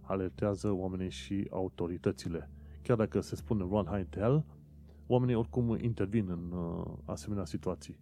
alertează 0.00 0.70
oamenii 0.70 1.10
și 1.10 1.46
autoritățile. 1.50 2.50
Chiar 2.82 2.96
dacă 2.96 3.20
se 3.20 3.36
spune 3.36 3.62
run, 3.62 3.84
hide, 3.84 4.06
tell, 4.10 4.44
oamenii 5.06 5.34
oricum 5.34 5.78
intervin 5.80 6.28
în 6.28 6.58
uh, 6.58 6.84
asemenea 7.04 7.44
situații. 7.44 7.98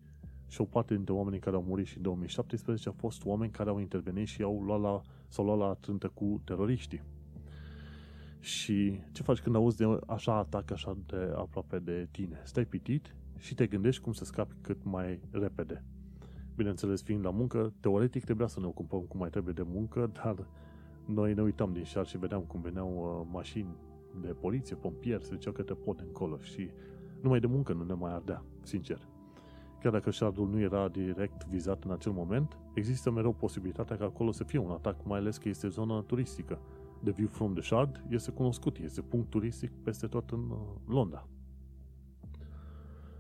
Și 0.49 0.61
o 0.61 0.65
parte 0.65 0.95
dintre 0.95 1.15
oamenii 1.15 1.39
care 1.39 1.57
au 1.57 1.63
murit 1.63 1.87
și 1.87 1.97
în 1.97 2.03
2017 2.03 2.89
au 2.89 2.95
fost 2.99 3.25
oameni 3.25 3.53
care 3.53 3.71
au 3.71 3.79
intervenit 3.79 4.27
și 4.27 4.43
au 4.43 4.63
luat 4.63 4.81
la, 4.81 5.01
s-au 5.29 5.45
luat 5.45 5.59
la 5.59 5.75
trântă 5.75 6.09
cu 6.15 6.41
teroriștii. 6.45 7.03
Și 8.41 9.01
ce 9.13 9.23
faci 9.23 9.41
când 9.41 9.55
auzi 9.55 9.77
de 9.77 9.99
așa 10.07 10.35
atac 10.37 10.71
așa 10.71 10.97
de 11.07 11.33
aproape 11.37 11.79
de 11.79 12.09
tine? 12.11 12.41
Stai 12.45 12.65
pitit 12.65 13.15
și 13.39 13.55
te 13.55 13.67
gândești 13.67 14.03
cum 14.03 14.13
să 14.13 14.25
scapi 14.25 14.55
cât 14.61 14.79
mai 14.83 15.21
repede. 15.31 15.85
Bineînțeles, 16.57 17.03
fiind 17.03 17.25
la 17.25 17.31
muncă, 17.31 17.73
teoretic 17.81 18.25
trebuia 18.25 18.47
să 18.47 18.61
ne 18.61 18.67
ocupăm 18.67 19.01
cum 19.01 19.21
mai 19.21 19.31
trebuie 19.31 19.55
de 19.55 19.63
muncă, 19.63 20.11
dar 20.23 20.47
noi 21.07 21.35
ne 21.35 21.43
uitam 21.43 21.73
din 21.73 21.85
șar 21.85 22.07
și 22.07 22.19
vedeam 22.19 22.43
cum 22.43 22.61
veneau 22.61 23.21
uh, 23.21 23.29
mașini 23.33 23.77
de 24.21 24.29
poliție, 24.29 24.77
pompieri, 24.77 25.25
se 25.25 25.35
ziceau 25.35 25.53
că 25.53 25.63
te 25.63 25.75
pot 25.75 26.01
încolo 26.01 26.39
și 26.39 26.71
numai 27.25 27.41
de 27.41 27.47
muncă 27.47 27.73
nu 27.73 27.85
ne 27.85 27.93
mai 27.93 28.13
ardea, 28.13 28.45
sincer. 28.63 28.99
Chiar 29.81 29.93
dacă 29.93 30.11
șardul 30.11 30.49
nu 30.49 30.61
era 30.61 30.89
direct 30.89 31.47
vizat 31.47 31.85
în 31.85 31.91
acel 31.91 32.13
moment, 32.13 32.59
există 32.75 33.11
mereu 33.11 33.33
posibilitatea 33.33 33.97
ca 33.97 34.05
acolo 34.05 34.33
să 34.33 34.45
fie 34.45 34.59
un 34.59 34.71
atac, 34.71 35.05
mai 35.05 35.19
ales 35.19 35.37
că 35.37 35.49
este 35.49 35.69
zonă 35.69 36.03
turistică. 36.03 36.59
The 37.03 37.13
View 37.13 37.29
from 37.29 37.55
the 37.55 37.63
Shard 37.63 38.05
este 38.09 38.31
cunoscut, 38.31 38.79
este 38.79 39.01
punct 39.01 39.31
turistic 39.31 39.71
peste 39.83 40.07
tot 40.07 40.31
în 40.31 40.51
uh, 40.51 40.59
Londra. 40.87 41.29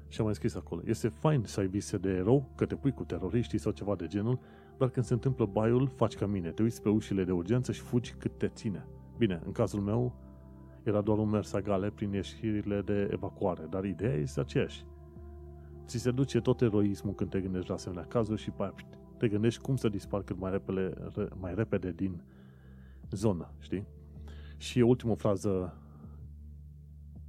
Și 0.09 0.21
am 0.21 0.27
mai 0.27 0.35
scris 0.35 0.55
acolo. 0.55 0.83
Este 0.85 1.09
fain 1.09 1.43
să 1.45 1.61
ai 1.61 1.67
vise 1.67 1.97
de 1.97 2.11
erou, 2.11 2.51
că 2.57 2.67
te 2.67 2.75
pui 2.75 2.93
cu 2.93 3.05
teroriștii 3.05 3.59
sau 3.59 3.73
ceva 3.73 3.95
de 3.95 4.07
genul, 4.07 4.39
dar 4.79 4.89
când 4.89 5.07
se 5.07 5.13
întâmplă 5.13 5.47
baiul, 5.47 5.87
faci 5.87 6.15
ca 6.15 6.27
mine. 6.27 6.51
Te 6.51 6.63
uiți 6.63 6.83
pe 6.83 6.89
ușile 6.89 7.25
de 7.25 7.33
urgență 7.33 7.73
și 7.73 7.81
fugi 7.81 8.15
cât 8.19 8.39
te 8.39 8.49
ține. 8.49 8.87
Bine, 9.19 9.43
în 9.47 9.53
cazul 9.53 9.81
meu, 9.81 10.15
era 10.85 11.01
doar 11.01 11.19
un 11.19 11.29
mers 11.29 11.53
agale 11.53 11.91
prin 11.91 12.13
ieșirile 12.13 12.83
de 12.83 13.09
evacuare, 13.13 13.67
dar 13.71 13.85
ideea 13.85 14.15
este 14.15 14.41
aceeași. 14.41 14.85
Ți 15.87 15.99
se 15.99 16.11
duce 16.11 16.41
tot 16.41 16.61
eroismul 16.61 17.15
când 17.15 17.31
te 17.31 17.41
gândești 17.41 17.69
la 17.69 17.75
asemenea 17.75 18.05
cazuri 18.05 18.41
și 18.41 18.53
te 19.19 19.29
gândești 19.29 19.63
cum 19.63 19.77
să 19.77 19.89
dispar 19.89 20.23
cât 20.23 20.39
mai 20.39 20.51
repede, 20.51 20.95
mai 21.41 21.55
repede 21.55 21.93
din 21.93 22.23
zonă, 23.11 23.51
știi? 23.59 23.87
Și 24.57 24.81
ultima 24.81 25.15
frază 25.15 25.79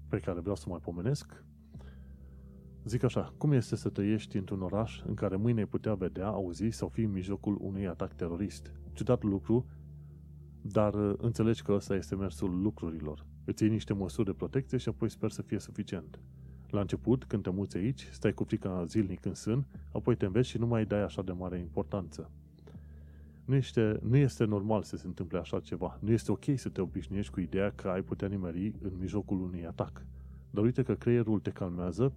pe 0.07 0.19
care 0.19 0.39
vreau 0.39 0.55
să 0.55 0.65
mai 0.69 0.79
pomenesc, 0.79 1.43
zic 2.85 3.03
așa, 3.03 3.33
cum 3.37 3.51
este 3.51 3.75
să 3.75 3.89
trăiești 3.89 4.37
într-un 4.37 4.61
oraș 4.61 5.01
în 5.05 5.13
care 5.13 5.35
mâine 5.35 5.59
ai 5.59 5.65
putea 5.65 5.93
vedea, 5.93 6.27
auzi 6.27 6.69
sau 6.69 6.87
fi 6.87 7.01
în 7.01 7.11
mijlocul 7.11 7.57
unui 7.61 7.87
atac 7.87 8.13
terorist? 8.13 8.71
Ciudat 8.93 9.23
lucru, 9.23 9.65
dar 10.61 10.93
uh, 10.93 11.15
înțelegi 11.17 11.63
că 11.63 11.71
ăsta 11.71 11.95
este 11.95 12.15
mersul 12.15 12.61
lucrurilor. 12.61 13.25
Îți 13.45 13.63
iei 13.63 13.71
niște 13.71 13.93
măsuri 13.93 14.25
de 14.25 14.33
protecție 14.33 14.77
și 14.77 14.89
apoi 14.89 15.09
sper 15.09 15.31
să 15.31 15.41
fie 15.41 15.59
suficient. 15.59 16.19
La 16.69 16.79
început, 16.79 17.25
când 17.25 17.43
te 17.43 17.49
muți 17.49 17.77
aici, 17.77 18.07
stai 18.11 18.33
cu 18.33 18.43
frica 18.43 18.83
zilnic 18.85 19.25
în 19.25 19.33
sân, 19.33 19.65
apoi 19.91 20.15
te 20.15 20.25
înveți 20.25 20.49
și 20.49 20.57
nu 20.57 20.67
mai 20.67 20.85
dai 20.85 21.01
așa 21.01 21.21
de 21.21 21.31
mare 21.31 21.57
importanță. 21.57 22.31
Nu 23.45 23.55
este, 23.55 23.99
nu 24.01 24.17
este 24.17 24.45
normal 24.45 24.83
să 24.83 24.97
se 24.97 25.07
întâmple 25.07 25.37
așa 25.37 25.59
ceva. 25.59 25.97
Nu 26.01 26.11
este 26.11 26.31
ok 26.31 26.43
să 26.55 26.69
te 26.69 26.81
obișnuiești 26.81 27.31
cu 27.31 27.39
ideea 27.39 27.71
că 27.71 27.87
ai 27.87 28.01
putea 28.01 28.27
nimeri 28.27 28.73
în 28.81 28.91
mijlocul 28.99 29.41
unui 29.41 29.65
atac. 29.65 30.05
Dar 30.49 30.63
uite 30.63 30.83
că 30.83 30.93
creierul 30.95 31.39
te 31.39 31.49
calmează 31.49 32.13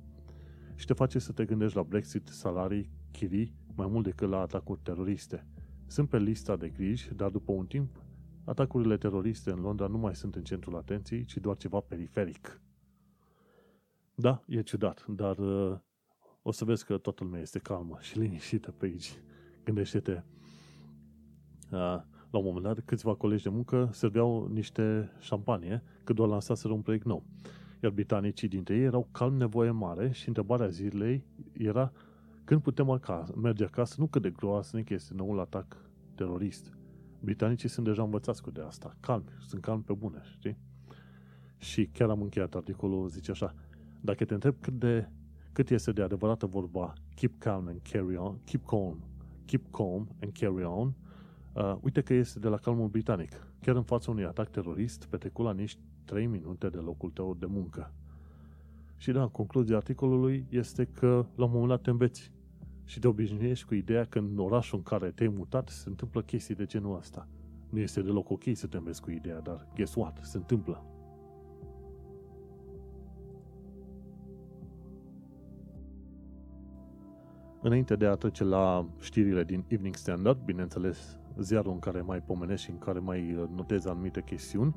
și 0.74 0.86
te 0.86 0.92
face 0.92 1.18
să 1.18 1.32
te 1.32 1.44
gândești 1.44 1.76
la 1.76 1.82
Brexit, 1.82 2.26
salarii, 2.26 2.90
chirii, 3.10 3.54
mai 3.74 3.86
mult 3.90 4.04
decât 4.04 4.28
la 4.28 4.40
atacuri 4.40 4.80
teroriste. 4.82 5.46
Sunt 5.86 6.08
pe 6.08 6.18
lista 6.18 6.56
de 6.56 6.68
griji, 6.68 7.14
dar 7.14 7.30
după 7.30 7.52
un 7.52 7.66
timp, 7.66 8.02
atacurile 8.48 8.96
teroriste 8.96 9.50
în 9.50 9.60
Londra 9.60 9.86
nu 9.86 9.98
mai 9.98 10.14
sunt 10.14 10.34
în 10.34 10.42
centrul 10.42 10.76
atenției, 10.76 11.24
ci 11.24 11.36
doar 11.36 11.56
ceva 11.56 11.80
periferic. 11.80 12.60
Da, 14.14 14.42
e 14.46 14.62
ciudat, 14.62 15.04
dar 15.06 15.38
uh, 15.38 15.78
o 16.42 16.50
să 16.50 16.64
vezi 16.64 16.84
că 16.84 16.98
toată 16.98 17.24
lumea 17.24 17.40
este 17.40 17.58
calmă 17.58 17.96
și 18.00 18.18
liniștită 18.18 18.70
pe 18.70 18.86
aici. 18.86 19.18
Gândește-te, 19.64 20.22
uh, 21.70 22.00
la 22.30 22.38
un 22.38 22.44
moment 22.44 22.64
dat, 22.64 22.84
câțiva 22.84 23.14
colegi 23.14 23.42
de 23.42 23.48
muncă 23.48 23.88
serveau 23.92 24.46
niște 24.46 25.12
șampanie, 25.18 25.82
că 26.04 26.12
doar 26.12 26.28
lansaseră 26.28 26.72
un 26.72 26.82
proiect 26.82 27.04
nou. 27.04 27.24
Iar 27.82 27.92
britanicii 27.92 28.48
dintre 28.48 28.74
ei 28.74 28.82
erau 28.82 29.08
calm 29.12 29.36
nevoie 29.36 29.70
mare 29.70 30.10
și 30.10 30.28
întrebarea 30.28 30.68
zilei 30.68 31.24
era 31.52 31.92
când 32.44 32.62
putem 32.62 32.90
acasă, 32.90 33.34
merge 33.36 33.64
acasă, 33.64 33.94
nu 33.98 34.06
cât 34.06 34.22
de 34.22 34.30
groasnic 34.30 34.88
este 34.88 35.14
noul 35.14 35.40
atac 35.40 35.76
terorist. 36.14 36.77
Britanicii 37.20 37.68
sunt 37.68 37.86
deja 37.86 38.02
învățați 38.02 38.42
cu 38.42 38.50
de 38.50 38.60
asta, 38.60 38.96
calmi, 39.00 39.24
sunt 39.46 39.62
calmi 39.62 39.82
pe 39.82 39.92
bune, 39.92 40.20
știi? 40.38 40.56
Și 41.58 41.86
chiar 41.86 42.10
am 42.10 42.22
încheiat 42.22 42.54
articolul, 42.54 43.08
zice 43.08 43.30
așa, 43.30 43.54
dacă 44.00 44.24
te 44.24 44.34
întreb 44.34 44.54
cât, 44.60 44.72
de, 44.72 45.08
cât 45.52 45.70
este 45.70 45.92
de 45.92 46.02
adevărată 46.02 46.46
vorba 46.46 46.92
keep 47.14 47.38
calm 47.38 47.66
and 47.68 47.80
carry 47.90 48.16
on, 48.16 48.38
keep 48.44 48.66
calm, 48.66 49.04
keep 49.44 49.70
calm 49.70 50.08
and 50.22 50.32
carry 50.32 50.64
on, 50.64 50.92
uh, 51.52 51.76
uite 51.80 52.00
că 52.00 52.14
este 52.14 52.38
de 52.38 52.48
la 52.48 52.56
calmul 52.56 52.88
britanic. 52.88 53.46
Chiar 53.60 53.76
în 53.76 53.82
fața 53.82 54.10
unui 54.10 54.24
atac 54.24 54.50
terorist, 54.50 55.04
petrecut 55.04 55.44
la 55.44 55.52
niște 55.52 55.80
3 56.04 56.26
minute 56.26 56.68
de 56.68 56.78
locul 56.78 57.10
tău 57.10 57.34
de 57.34 57.46
muncă. 57.46 57.92
Și 58.96 59.12
da, 59.12 59.26
concluzia 59.26 59.76
articolului 59.76 60.46
este 60.48 60.84
că 60.84 61.26
la 61.34 61.44
un 61.44 61.50
moment 61.50 61.68
dat 61.68 61.80
te 61.80 61.90
înveți 61.90 62.32
și 62.88 62.98
te 62.98 63.08
obișnuiești 63.08 63.66
cu 63.66 63.74
ideea 63.74 64.04
că 64.04 64.18
în 64.18 64.38
orașul 64.38 64.78
în 64.78 64.84
care 64.84 65.10
te-ai 65.10 65.28
mutat 65.28 65.68
se 65.68 65.88
întâmplă 65.88 66.22
chestii 66.22 66.54
de 66.54 66.64
genul 66.64 66.96
ăsta. 66.96 67.28
Nu 67.70 67.78
este 67.78 68.02
deloc 68.02 68.30
ok 68.30 68.42
să 68.52 68.66
te 68.66 68.76
înveți 68.76 69.02
cu 69.02 69.10
ideea, 69.10 69.40
dar 69.40 69.66
guess 69.74 69.94
what? 69.94 70.18
Se 70.22 70.36
întâmplă. 70.36 70.84
Înainte 77.62 77.96
de 77.96 78.06
a 78.06 78.14
trece 78.14 78.44
la 78.44 78.88
știrile 79.00 79.44
din 79.44 79.64
Evening 79.68 79.94
Standard, 79.94 80.44
bineînțeles, 80.44 81.18
ziarul 81.38 81.72
în 81.72 81.78
care 81.78 82.00
mai 82.00 82.22
pomenesc 82.22 82.62
și 82.62 82.70
în 82.70 82.78
care 82.78 82.98
mai 82.98 83.34
uh, 83.34 83.48
notez 83.54 83.86
anumite 83.86 84.22
chestiuni, 84.22 84.74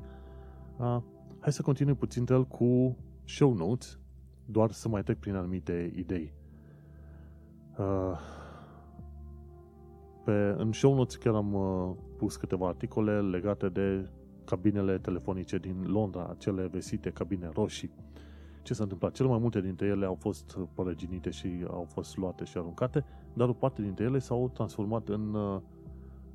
a, 0.78 1.04
hai 1.40 1.52
să 1.52 1.62
continui 1.62 1.94
puțin 1.94 2.24
el 2.28 2.46
cu 2.46 2.96
show 3.24 3.54
notes, 3.54 3.98
doar 4.44 4.70
să 4.70 4.88
mai 4.88 5.02
trec 5.02 5.18
prin 5.18 5.34
anumite 5.34 5.92
idei. 5.96 6.41
A, 7.76 8.18
pe, 10.24 10.54
în 10.56 10.72
show 10.72 10.94
notes 10.94 11.16
chiar 11.16 11.34
am 11.34 11.54
uh, 11.54 11.94
pus 12.16 12.36
câteva 12.36 12.68
articole 12.68 13.20
legate 13.20 13.68
de 13.68 14.08
cabinele 14.44 14.98
telefonice 14.98 15.58
din 15.58 15.84
Londra, 15.86 16.26
acele 16.26 16.66
vesite 16.66 17.10
cabine 17.10 17.50
roșii 17.54 17.90
ce 18.62 18.74
s-a 18.74 18.82
întâmplat? 18.82 19.12
Cel 19.12 19.26
mai 19.26 19.38
multe 19.38 19.60
dintre 19.60 19.86
ele 19.86 20.06
au 20.06 20.14
fost 20.14 20.58
părăginite 20.74 21.30
și 21.30 21.48
au 21.68 21.86
fost 21.88 22.16
luate 22.16 22.44
și 22.44 22.58
aruncate, 22.58 23.04
dar 23.32 23.48
o 23.48 23.52
parte 23.52 23.82
dintre 23.82 24.04
ele 24.04 24.18
s-au 24.18 24.50
transformat 24.54 25.08
în 25.08 25.34
uh, 25.34 25.60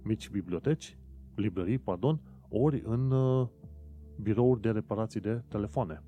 mici 0.04 0.30
biblioteci, 0.30 0.98
librării, 1.36 1.78
pardon, 1.78 2.20
ori 2.50 2.82
în 2.86 3.12
uh, 3.12 3.48
birouri 4.22 4.62
de 4.62 4.70
reparații 4.70 5.20
de 5.20 5.42
telefoane. 5.48 6.04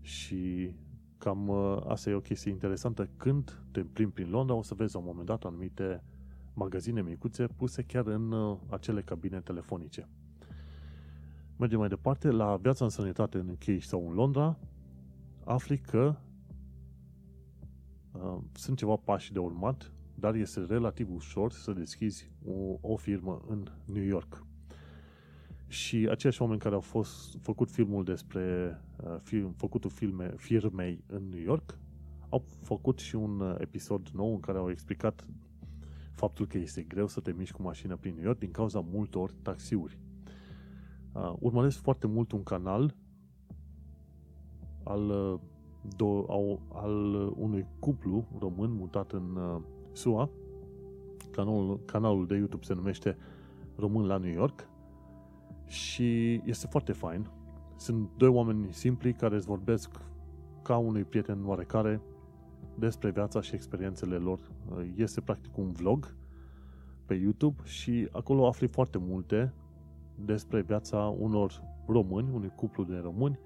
Și 0.00 0.70
cam 1.18 1.48
uh, 1.48 1.82
asta 1.86 2.10
e 2.10 2.14
o 2.14 2.20
chestie 2.20 2.50
interesantă. 2.50 3.08
Când 3.16 3.62
te 3.70 3.80
plimbi 3.80 4.14
prin 4.14 4.30
Londra, 4.30 4.54
o 4.54 4.62
să 4.62 4.74
vezi 4.74 4.94
la 4.94 5.00
un 5.00 5.06
moment 5.06 5.26
dat 5.26 5.44
anumite 5.44 6.02
magazine 6.54 7.02
micuțe 7.02 7.46
puse 7.46 7.82
chiar 7.82 8.06
în 8.06 8.32
uh, 8.32 8.58
acele 8.68 9.02
cabine 9.02 9.40
telefonice. 9.40 10.08
Mergem 11.56 11.78
mai 11.78 11.88
departe, 11.88 12.30
la 12.30 12.56
viața 12.56 12.84
în 12.84 12.90
sănătate 12.90 13.38
în 13.38 13.56
Cage 13.58 13.78
sau 13.78 14.08
în 14.08 14.14
Londra, 14.14 14.58
afli 15.44 15.78
că 15.78 16.16
uh, 18.12 18.38
sunt 18.52 18.76
ceva 18.76 18.96
pași 18.96 19.32
de 19.32 19.38
urmat, 19.38 19.92
dar 20.14 20.34
este 20.34 20.64
relativ 20.68 21.12
ușor 21.12 21.52
să 21.52 21.72
deschizi 21.72 22.30
o, 22.44 22.78
o 22.80 22.96
firmă 22.96 23.44
în 23.48 23.66
New 23.84 24.02
York. 24.02 24.45
Și 25.68 26.08
aceiași 26.10 26.42
oameni 26.42 26.60
care 26.60 26.74
au 26.74 26.80
fost 26.80 27.36
făcut 27.40 27.70
filmul 27.70 28.04
despre 28.04 28.76
uh, 29.04 29.16
film, 29.22 29.52
făcutul 29.56 29.90
filme 29.90 30.34
firmei 30.36 31.04
în 31.06 31.28
New 31.28 31.42
York 31.42 31.78
au 32.28 32.44
făcut 32.62 32.98
și 32.98 33.14
un 33.14 33.40
uh, 33.40 33.54
episod 33.58 34.08
nou 34.08 34.32
în 34.32 34.40
care 34.40 34.58
au 34.58 34.70
explicat 34.70 35.26
faptul 36.12 36.46
că 36.46 36.58
este 36.58 36.82
greu 36.82 37.06
să 37.06 37.20
te 37.20 37.32
miști 37.32 37.54
cu 37.54 37.62
mașina 37.62 37.94
prin 37.94 38.14
New 38.14 38.24
York 38.24 38.38
din 38.38 38.50
cauza 38.50 38.80
multor 38.80 39.30
taxiuri. 39.42 39.98
Uh, 41.12 41.32
urmăresc 41.38 41.78
foarte 41.78 42.06
mult 42.06 42.32
un 42.32 42.42
canal 42.42 42.94
al, 44.82 45.08
uh, 45.08 45.40
do, 45.96 46.24
al, 46.28 46.60
al 46.72 47.14
unui 47.36 47.66
cuplu 47.78 48.24
român 48.38 48.72
mutat 48.72 49.12
în 49.12 49.36
uh, 49.36 49.60
SUA. 49.92 50.30
Canalul, 51.30 51.80
canalul 51.84 52.26
de 52.26 52.36
YouTube 52.36 52.64
se 52.64 52.74
numește 52.74 53.16
Român 53.76 54.06
la 54.06 54.16
New 54.16 54.32
York 54.32 54.68
și 55.66 56.40
este 56.44 56.66
foarte 56.66 56.92
fain. 56.92 57.30
Sunt 57.76 58.08
doi 58.16 58.28
oameni 58.28 58.72
simpli 58.72 59.12
care 59.12 59.34
îți 59.34 59.46
vorbesc 59.46 59.90
ca 60.62 60.76
unui 60.76 61.04
prieten 61.04 61.42
oarecare 61.44 62.00
despre 62.74 63.10
viața 63.10 63.40
și 63.40 63.54
experiențele 63.54 64.16
lor. 64.16 64.40
Este 64.96 65.20
practic 65.20 65.56
un 65.56 65.72
vlog 65.72 66.14
pe 67.06 67.14
YouTube 67.14 67.62
și 67.64 68.08
acolo 68.12 68.46
afli 68.46 68.66
foarte 68.66 68.98
multe 68.98 69.52
despre 70.24 70.60
viața 70.60 71.14
unor 71.18 71.62
români, 71.86 72.28
unui 72.32 72.52
cuplu 72.56 72.84
de 72.84 72.96
români 73.02 73.38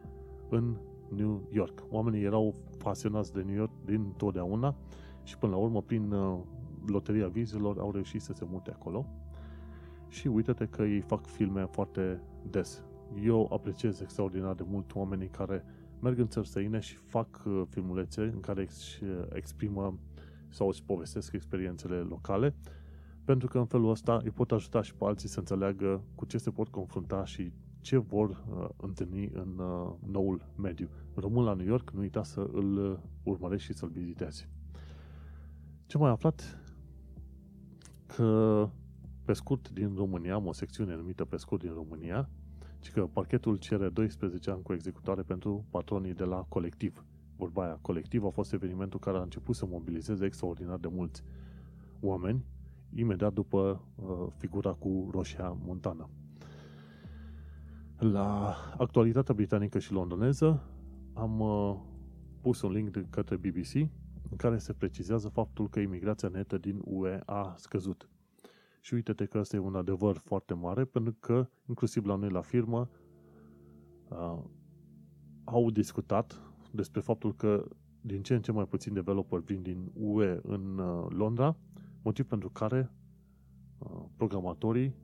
în 0.48 0.76
New 1.16 1.48
York. 1.52 1.82
Oamenii 1.90 2.22
erau 2.22 2.54
pasionați 2.82 3.32
de 3.32 3.42
New 3.42 3.54
York 3.54 3.70
din 3.84 4.12
totdeauna 4.16 4.74
și 5.22 5.38
până 5.38 5.52
la 5.52 5.58
urmă, 5.58 5.82
prin 5.82 6.12
uh, 6.12 6.38
loteria 6.86 7.28
vizelor, 7.28 7.78
au 7.78 7.92
reușit 7.92 8.22
să 8.22 8.32
se 8.32 8.46
mute 8.50 8.70
acolo. 8.70 9.06
Și 10.10 10.26
uite-te 10.26 10.66
că 10.66 10.82
ei 10.82 11.00
fac 11.00 11.26
filme 11.26 11.64
foarte 11.70 12.20
des. 12.50 12.84
Eu 13.22 13.48
apreciez 13.52 14.00
extraordinar 14.00 14.54
de 14.54 14.64
mult 14.66 14.94
oamenii 14.94 15.28
care 15.28 15.64
merg 16.00 16.18
în 16.18 16.28
țări 16.28 16.48
străine 16.48 16.78
și 16.78 16.94
fac 16.94 17.42
uh, 17.46 17.62
filmulețe 17.68 18.22
în 18.22 18.40
care 18.40 18.62
își 18.62 19.04
uh, 19.04 19.10
exprimă 19.32 19.98
sau 20.48 20.68
își 20.68 20.82
povestesc 20.82 21.32
experiențele 21.32 21.96
locale, 21.96 22.54
pentru 23.24 23.48
că 23.48 23.58
în 23.58 23.66
felul 23.66 23.90
ăsta 23.90 24.20
îi 24.24 24.30
pot 24.30 24.52
ajuta 24.52 24.82
și 24.82 24.94
pe 24.94 25.04
alții 25.04 25.28
să 25.28 25.38
înțeleagă 25.38 26.02
cu 26.14 26.24
ce 26.24 26.38
se 26.38 26.50
pot 26.50 26.68
confrunta 26.68 27.24
și 27.24 27.52
ce 27.80 27.96
vor 27.96 28.28
uh, 28.28 28.68
întâlni 28.76 29.30
în 29.32 29.58
uh, 29.58 29.92
noul 30.06 30.46
mediu. 30.56 30.88
Rămân 31.14 31.44
la 31.44 31.54
New 31.54 31.66
York, 31.66 31.90
nu 31.90 32.00
uita 32.00 32.22
să 32.22 32.48
îl 32.52 32.90
uh, 32.90 32.98
urmărești 33.22 33.66
și 33.66 33.78
să-l 33.78 33.88
vizitezi. 33.88 34.48
Ce 35.86 35.98
mai 35.98 36.10
aflat? 36.10 36.60
Că 38.06 38.68
pe 39.30 39.36
scurt 39.36 39.68
din 39.70 39.92
România, 39.96 40.34
am 40.34 40.46
o 40.46 40.52
secțiune 40.52 40.96
numită 40.96 41.24
pe 41.24 41.36
scurt 41.36 41.62
din 41.62 41.72
România, 41.74 42.28
ci 42.80 42.90
că 42.90 43.06
parchetul 43.12 43.56
cere 43.56 43.88
12 43.88 44.50
ani 44.50 44.62
cu 44.62 44.72
executare 44.72 45.22
pentru 45.22 45.64
patronii 45.70 46.14
de 46.14 46.24
la 46.24 46.44
colectiv. 46.48 47.04
Vorba 47.36 47.64
aia, 47.64 47.78
colectiv 47.80 48.24
a 48.24 48.28
fost 48.28 48.52
evenimentul 48.52 48.98
care 48.98 49.16
a 49.16 49.22
început 49.22 49.54
să 49.54 49.66
mobilizeze 49.66 50.24
extraordinar 50.24 50.78
de 50.78 50.88
mulți 50.90 51.22
oameni 52.00 52.44
imediat 52.94 53.32
după 53.32 53.84
uh, 53.94 54.26
figura 54.36 54.72
cu 54.72 55.08
roșia 55.12 55.56
montană. 55.64 56.08
La 57.98 58.54
actualitatea 58.78 59.34
britanică 59.34 59.78
și 59.78 59.92
londoneză 59.92 60.62
am 61.12 61.40
uh, 61.40 61.76
pus 62.40 62.62
un 62.62 62.72
link 62.72 62.88
de 62.88 63.06
către 63.10 63.36
BBC 63.36 63.74
în 64.30 64.36
care 64.36 64.58
se 64.58 64.72
precizează 64.72 65.28
faptul 65.28 65.68
că 65.68 65.80
imigrația 65.80 66.28
netă 66.28 66.58
din 66.58 66.80
UE 66.84 67.20
a 67.26 67.54
scăzut. 67.56 68.09
Și 68.80 68.94
uite-te 68.94 69.24
că 69.24 69.38
asta 69.38 69.56
e 69.56 69.58
un 69.58 69.74
adevăr 69.74 70.16
foarte 70.16 70.54
mare, 70.54 70.84
pentru 70.84 71.16
că 71.20 71.48
inclusiv 71.68 72.06
la 72.06 72.14
noi 72.14 72.30
la 72.30 72.40
firmă 72.40 72.90
uh, 74.08 74.38
au 75.44 75.70
discutat 75.70 76.40
despre 76.70 77.00
faptul 77.00 77.34
că 77.34 77.68
din 78.00 78.22
ce 78.22 78.34
în 78.34 78.42
ce 78.42 78.52
mai 78.52 78.66
puțin 78.66 78.92
developeri 78.92 79.42
vin 79.42 79.62
din 79.62 79.90
UE 79.94 80.40
în 80.42 80.78
uh, 80.78 81.06
Londra, 81.08 81.56
motiv 82.02 82.26
pentru 82.26 82.50
care 82.50 82.92
uh, 83.78 84.04
programatorii 84.16 84.94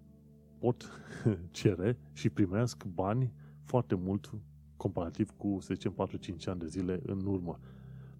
pot 0.58 0.90
cere 1.50 1.98
și 2.12 2.30
primesc 2.30 2.84
bani 2.84 3.32
foarte 3.64 3.94
mult 3.94 4.32
comparativ 4.76 5.30
cu, 5.30 5.58
să 5.60 5.74
zicem, 5.74 5.94
4-5 6.42 6.44
ani 6.44 6.58
de 6.58 6.66
zile 6.66 7.00
în 7.06 7.26
urmă. 7.26 7.58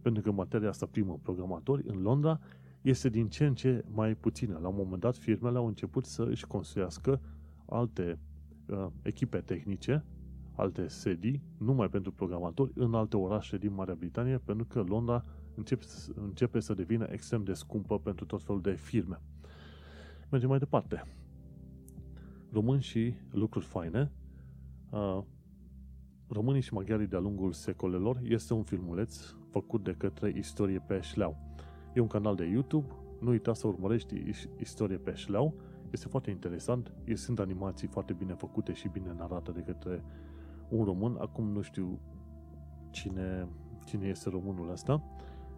Pentru 0.02 0.22
că 0.22 0.32
materia 0.32 0.68
asta 0.68 0.86
primă 0.86 1.18
programatori 1.22 1.82
în 1.86 2.02
Londra 2.02 2.40
este 2.89 3.09
din 3.09 3.28
ce 3.28 3.47
în 3.47 3.55
ce 3.55 3.84
mai 3.93 4.14
puțină. 4.14 4.59
La 4.62 4.68
un 4.68 4.74
moment 4.76 5.01
dat, 5.01 5.16
firmele 5.16 5.57
au 5.57 5.66
început 5.66 6.05
să 6.05 6.22
își 6.22 6.47
construiască 6.47 7.20
alte 7.66 8.18
uh, 8.66 8.87
echipe 9.03 9.39
tehnice, 9.39 10.05
alte 10.53 10.89
sedii, 10.89 11.43
numai 11.59 11.89
pentru 11.89 12.12
programatori, 12.12 12.72
în 12.74 12.95
alte 12.95 13.16
orașe 13.16 13.59
din 13.59 13.74
Marea 13.74 13.95
Britanie, 13.95 14.39
pentru 14.39 14.66
că 14.66 14.80
Londra 14.80 15.24
începe, 15.55 15.84
începe 16.14 16.61
să 16.61 16.74
devină 16.74 17.07
extrem 17.11 17.45
de 17.45 17.53
scumpă 17.53 17.99
pentru 17.99 18.24
tot 18.24 18.43
felul 18.43 18.61
de 18.61 18.72
firme. 18.72 19.20
Mergem 20.30 20.49
mai 20.49 20.59
departe 20.59 21.05
români 22.53 22.82
și 22.82 23.14
lucruri 23.30 23.64
faine. 23.64 24.12
Uh, 24.91 25.22
Românii 26.28 26.61
și 26.61 26.74
maghiarii 26.74 27.07
de-a 27.07 27.18
lungul 27.18 27.53
secolelor 27.53 28.20
este 28.22 28.55
un 28.55 28.62
filmuleț 28.62 29.34
făcut 29.51 29.84
de 29.84 29.95
către 29.99 30.32
Istorie 30.37 30.78
pe 30.78 31.01
Șleau. 31.01 31.45
E 31.97 32.01
un 32.01 32.07
canal 32.07 32.34
de 32.34 32.44
YouTube, 32.44 32.86
nu 33.20 33.30
uita 33.30 33.55
să 33.55 33.66
urmărești 33.66 34.22
Istorie 34.59 34.97
pe 34.97 35.14
Șleau, 35.14 35.55
este 35.90 36.09
foarte 36.09 36.30
interesant, 36.30 36.92
sunt 37.14 37.38
animații 37.38 37.88
foarte 37.88 38.12
bine 38.12 38.34
făcute 38.34 38.72
și 38.72 38.88
bine 38.88 39.14
narate 39.18 39.51
de 39.51 39.61
către 39.61 40.03
un 40.68 40.84
român, 40.84 41.16
acum 41.20 41.49
nu 41.49 41.61
știu 41.61 41.99
cine, 42.90 43.49
cine 43.84 44.07
este 44.07 44.28
românul 44.28 44.70
ăsta, 44.70 45.03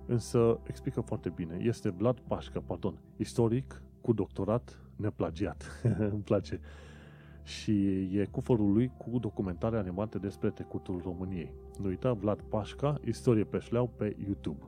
însă 0.06 0.60
explică 0.66 1.00
foarte 1.00 1.28
bine. 1.28 1.58
Este 1.62 1.90
Vlad 1.90 2.20
Pașca, 2.20 2.60
pardon, 2.60 2.98
istoric 3.16 3.82
cu 4.00 4.12
doctorat 4.12 4.80
neplagiat. 4.96 5.80
Îmi 6.12 6.22
place. 6.24 6.60
Și 7.42 7.72
e 8.18 8.28
cufărul 8.30 8.72
lui 8.72 8.92
cu 8.96 9.18
documentare 9.18 9.78
animate 9.78 10.18
despre 10.18 10.50
trecutul 10.50 11.00
României. 11.04 11.52
Nu 11.80 11.86
uita, 11.86 12.12
Vlad 12.12 12.40
Pașca, 12.40 13.00
Istorie 13.04 13.44
pe 13.44 13.58
șleau 13.58 13.90
pe 13.96 14.16
YouTube. 14.26 14.62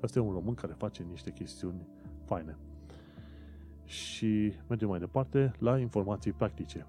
Asta 0.00 0.18
e 0.18 0.22
un 0.22 0.32
român 0.32 0.54
care 0.54 0.72
face 0.72 1.02
niște 1.02 1.30
chestiuni 1.30 1.86
faine. 2.24 2.58
Și 3.84 4.52
mergem 4.68 4.88
mai 4.88 4.98
departe 4.98 5.52
la 5.58 5.78
informații 5.78 6.32
practice. 6.32 6.86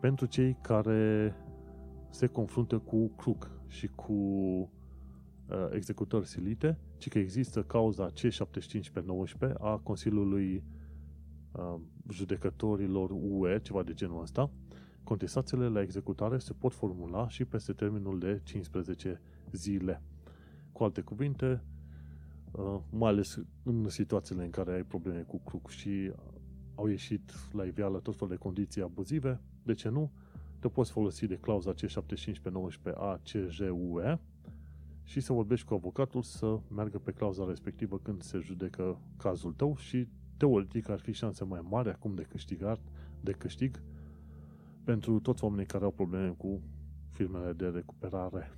Pentru 0.00 0.26
cei 0.26 0.56
care 0.60 1.34
se 2.10 2.26
confruntă 2.26 2.78
cu 2.78 3.06
CRUC 3.16 3.50
și 3.66 3.86
cu 3.86 4.12
uh, 4.12 4.68
executări 5.70 6.26
silite, 6.26 6.78
ci 6.96 7.08
că 7.08 7.18
există 7.18 7.62
cauza 7.62 8.10
C75 8.10 8.92
pe 8.92 9.02
19 9.04 9.58
a 9.60 9.76
Consiliului 9.76 10.62
uh, 11.52 11.80
judecătorilor 12.10 13.10
UE, 13.12 13.60
ceva 13.60 13.82
de 13.82 13.94
genul 13.94 14.22
ăsta, 14.22 14.50
contestațiile 15.04 15.68
la 15.68 15.80
executare 15.80 16.38
se 16.38 16.52
pot 16.52 16.72
formula 16.72 17.28
și 17.28 17.44
peste 17.44 17.72
termenul 17.72 18.18
de 18.18 18.40
15 18.44 19.20
zile. 19.52 20.02
Cu 20.72 20.84
alte 20.84 21.00
cuvinte, 21.00 21.50
uh, 21.52 21.75
mai 22.90 23.10
ales 23.10 23.38
în 23.62 23.88
situațiile 23.88 24.44
în 24.44 24.50
care 24.50 24.72
ai 24.72 24.82
probleme 24.82 25.20
cu 25.20 25.38
cruc 25.38 25.68
și 25.68 26.12
au 26.74 26.86
ieșit 26.86 27.32
la 27.52 27.64
iveală 27.64 27.98
tot 27.98 28.14
felul 28.14 28.34
de 28.34 28.38
condiții 28.42 28.82
abuzive, 28.82 29.40
de 29.62 29.74
ce 29.74 29.88
nu? 29.88 30.10
Te 30.58 30.68
poți 30.68 30.90
folosi 30.90 31.26
de 31.26 31.36
clauza 31.36 31.74
C75 31.74 32.40
pe 32.42 32.50
19 32.50 33.02
a 33.02 33.20
CJUE 33.22 34.18
și 35.02 35.20
să 35.20 35.32
vorbești 35.32 35.66
cu 35.66 35.74
avocatul 35.74 36.22
să 36.22 36.60
meargă 36.68 36.98
pe 36.98 37.12
clauza 37.12 37.44
respectivă 37.46 37.98
când 37.98 38.22
se 38.22 38.38
judecă 38.38 39.00
cazul 39.16 39.52
tău 39.52 39.76
și 39.76 40.08
teoretic 40.36 40.88
ar 40.88 40.98
fi 40.98 41.12
șanse 41.12 41.44
mai 41.44 41.60
mari 41.68 41.88
acum 41.88 42.14
de 42.14 42.22
câștigat, 42.22 42.80
de 43.20 43.32
câștig 43.32 43.82
pentru 44.84 45.20
toți 45.20 45.44
oamenii 45.44 45.66
care 45.66 45.84
au 45.84 45.90
probleme 45.90 46.28
cu 46.28 46.60
firmele 47.10 47.52
de 47.52 47.66
recuperare. 47.66 48.50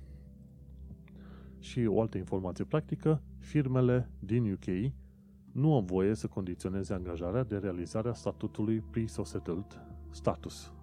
Și 1.59 1.85
o 1.85 2.01
altă 2.01 2.17
informație 2.17 2.63
practică, 2.63 3.21
firmele 3.39 4.09
din 4.19 4.51
UK 4.51 4.93
nu 5.51 5.73
au 5.73 5.81
voie 5.81 6.13
să 6.13 6.27
condiționeze 6.27 6.93
angajarea 6.93 7.43
de 7.43 7.57
realizarea 7.57 8.13
statutului 8.13 8.83
pre-settled 8.89 9.85
status. 10.09 10.73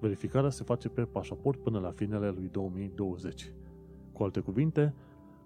Verificarea 0.00 0.50
se 0.50 0.64
face 0.64 0.88
pe 0.88 1.04
pașaport 1.04 1.62
până 1.62 1.78
la 1.78 1.90
finele 1.90 2.30
lui 2.30 2.48
2020. 2.52 3.52
Cu 4.12 4.22
alte 4.22 4.40
cuvinte, 4.40 4.94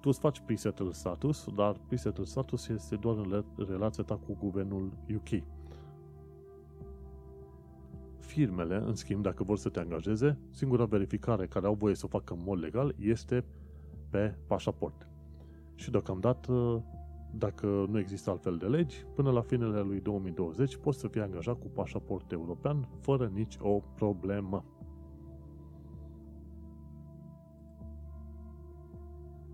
tu 0.00 0.08
îți 0.08 0.18
faci 0.18 0.40
presetul 0.40 0.92
status, 0.92 1.48
dar 1.54 1.76
presetul 1.86 2.24
status 2.24 2.68
este 2.68 2.96
doar 2.96 3.16
în 3.16 3.44
relația 3.68 4.04
ta 4.04 4.16
cu 4.16 4.36
guvernul 4.40 4.92
UK. 5.14 5.42
Firmele, 8.18 8.76
în 8.76 8.94
schimb, 8.94 9.22
dacă 9.22 9.44
vor 9.44 9.58
să 9.58 9.68
te 9.68 9.80
angajeze, 9.80 10.38
singura 10.50 10.84
verificare 10.84 11.46
care 11.46 11.66
au 11.66 11.74
voie 11.74 11.94
să 11.94 12.04
o 12.04 12.08
facă 12.08 12.34
în 12.34 12.40
mod 12.44 12.58
legal 12.58 12.94
este 12.98 13.44
pe 14.10 14.34
pașaport. 14.46 15.11
Și 15.74 15.90
deocamdată, 15.90 16.84
dacă 17.34 17.66
nu 17.66 17.98
există 17.98 18.30
altfel 18.30 18.56
de 18.56 18.66
legi, 18.66 19.04
până 19.14 19.30
la 19.30 19.40
finele 19.40 19.80
lui 19.80 20.00
2020 20.00 20.76
poți 20.76 20.98
să 20.98 21.08
fii 21.08 21.20
angajat 21.20 21.58
cu 21.58 21.66
pașaport 21.66 22.32
european 22.32 22.88
fără 23.00 23.30
nici 23.34 23.56
o 23.60 23.80
problemă. 23.94 24.64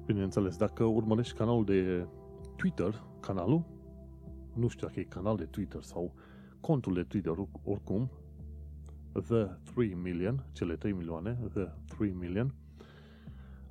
Bineînțeles, 0.06 0.56
dacă 0.56 0.84
urmărești 0.84 1.36
canalul 1.36 1.64
de 1.64 2.06
Twitter, 2.56 3.02
canalul, 3.20 3.64
nu 4.54 4.68
știu 4.68 4.86
dacă 4.86 5.00
e 5.00 5.04
canal 5.04 5.36
de 5.36 5.44
Twitter 5.44 5.82
sau 5.82 6.12
contul 6.60 6.94
de 6.94 7.02
Twitter, 7.02 7.34
oricum, 7.64 8.10
The 9.12 9.44
3 9.74 9.94
Million, 9.94 10.44
cele 10.52 10.76
3 10.76 10.92
milioane, 10.92 11.38
The 11.52 11.66
3 11.96 12.12
Million, 12.12 12.54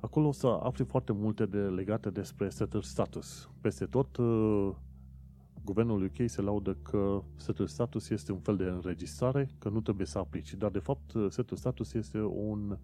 acolo 0.00 0.28
o 0.28 0.32
să 0.32 0.46
afli 0.46 0.84
foarte 0.84 1.12
multe 1.12 1.46
de 1.46 1.58
legate 1.58 2.10
despre 2.10 2.48
setter 2.48 2.82
status. 2.82 3.50
Peste 3.60 3.84
tot, 3.84 4.16
uh, 4.16 4.70
guvernul 5.64 6.04
UK 6.04 6.28
se 6.28 6.42
laudă 6.42 6.76
că 6.82 7.22
setter 7.36 7.66
status 7.66 8.10
este 8.10 8.32
un 8.32 8.40
fel 8.40 8.56
de 8.56 8.64
înregistrare, 8.64 9.48
că 9.58 9.68
nu 9.68 9.80
trebuie 9.80 10.06
să 10.06 10.18
aplici, 10.18 10.54
dar 10.54 10.70
de 10.70 10.78
fapt 10.78 11.12
setter 11.28 11.58
status 11.58 11.94
este 11.94 12.20
un 12.20 12.78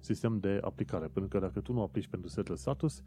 sistem 0.00 0.38
de 0.38 0.58
aplicare. 0.62 1.06
Pentru 1.06 1.30
că 1.30 1.38
dacă 1.38 1.60
tu 1.60 1.72
nu 1.72 1.82
aplici 1.82 2.08
pentru 2.08 2.28
settle 2.28 2.54
status, 2.54 3.02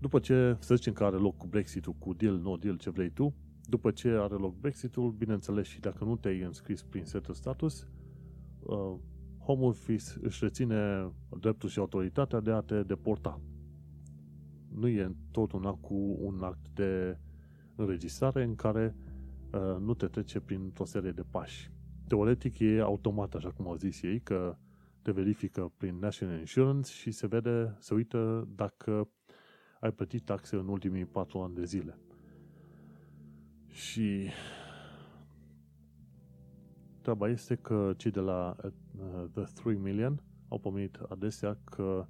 După 0.00 0.18
ce, 0.18 0.56
să 0.58 0.74
zicem 0.74 0.92
că 0.92 1.04
are 1.04 1.16
loc 1.16 1.36
cu 1.36 1.46
Brexit-ul, 1.46 1.94
cu 1.98 2.12
deal, 2.12 2.38
no 2.38 2.56
deal, 2.56 2.76
ce 2.76 2.90
vrei 2.90 3.10
tu, 3.10 3.34
după 3.64 3.90
ce 3.90 4.08
are 4.08 4.34
loc 4.34 4.54
Brexit-ul, 4.60 5.10
bineînțeles 5.10 5.66
și 5.66 5.80
dacă 5.80 6.04
nu 6.04 6.16
te-ai 6.16 6.40
înscris 6.40 6.82
prin 6.82 7.04
setul 7.04 7.34
status, 7.34 7.86
uh, 8.62 8.94
Home 9.46 9.64
Office 9.64 10.04
își 10.20 10.44
reține 10.44 11.10
dreptul 11.40 11.68
și 11.68 11.78
autoritatea 11.78 12.40
de 12.40 12.50
a 12.50 12.60
te 12.60 12.82
deporta. 12.82 13.40
Nu 14.74 14.88
e 14.88 15.16
tot 15.30 15.52
un 15.52 15.64
act 15.64 15.80
cu 15.80 16.16
un 16.20 16.42
act 16.42 16.68
de 16.74 17.18
înregistrare 17.76 18.44
în 18.44 18.54
care 18.54 18.96
uh, 19.52 19.76
nu 19.80 19.94
te 19.94 20.06
trece 20.06 20.40
prin 20.40 20.72
o 20.78 20.84
serie 20.84 21.10
de 21.10 21.22
pași. 21.30 21.70
Teoretic 22.06 22.58
e 22.58 22.80
automat, 22.80 23.34
așa 23.34 23.50
cum 23.50 23.68
au 23.68 23.74
zis 23.74 24.02
ei, 24.02 24.20
că 24.20 24.56
te 25.02 25.10
verifică 25.10 25.72
prin 25.76 25.98
National 25.98 26.38
Insurance 26.38 26.92
și 26.92 27.10
se 27.10 27.26
vede, 27.26 27.76
se 27.78 27.94
uită 27.94 28.48
dacă 28.54 29.08
ai 29.80 29.92
plătit 29.92 30.24
taxe 30.24 30.56
în 30.56 30.68
ultimii 30.68 31.04
4 31.04 31.38
ani 31.38 31.54
de 31.54 31.64
zile. 31.64 31.98
Și 33.68 34.28
treaba 37.06 37.28
este 37.28 37.54
că 37.54 37.94
cei 37.96 38.10
de 38.10 38.20
la 38.20 38.56
uh, 38.62 39.24
The 39.32 39.42
3 39.62 39.74
Million 39.74 40.22
au 40.48 40.58
pomenit 40.58 40.98
adesea 41.08 41.58
că 41.64 42.06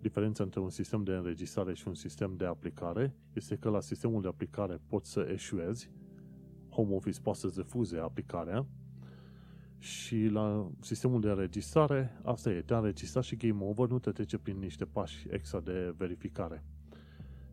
diferența 0.00 0.42
între 0.42 0.60
un 0.60 0.70
sistem 0.70 1.04
de 1.04 1.12
înregistrare 1.12 1.74
și 1.74 1.88
un 1.88 1.94
sistem 1.94 2.34
de 2.36 2.44
aplicare 2.44 3.14
este 3.32 3.56
că 3.56 3.68
la 3.68 3.80
sistemul 3.80 4.22
de 4.22 4.28
aplicare 4.28 4.80
poți 4.86 5.10
să 5.10 5.28
eșuezi, 5.32 5.90
Home 6.68 6.94
Office 6.94 7.20
poate 7.20 7.38
să 7.38 7.52
refuze 7.56 7.98
aplicarea 7.98 8.66
și 9.78 10.26
la 10.26 10.70
sistemul 10.80 11.20
de 11.20 11.28
înregistrare, 11.28 12.20
asta 12.22 12.50
e, 12.50 12.62
te-a 12.62 12.76
înregistrat 12.76 13.24
și 13.24 13.36
game 13.36 13.64
over, 13.64 13.88
nu 13.88 13.98
te 13.98 14.10
trece 14.10 14.38
prin 14.38 14.58
niște 14.58 14.84
pași 14.84 15.26
extra 15.30 15.60
de 15.60 15.94
verificare. 15.96 16.64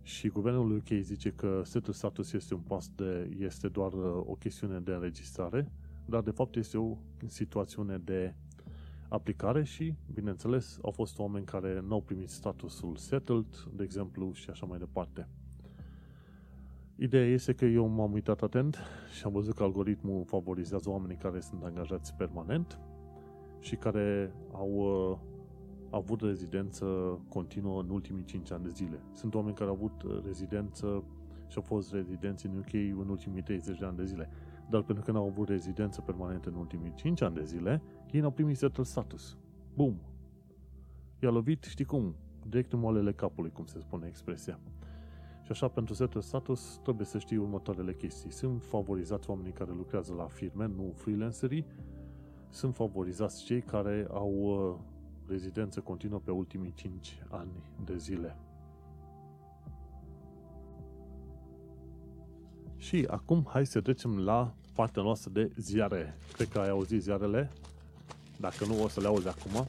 Și 0.02 0.28
guvernul 0.28 0.76
UK 0.76 0.90
zice 1.02 1.32
că 1.32 1.62
setul 1.66 1.94
status 1.94 2.34
este 2.34 2.54
un 2.54 2.62
pas 2.62 2.92
de, 2.96 3.30
este 3.40 3.68
doar 3.68 3.94
uh, 3.94 4.24
o 4.26 4.34
chestiune 4.34 4.80
de 4.80 4.92
înregistrare, 4.92 5.72
dar 6.06 6.22
de 6.22 6.32
fapt 6.32 6.56
este 6.56 6.78
o 6.78 6.98
situațiune 7.28 7.98
de 7.98 8.34
aplicare 9.08 9.64
și, 9.64 9.96
bineînțeles, 10.14 10.80
au 10.82 10.92
fost 10.92 11.20
oameni 11.20 11.46
care 11.46 11.84
nu 11.88 11.94
au 11.94 12.02
primit 12.02 12.30
statusul 12.30 12.96
settled, 12.96 13.46
de 13.76 13.84
exemplu, 13.84 14.32
și 14.32 14.50
așa 14.50 14.66
mai 14.66 14.78
departe. 14.78 15.28
Ideea 16.96 17.26
este 17.26 17.54
că 17.54 17.66
eu 17.66 17.88
m-am 17.88 18.14
uitat 18.14 18.42
atent 18.42 18.78
și 19.18 19.26
am 19.26 19.32
văzut 19.32 19.56
că 19.56 19.64
algoritmul 19.64 20.24
favorizează 20.26 20.90
oamenii 20.90 21.16
care 21.16 21.40
sunt 21.40 21.64
angajați 21.64 22.14
permanent 22.14 22.80
și 23.60 23.76
care 23.76 24.34
au 24.52 24.70
uh, 24.72 25.18
avut 25.90 26.22
rezidență 26.22 26.86
continuă 27.30 27.82
în 27.82 27.90
ultimii 27.90 28.24
5 28.24 28.52
ani 28.52 28.64
de 28.64 28.70
zile. 28.70 29.00
Sunt 29.14 29.36
oameni 29.36 29.56
care 29.56 29.70
au 29.70 29.76
avut 29.76 30.04
uh, 30.04 30.22
rezidență 30.26 31.04
și 31.48 31.58
au 31.58 31.62
fost 31.62 31.94
rezidenți 31.94 32.46
în 32.46 32.58
UK 32.58 32.74
în 32.74 33.10
ultimii 33.10 33.42
30 33.42 33.80
de 33.80 33.86
ani 33.86 33.98
de 33.98 34.06
zile. 34.06 34.30
Dar 34.74 34.82
pentru 34.82 35.04
că 35.04 35.12
n-au 35.12 35.28
avut 35.28 35.48
rezidență 35.48 36.02
permanentă 36.02 36.50
în 36.50 36.56
ultimii 36.56 36.94
5 36.96 37.22
ani 37.22 37.36
de 37.36 37.44
zile, 37.44 37.82
ei 38.12 38.20
n-au 38.20 38.32
primit 38.32 38.58
settled 38.58 38.86
status. 38.86 39.38
Bum! 39.76 40.02
I-a 41.20 41.30
lovit, 41.30 41.64
știi 41.64 41.86
cum? 41.86 42.16
Direct 42.48 42.74
în 42.74 42.80
moalele 42.80 43.14
capului, 43.14 43.52
cum 43.52 43.66
se 43.66 43.80
spune 43.80 44.08
expresia. 44.08 44.60
Și 45.42 45.52
așa, 45.52 45.68
pentru 45.68 45.94
settled 45.94 46.24
status, 46.24 46.80
trebuie 46.84 47.06
să 47.06 47.18
știi 47.18 47.38
următoarele 47.38 47.94
chestii. 47.94 48.32
Sunt 48.32 48.64
favorizați 48.64 49.30
oamenii 49.30 49.52
care 49.52 49.72
lucrează 49.72 50.14
la 50.14 50.28
firme, 50.28 50.68
nu 50.68 50.94
freelancerii. 50.96 51.66
Sunt 52.50 52.76
favorizați 52.76 53.44
cei 53.44 53.62
care 53.62 54.08
au 54.10 54.32
uh, 54.32 54.76
rezidență 55.28 55.80
continuă 55.80 56.20
pe 56.20 56.32
ultimii 56.32 56.74
5 56.74 57.24
ani 57.30 57.52
de 57.86 57.98
zile. 57.98 58.38
Și 62.76 63.06
acum 63.10 63.46
hai 63.50 63.66
să 63.66 63.82
trecem 63.82 64.20
la 64.20 64.56
partea 64.76 65.02
noastră 65.02 65.32
de 65.34 65.52
ziare. 65.58 66.18
Cred 66.34 66.48
că 66.48 66.60
ai 66.60 66.70
auzit 66.70 67.02
ziarele. 67.02 67.52
Dacă 68.40 68.66
nu, 68.66 68.84
o 68.84 68.88
să 68.88 69.00
le 69.00 69.08
auzi 69.08 69.28
acum. 69.28 69.68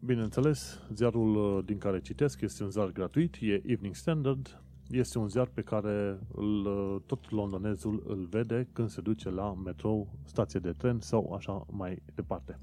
Bineînțeles, 0.00 0.80
ziarul 0.94 1.56
uh, 1.56 1.64
din 1.64 1.78
care 1.78 2.00
citesc 2.00 2.40
este 2.40 2.62
un 2.62 2.70
ziar 2.70 2.90
gratuit, 2.90 3.36
e 3.40 3.62
Evening 3.66 3.94
Standard. 3.94 4.62
Este 4.90 5.18
un 5.18 5.28
ziar 5.28 5.46
pe 5.46 5.62
care 5.62 6.18
îl, 6.34 6.66
uh, 6.66 7.00
tot 7.06 7.30
londonezul 7.30 8.02
îl 8.06 8.26
vede 8.30 8.68
când 8.72 8.88
se 8.88 9.00
duce 9.00 9.30
la 9.30 9.54
metrou, 9.54 10.08
stație 10.24 10.60
de 10.60 10.72
tren 10.72 11.00
sau 11.00 11.32
așa 11.32 11.66
mai 11.70 12.02
departe. 12.14 12.58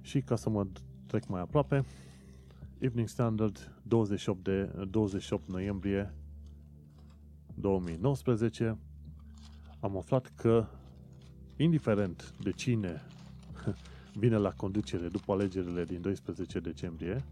Și 0.00 0.20
ca 0.20 0.36
să 0.36 0.50
mă 0.50 0.66
trec 1.06 1.26
mai 1.26 1.40
aproape, 1.40 1.84
Evening 2.78 3.08
Standard 3.08 3.80
28, 3.82 4.44
de, 4.44 4.70
28 4.90 5.48
noiembrie 5.48 6.14
2019 7.54 8.78
am 9.86 9.96
aflat 9.96 10.32
că 10.36 10.66
indiferent 11.56 12.34
de 12.42 12.50
cine 12.50 13.02
vine 14.22 14.36
la 14.36 14.50
conducere 14.50 15.08
după 15.08 15.32
alegerile 15.32 15.84
din 15.84 16.00
12 16.00 16.60
decembrie, 16.60 17.24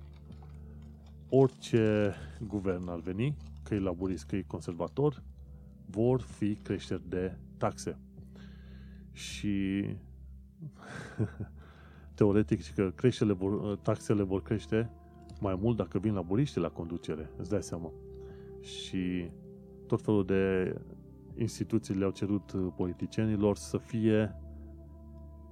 orice 1.28 2.14
guvern 2.46 2.88
ar 2.88 3.00
veni, 3.00 3.36
că 3.62 3.74
e 3.74 3.78
laburist, 3.78 4.24
că 4.24 4.36
e 4.36 4.42
conservator, 4.46 5.22
vor 5.86 6.20
fi 6.20 6.54
creșteri 6.54 7.08
de 7.08 7.36
taxe. 7.56 7.98
Și 9.12 9.84
teoretic 12.14 12.74
că 12.74 12.90
creștele 12.94 13.32
vor, 13.32 13.76
taxele 13.76 14.22
vor 14.22 14.42
crește 14.42 14.90
mai 15.40 15.58
mult 15.60 15.76
dacă 15.76 15.98
vin 15.98 16.14
laburiștii 16.14 16.60
la 16.60 16.68
conducere, 16.68 17.30
îți 17.36 17.50
dai 17.50 17.62
seama. 17.62 17.92
Și 18.60 19.30
tot 19.86 20.02
felul 20.02 20.24
de 20.24 20.74
instituții 21.36 21.94
le-au 21.94 22.10
cerut 22.10 22.52
uh, 22.52 22.72
politicienilor 22.76 23.56
să 23.56 23.78
fie 23.78 24.34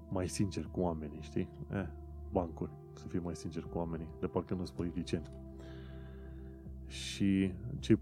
mai 0.09 0.29
sinceri 0.29 0.71
cu 0.71 0.81
oamenii, 0.81 1.19
știi? 1.21 1.49
Eh, 1.73 1.87
bancuri, 2.33 2.71
să 2.93 3.07
fie 3.07 3.19
mai 3.19 3.37
sinceri 3.37 3.69
cu 3.69 3.79
oamenii, 3.79 4.09
de 4.21 4.27
parcă 4.27 4.55
nu 4.55 4.65
sunt 4.65 4.77
politicieni. 4.77 5.27
Și 6.87 7.53
cei, 7.79 7.99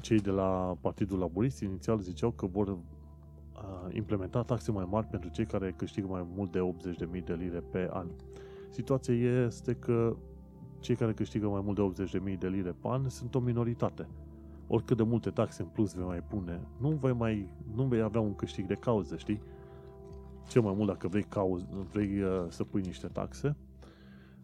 cei 0.00 0.18
de 0.18 0.30
la 0.30 0.76
Partidul 0.80 1.18
Laborist 1.18 1.60
inițial 1.60 1.98
ziceau 1.98 2.30
că 2.30 2.46
vor 2.46 2.68
uh, 2.68 2.78
implementa 3.94 4.42
taxe 4.42 4.72
mai 4.72 4.86
mari 4.90 5.06
pentru 5.06 5.28
cei 5.28 5.46
care 5.46 5.72
câștigă 5.76 6.06
mai 6.06 6.26
mult 6.34 6.52
de 6.52 6.74
80.000 7.18 7.24
de 7.24 7.34
lire 7.34 7.60
pe 7.60 7.88
an. 7.92 8.06
Situația 8.70 9.14
este 9.44 9.74
că 9.74 10.16
cei 10.80 10.96
care 10.96 11.12
câștigă 11.12 11.48
mai 11.48 11.60
mult 11.64 11.96
de 11.96 12.04
80.000 12.32 12.38
de 12.38 12.48
lire 12.48 12.70
pe 12.70 12.88
an 12.88 13.08
sunt 13.08 13.34
o 13.34 13.38
minoritate 13.38 14.08
oricât 14.66 14.96
de 14.96 15.02
multe 15.02 15.30
taxe 15.30 15.62
în 15.62 15.68
plus 15.68 15.94
vei 15.94 16.04
mai 16.04 16.22
pune, 16.22 16.60
nu 16.80 16.88
vei, 16.90 17.12
mai, 17.12 17.48
nu 17.74 17.84
vei 17.84 18.00
avea 18.00 18.20
un 18.20 18.34
câștig 18.34 18.66
de 18.66 18.74
cauză, 18.74 19.16
știi? 19.16 19.42
Cel 20.48 20.62
mai 20.62 20.74
mult 20.76 20.88
dacă 20.88 21.08
vrei, 21.08 21.22
cauz, 21.22 21.64
vrei 21.92 22.22
uh, 22.22 22.44
să 22.48 22.64
pui 22.64 22.80
niște 22.80 23.06
taxe, 23.06 23.56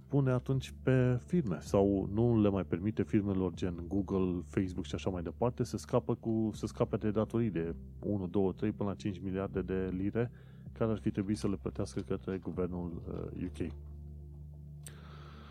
pune 0.06 0.30
atunci 0.30 0.74
pe 0.82 1.20
firme 1.26 1.58
sau 1.60 2.08
nu 2.12 2.40
le 2.40 2.48
mai 2.48 2.64
permite 2.64 3.02
firmelor 3.02 3.54
gen 3.54 3.84
Google, 3.88 4.42
Facebook 4.46 4.84
și 4.84 4.94
așa 4.94 5.10
mai 5.10 5.22
departe 5.22 5.64
să, 5.64 5.76
scapă 5.76 6.14
cu, 6.14 6.50
să 6.52 6.66
scape 6.66 6.96
de 6.96 7.10
datorii 7.10 7.50
de 7.50 7.74
1, 8.00 8.26
2, 8.26 8.52
3 8.56 8.72
până 8.72 8.88
la 8.88 8.94
5 8.94 9.20
miliarde 9.20 9.62
de 9.62 9.88
lire 9.96 10.30
care 10.72 10.90
ar 10.90 10.98
fi 10.98 11.10
trebuit 11.10 11.38
să 11.38 11.48
le 11.48 11.56
plătească 11.56 12.00
către 12.00 12.38
guvernul 12.38 13.02
UK. 13.44 13.72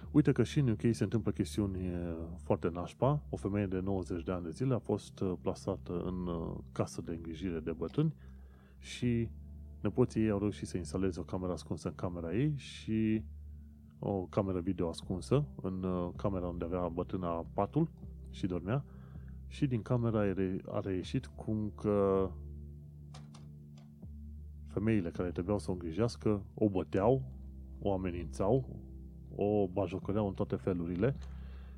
Uh, 0.09 0.15
Uite 0.15 0.31
că 0.31 0.43
și 0.43 0.59
în 0.59 0.69
UK 0.69 0.81
se 0.91 1.03
întâmplă 1.03 1.31
chestiuni 1.31 1.77
foarte 2.43 2.69
nașpa. 2.69 3.21
O 3.29 3.35
femeie 3.35 3.65
de 3.65 3.79
90 3.79 4.23
de 4.23 4.31
ani 4.31 4.43
de 4.43 4.49
zile 4.49 4.73
a 4.73 4.79
fost 4.79 5.23
plasată 5.41 5.99
în 5.99 6.29
casă 6.71 7.01
de 7.01 7.11
îngrijire 7.11 7.59
de 7.59 7.71
bătrâni 7.71 8.13
și 8.79 9.29
nepoții 9.81 10.21
ei 10.21 10.29
au 10.29 10.39
reușit 10.39 10.67
să 10.67 10.77
instaleze 10.77 11.19
o 11.19 11.23
cameră 11.23 11.51
ascunsă 11.51 11.87
în 11.87 11.95
camera 11.95 12.35
ei 12.35 12.53
și 12.57 13.23
o 13.99 14.25
cameră 14.25 14.59
video 14.59 14.89
ascunsă 14.89 15.45
în 15.61 15.85
camera 16.15 16.47
unde 16.47 16.65
avea 16.65 16.87
bătrâna 16.87 17.45
patul 17.53 17.89
și 18.29 18.45
dormea 18.45 18.83
și 19.47 19.67
din 19.67 19.81
camera 19.81 20.19
a 20.65 20.79
reieșit 20.79 21.25
cum 21.25 21.71
că 21.75 22.29
femeile 24.67 25.09
care 25.09 25.31
trebuiau 25.31 25.59
să 25.59 25.69
o 25.69 25.73
îngrijească 25.73 26.43
o 26.53 26.69
băteau, 26.69 27.23
o 27.79 27.93
amenințau, 27.93 28.79
o 29.41 29.67
bajocăreau 29.67 30.27
în 30.27 30.33
toate 30.33 30.55
felurile 30.55 31.15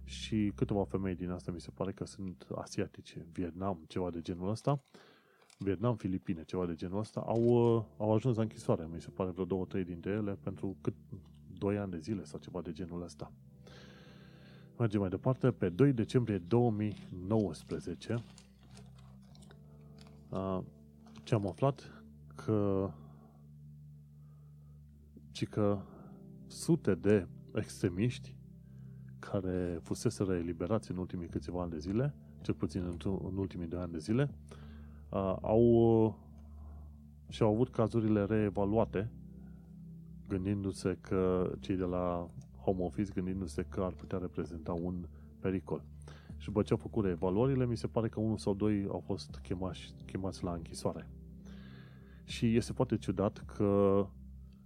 și 0.03 0.51
câteva 0.55 0.83
femei 0.83 1.15
din 1.15 1.29
asta 1.29 1.51
mi 1.51 1.61
se 1.61 1.71
pare 1.73 1.91
că 1.91 2.05
sunt 2.05 2.47
asiatice, 2.55 3.25
Vietnam, 3.31 3.83
ceva 3.87 4.09
de 4.09 4.21
genul 4.21 4.49
ăsta, 4.49 4.83
Vietnam, 5.57 5.95
Filipine, 5.95 6.43
ceva 6.43 6.65
de 6.65 6.75
genul 6.75 6.99
ăsta, 6.99 7.19
au, 7.19 7.43
uh, 7.43 7.83
au 7.97 8.13
ajuns 8.13 8.35
la 8.35 8.41
închisoare, 8.41 8.87
mi 8.93 9.01
se 9.01 9.09
pare 9.09 9.29
vreo 9.29 9.45
două, 9.45 9.65
trei 9.65 9.83
dintre 9.83 10.11
ele, 10.11 10.37
pentru 10.43 10.77
cât 10.81 10.93
2 11.57 11.77
ani 11.77 11.91
de 11.91 11.99
zile 11.99 12.23
sau 12.23 12.39
ceva 12.39 12.61
de 12.61 12.71
genul 12.71 13.03
ăsta. 13.03 13.31
Mergem 14.77 14.99
mai 14.99 15.09
departe, 15.09 15.51
pe 15.51 15.69
2 15.69 15.93
decembrie 15.93 16.37
2019, 16.37 18.23
ce 21.23 21.33
am 21.33 21.47
aflat 21.47 22.03
că 22.35 22.89
ci 25.31 25.47
că 25.47 25.81
sute 26.47 26.95
de 26.95 27.27
extremiști 27.53 28.35
care 29.19 29.79
fusese 29.81 30.23
eliberați 30.23 30.91
în 30.91 30.97
ultimii 30.97 31.27
câțiva 31.27 31.61
ani 31.61 31.71
de 31.71 31.77
zile, 31.77 32.15
cel 32.41 32.53
puțin 32.53 32.83
în, 32.83 32.97
în 33.03 33.37
ultimii 33.37 33.67
doi 33.67 33.79
ani 33.79 33.91
de 33.91 33.97
zile, 33.97 34.29
uh, 35.09 35.35
au 35.41 36.17
și-au 37.31 37.53
avut 37.53 37.69
cazurile 37.69 38.25
reevaluate, 38.25 39.11
gândindu-se 40.27 40.97
că 41.01 41.51
cei 41.59 41.75
de 41.75 41.83
la 41.83 42.27
Home 42.63 42.83
Office, 42.83 43.11
gândindu-se 43.13 43.65
că 43.69 43.81
ar 43.81 43.91
putea 43.91 44.17
reprezenta 44.17 44.73
un 44.73 45.07
pericol. 45.39 45.83
Și 46.37 46.47
după 46.47 46.61
ce 46.61 46.71
au 46.71 46.77
făcut 46.77 47.05
evaluările, 47.05 47.65
mi 47.65 47.77
se 47.77 47.87
pare 47.87 48.09
că 48.09 48.19
unul 48.19 48.37
sau 48.37 48.53
doi 48.53 48.85
au 48.89 48.99
fost 48.99 49.39
chemați, 49.43 49.93
chemați 50.05 50.43
la 50.43 50.53
închisoare. 50.53 51.09
Și 52.23 52.55
este 52.55 52.73
foarte 52.73 52.97
ciudat 52.97 53.43
că 53.55 54.05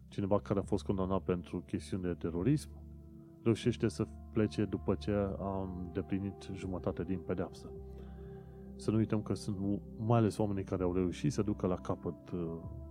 cineva 0.08 0.40
care 0.40 0.60
a 0.60 0.64
fost 0.64 0.84
condamnat 0.84 1.22
pentru 1.22 1.64
chestiuni 1.66 2.04
de 2.04 2.14
terorism 2.14 2.70
reușește 3.44 3.88
să 3.88 4.08
plece 4.32 4.66
după 4.66 4.96
ce 4.96 5.12
a 5.40 5.70
îndeplinit 5.80 6.50
jumătate 6.54 7.04
din 7.04 7.20
pedeapsă. 7.20 7.70
Să 8.76 8.92
nu 8.92 8.98
uităm 8.98 9.22
că 9.22 9.34
sunt 9.34 9.58
mai 9.98 10.20
ales 10.20 10.38
oamenii 10.38 10.64
care 10.64 10.84
au 10.84 10.94
reușit 10.94 11.32
să 11.32 11.42
ducă 11.42 11.68
la 11.68 11.76
capăt 11.76 12.30
uh, 12.32 12.40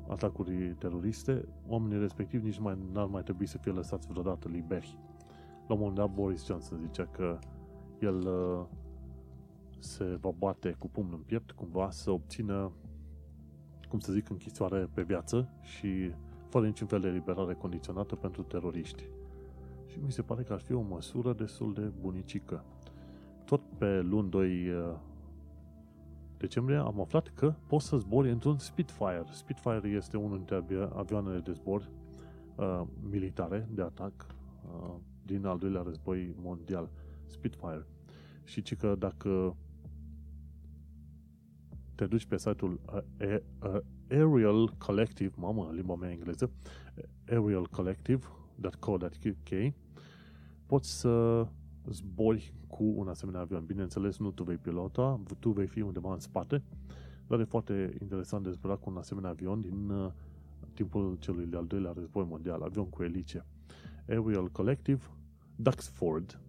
atacuri 0.08 0.74
teroriste, 0.78 1.48
oamenii 1.66 1.98
respectivi 1.98 2.44
nici 2.44 2.58
mai, 2.58 2.78
n-ar 2.92 3.06
mai 3.06 3.22
trebui 3.22 3.46
să 3.46 3.58
fie 3.58 3.72
lăsați 3.72 4.08
vreodată 4.08 4.48
liberi. 4.48 4.98
La 5.66 5.74
un 5.74 5.78
moment 5.78 5.96
dat 5.96 6.10
Boris 6.10 6.46
Johnson 6.46 6.78
zicea 6.78 7.06
că 7.06 7.38
el 8.00 8.26
uh, 8.26 8.66
se 9.78 10.04
va 10.20 10.30
bate 10.38 10.76
cu 10.78 10.88
pumnul 10.88 11.14
în 11.14 11.22
piept 11.22 11.50
cumva 11.50 11.90
să 11.90 12.10
obțină, 12.10 12.72
cum 13.88 13.98
să 13.98 14.12
zic, 14.12 14.30
închisoare 14.30 14.88
pe 14.94 15.02
viață 15.02 15.48
și 15.60 16.12
fără 16.54 16.66
niciun 16.66 16.86
fel 16.86 17.00
de 17.00 17.08
liberare 17.08 17.54
condiționată 17.54 18.16
pentru 18.16 18.42
teroriști. 18.42 19.04
Și 19.86 19.98
mi 20.04 20.12
se 20.12 20.22
pare 20.22 20.42
că 20.42 20.52
ar 20.52 20.60
fi 20.60 20.72
o 20.72 20.80
măsură 20.80 21.32
destul 21.32 21.72
de 21.72 21.92
bunicică. 22.00 22.64
Tot 23.44 23.60
pe 23.78 24.00
luni 24.00 24.30
2 24.30 24.68
uh, 24.68 24.94
decembrie 26.36 26.76
am 26.76 27.00
aflat 27.00 27.32
că 27.34 27.54
poți 27.66 27.86
să 27.86 27.96
zbori 27.96 28.30
într-un 28.30 28.58
Spitfire. 28.58 29.24
Spitfire 29.30 29.88
este 29.88 30.16
unul 30.16 30.36
dintre 30.36 30.88
avioanele 30.94 31.38
de 31.38 31.52
zbor 31.52 31.90
uh, 32.56 32.82
militare 33.10 33.68
de 33.70 33.82
atac 33.82 34.26
uh, 34.26 34.94
din 35.22 35.44
al 35.46 35.58
doilea 35.58 35.82
război 35.82 36.34
mondial. 36.42 36.90
Spitfire. 37.26 37.86
Și 38.44 38.62
ci 38.62 38.76
că 38.76 38.94
dacă 38.98 39.56
te 41.94 42.06
duci 42.06 42.26
pe 42.26 42.38
site-ul 42.38 42.80
uh, 43.20 43.36
uh, 43.62 43.80
Aerial 44.10 44.74
Collective, 44.78 45.34
mamă, 45.36 45.70
limba 45.72 45.94
mea 45.94 46.10
engleză, 46.10 46.50
aerialcollective.co.uk, 47.28 49.72
poți 50.66 50.98
să 50.98 51.46
zbori 51.90 52.54
cu 52.66 52.92
un 52.96 53.08
asemenea 53.08 53.40
avion. 53.40 53.64
Bineînțeles, 53.64 54.18
nu 54.18 54.30
tu 54.30 54.42
vei 54.42 54.56
pilota, 54.56 55.20
tu 55.38 55.50
vei 55.50 55.66
fi 55.66 55.80
undeva 55.80 56.12
în 56.12 56.20
spate, 56.20 56.62
dar 57.26 57.40
e 57.40 57.44
foarte 57.44 57.96
interesant 58.00 58.44
de 58.44 58.50
zburat 58.50 58.80
cu 58.80 58.90
un 58.90 58.96
asemenea 58.96 59.30
avion 59.30 59.60
din 59.60 59.88
uh, 59.88 60.10
timpul 60.74 61.16
celui 61.20 61.46
de-al 61.46 61.66
doilea 61.66 61.92
război 61.94 62.26
mondial, 62.28 62.62
avion 62.62 62.88
cu 62.88 63.02
elice. 63.02 63.44
Aerial 64.08 64.48
Collective, 64.48 65.02
Duxford. 65.56 66.40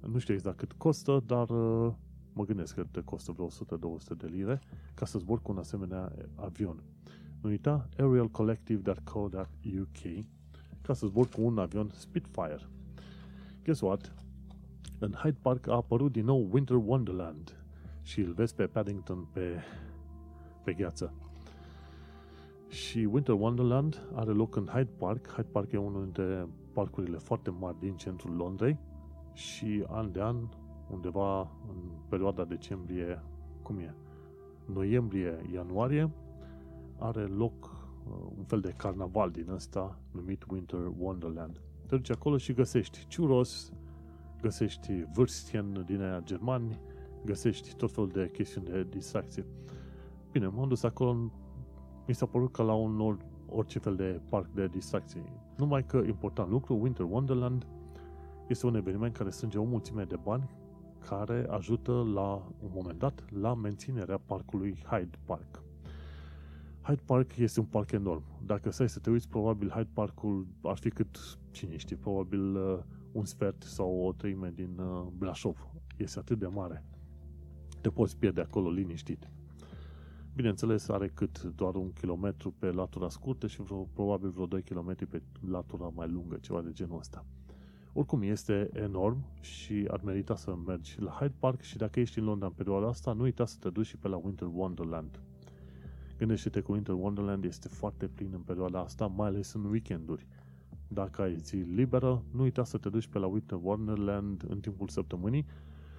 Nu 0.00 0.18
știu 0.18 0.34
exact 0.34 0.56
cât 0.56 0.72
costă, 0.72 1.22
dar 1.26 1.50
uh, 1.50 1.92
mă 2.32 2.44
gândesc 2.44 2.74
că 2.74 2.84
te 2.90 3.00
costă 3.00 3.32
vreo 3.32 3.48
100-200 3.48 3.50
de 4.16 4.26
lire 4.26 4.60
ca 4.94 5.06
să 5.06 5.18
zbor 5.18 5.42
cu 5.42 5.52
un 5.52 5.58
asemenea 5.58 6.12
avion. 6.34 6.82
Nu 7.44 7.50
uita 7.50 7.88
aerialcollective.co.uk 7.98 10.24
ca 10.82 10.92
să 10.92 11.06
zbor 11.06 11.28
cu 11.28 11.42
un 11.42 11.58
avion 11.58 11.90
Spitfire. 11.92 12.60
Guess 13.64 13.80
what? 13.80 14.14
în 14.98 15.12
Hyde 15.12 15.38
Park 15.42 15.68
a 15.68 15.74
apărut 15.74 16.12
din 16.12 16.24
nou 16.24 16.48
Winter 16.52 16.76
Wonderland 16.76 17.64
și 18.02 18.20
îl 18.20 18.32
vezi 18.32 18.54
pe 18.54 18.66
Paddington 18.66 19.28
pe, 19.32 19.62
pe 20.62 20.72
gheață. 20.72 21.12
Și 22.68 22.98
Winter 22.98 23.34
Wonderland 23.34 24.02
are 24.14 24.30
loc 24.30 24.56
în 24.56 24.66
Hyde 24.66 24.90
Park. 24.98 25.28
Hyde 25.28 25.48
Park 25.52 25.72
e 25.72 25.76
unul 25.76 26.02
dintre 26.02 26.48
parcurile 26.72 27.18
foarte 27.18 27.50
mari 27.50 27.76
din 27.80 27.96
centrul 27.96 28.36
Londrei 28.36 28.78
și 29.32 29.84
an 29.88 30.12
de 30.12 30.20
an, 30.20 30.36
undeva 30.90 31.40
în 31.40 31.76
perioada 32.08 32.44
decembrie, 32.44 33.22
cum 33.62 33.78
e? 33.78 33.94
Noiembrie, 34.72 35.40
ianuarie, 35.52 36.10
are 36.98 37.22
loc 37.22 37.64
uh, 37.64 38.12
un 38.36 38.44
fel 38.44 38.60
de 38.60 38.74
carnaval 38.76 39.30
din 39.30 39.48
ăsta 39.48 39.98
numit 40.10 40.44
Winter 40.50 40.92
Wonderland. 40.98 41.60
Te 41.86 41.96
duci 41.96 42.10
acolo 42.10 42.36
și 42.36 42.52
găsești 42.52 43.06
churros, 43.14 43.72
găsești 44.40 45.04
vârstien 45.12 45.84
din 45.86 46.02
aia 46.02 46.20
germani, 46.24 46.80
găsești 47.24 47.74
tot 47.74 47.92
felul 47.92 48.08
de 48.08 48.30
chestiuni 48.32 48.66
de 48.66 48.86
distracție. 48.90 49.46
Bine, 50.32 50.46
m-am 50.46 50.68
dus 50.68 50.82
acolo, 50.82 51.32
mi 52.06 52.14
s-a 52.14 52.26
părut 52.26 52.52
ca 52.52 52.62
la 52.62 52.74
un 52.74 53.00
or, 53.00 53.16
orice 53.48 53.78
fel 53.78 53.96
de 53.96 54.20
parc 54.28 54.48
de 54.54 54.66
distracție. 54.66 55.22
Numai 55.56 55.86
că, 55.86 55.96
important 56.06 56.50
lucru, 56.50 56.78
Winter 56.80 57.06
Wonderland 57.10 57.66
este 58.48 58.66
un 58.66 58.74
eveniment 58.74 59.16
care 59.16 59.30
strânge 59.30 59.58
o 59.58 59.64
mulțime 59.64 60.04
de 60.04 60.16
bani 60.22 60.50
care 61.08 61.46
ajută 61.50 61.92
la 61.92 62.42
un 62.62 62.70
moment 62.74 62.98
dat 62.98 63.24
la 63.40 63.54
menținerea 63.54 64.18
parcului 64.18 64.84
Hyde 64.90 65.18
Park. 65.24 65.63
Hyde 66.84 67.02
Park 67.04 67.36
este 67.36 67.60
un 67.60 67.66
parc 67.66 67.92
enorm. 67.92 68.22
Dacă 68.46 68.70
stai 68.70 68.88
să 68.88 68.98
te 68.98 69.10
uiți, 69.10 69.28
probabil 69.28 69.68
Hyde 69.68 69.88
Parkul 69.92 70.46
ar 70.62 70.76
fi 70.76 70.90
cât, 70.90 71.38
cine 71.50 71.76
știe, 71.76 71.96
probabil 71.96 72.56
uh, 72.56 72.78
un 73.12 73.24
sfert 73.24 73.62
sau 73.62 74.06
o 74.06 74.12
treime 74.12 74.52
din 74.54 74.78
uh, 74.78 75.06
Brașov. 75.18 75.68
Este 75.96 76.18
atât 76.18 76.38
de 76.38 76.46
mare. 76.46 76.84
Te 77.80 77.90
poți 77.90 78.16
pierde 78.16 78.40
acolo 78.40 78.70
liniștit. 78.70 79.30
Bineînțeles, 80.34 80.88
are 80.88 81.08
cât 81.08 81.42
doar 81.42 81.74
un 81.74 81.92
kilometru 81.92 82.54
pe 82.58 82.70
latura 82.70 83.08
scurtă 83.08 83.46
și 83.46 83.62
vreo, 83.62 83.88
probabil 83.92 84.30
vreo 84.30 84.46
2 84.46 84.62
km 84.62 85.08
pe 85.08 85.22
latura 85.48 85.90
mai 85.94 86.08
lungă, 86.08 86.36
ceva 86.40 86.62
de 86.62 86.72
genul 86.72 86.98
ăsta. 86.98 87.24
Oricum, 87.92 88.22
este 88.22 88.70
enorm 88.72 89.24
și 89.40 89.86
ar 89.90 90.00
merita 90.02 90.36
să 90.36 90.54
mergi 90.66 91.00
la 91.00 91.10
Hyde 91.10 91.34
Park 91.38 91.60
și 91.60 91.76
dacă 91.76 92.00
ești 92.00 92.18
în 92.18 92.24
Londra 92.24 92.46
în 92.46 92.52
perioada 92.52 92.86
asta, 92.86 93.12
nu 93.12 93.22
uita 93.22 93.44
să 93.44 93.56
te 93.60 93.70
duci 93.70 93.86
și 93.86 93.96
pe 93.96 94.08
la 94.08 94.16
Winter 94.16 94.48
Wonderland. 94.52 95.20
Gândește-te 96.18 96.60
că 96.60 96.72
Winter 96.72 96.94
Wonderland 96.94 97.44
este 97.44 97.68
foarte 97.68 98.06
plin 98.06 98.30
în 98.32 98.40
perioada 98.40 98.80
asta, 98.80 99.06
mai 99.06 99.28
ales 99.28 99.52
în 99.52 99.64
weekenduri. 99.64 100.26
Dacă 100.88 101.22
ai 101.22 101.36
zi 101.36 101.56
liberă, 101.56 102.22
nu 102.30 102.42
uita 102.42 102.64
să 102.64 102.78
te 102.78 102.88
duci 102.88 103.06
pe 103.06 103.18
la 103.18 103.26
Winter 103.26 103.58
Wonderland 103.62 104.44
în 104.48 104.60
timpul 104.60 104.88
săptămânii 104.88 105.46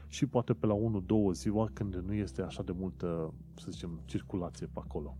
și 0.07 0.25
poate 0.25 0.53
pe 0.53 0.65
la 0.65 0.75
1-2 0.75 1.31
ziua 1.31 1.69
când 1.73 1.95
nu 1.95 2.13
este 2.13 2.41
așa 2.41 2.63
de 2.63 2.71
multă, 2.71 3.33
să 3.55 3.71
zicem, 3.71 4.01
circulație 4.05 4.65
pe 4.65 4.79
acolo. 4.83 5.17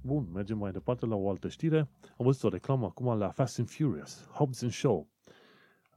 Bun, 0.00 0.28
mergem 0.32 0.58
mai 0.58 0.72
departe 0.72 1.06
la 1.06 1.14
o 1.14 1.30
altă 1.30 1.48
știre. 1.48 1.78
Am 2.18 2.24
văzut 2.24 2.42
o 2.42 2.48
reclamă 2.48 2.86
acum 2.86 3.18
la 3.18 3.28
Fast 3.28 3.58
and 3.58 3.68
Furious, 3.68 4.26
Hobbs 4.32 4.62
and 4.62 4.72
Show. 4.72 5.08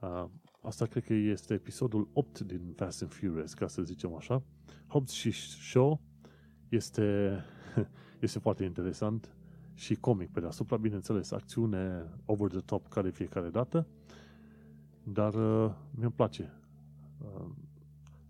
Uh, 0.00 0.24
asta 0.62 0.86
cred 0.86 1.04
că 1.04 1.12
este 1.12 1.54
episodul 1.54 2.08
8 2.12 2.40
din 2.40 2.72
Fast 2.76 3.02
and 3.02 3.12
Furious, 3.12 3.54
ca 3.54 3.66
să 3.66 3.82
zicem 3.82 4.14
așa. 4.14 4.42
Hobbs 4.86 5.12
și 5.12 5.32
Show 5.70 6.00
este, 6.68 7.38
este 8.20 8.38
foarte 8.38 8.64
interesant 8.64 9.34
și 9.74 9.94
comic 9.94 10.30
pe 10.30 10.40
deasupra, 10.40 10.76
bineînțeles, 10.76 11.30
acțiune 11.30 12.04
over 12.24 12.50
the 12.50 12.60
top 12.60 12.88
care 12.88 13.10
fiecare 13.10 13.48
dată, 13.48 13.86
dar 15.02 15.34
uh, 15.34 15.72
mi-mi 15.90 16.12
place. 16.12 16.52
Uh, 17.18 17.46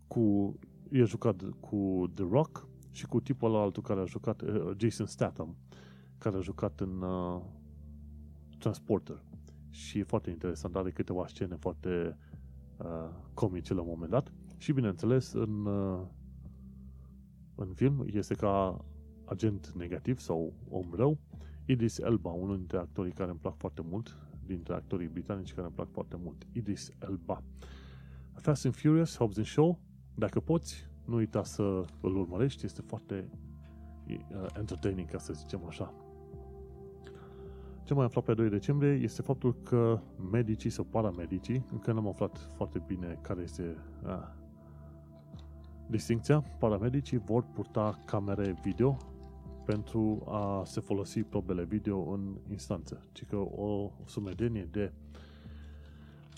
cu, 0.06 0.54
e 0.90 1.04
jucat 1.04 1.42
cu 1.60 2.10
The 2.14 2.24
Rock 2.30 2.68
și 2.90 3.06
cu 3.06 3.20
tipul 3.20 3.48
ăla 3.48 3.62
altul 3.62 3.82
care 3.82 4.00
a 4.00 4.04
jucat, 4.04 4.42
uh, 4.42 4.70
Jason 4.76 5.06
Statham, 5.06 5.56
care 6.18 6.36
a 6.36 6.40
jucat 6.40 6.80
în 6.80 7.02
uh, 7.02 7.40
Transporter. 8.58 9.22
Și 9.70 9.98
e 9.98 10.02
foarte 10.02 10.30
interesant, 10.30 10.76
are 10.76 10.90
câteva 10.90 11.26
scene 11.26 11.56
foarte 11.56 12.16
uh, 12.76 13.10
comice 13.34 13.74
la 13.74 13.80
un 13.80 13.88
moment 13.88 14.10
dat. 14.10 14.32
Și 14.56 14.72
bineînțeles, 14.72 15.32
în, 15.32 15.66
uh, 15.66 16.00
în 17.54 17.72
film 17.74 18.04
este 18.06 18.34
ca 18.34 18.84
agent 19.30 19.72
negativ 19.76 20.18
sau 20.18 20.52
om 20.68 20.86
rău, 20.94 21.18
Idris 21.64 21.98
Elba, 21.98 22.30
unul 22.30 22.56
dintre 22.56 22.78
actorii 22.78 23.12
care 23.12 23.30
îmi 23.30 23.38
plac 23.38 23.56
foarte 23.56 23.82
mult, 23.90 24.16
dintre 24.46 24.74
actorii 24.74 25.08
britanici 25.08 25.54
care 25.54 25.66
îmi 25.66 25.74
plac 25.74 25.90
foarte 25.90 26.16
mult, 26.22 26.46
Idris 26.52 26.90
Elba. 27.08 27.42
Fast 28.34 28.64
and 28.64 28.74
Furious, 28.74 29.16
Hobbs 29.16 29.36
and 29.36 29.46
Show, 29.46 29.80
dacă 30.14 30.40
poți, 30.40 30.86
nu 31.04 31.14
uita 31.16 31.44
să 31.44 31.62
îl 32.00 32.16
urmărești, 32.16 32.64
este 32.64 32.82
foarte 32.86 33.30
uh, 34.08 34.46
entertaining, 34.56 35.10
ca 35.10 35.18
să 35.18 35.32
zicem 35.32 35.64
așa. 35.66 35.94
Ce 37.84 37.94
mai 37.94 38.04
aflat 38.04 38.24
pe 38.24 38.34
2 38.34 38.48
decembrie 38.48 38.92
este 38.92 39.22
faptul 39.22 39.54
că 39.54 40.00
medicii 40.30 40.70
sau 40.70 40.84
paramedicii, 40.84 41.64
încă 41.70 41.92
n-am 41.92 42.08
aflat 42.08 42.50
foarte 42.54 42.82
bine 42.86 43.18
care 43.22 43.42
este 43.42 43.76
uh, 44.04 44.38
distincția, 45.86 46.40
paramedicii 46.58 47.18
vor 47.18 47.44
purta 47.52 47.98
camere 48.04 48.58
video 48.62 48.96
pentru 49.70 50.22
a 50.28 50.62
se 50.64 50.80
folosi 50.80 51.22
probele 51.22 51.64
video 51.64 52.10
în 52.12 52.36
instanță. 52.50 53.02
Ci 53.12 53.24
că 53.24 53.36
o 53.36 53.90
sumedenie 54.04 54.68
de 54.70 54.92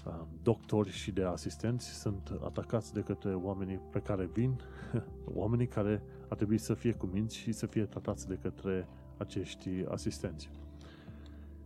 uh, 0.06 0.20
doctori 0.42 0.90
și 0.90 1.12
de 1.12 1.22
asistenți 1.22 1.88
sunt 2.00 2.38
atacați 2.44 2.92
de 2.92 3.00
către 3.00 3.34
oamenii 3.34 3.80
pe 3.90 4.00
care 4.00 4.24
vin, 4.32 4.60
oamenii 5.42 5.66
care 5.66 6.02
ar 6.28 6.36
trebui 6.36 6.58
să 6.58 6.74
fie 6.74 6.92
cuminți 6.92 7.36
și 7.36 7.52
să 7.52 7.66
fie 7.66 7.84
tratați 7.84 8.28
de 8.28 8.38
către 8.42 8.88
acești 9.16 9.68
asistenți. 9.88 10.50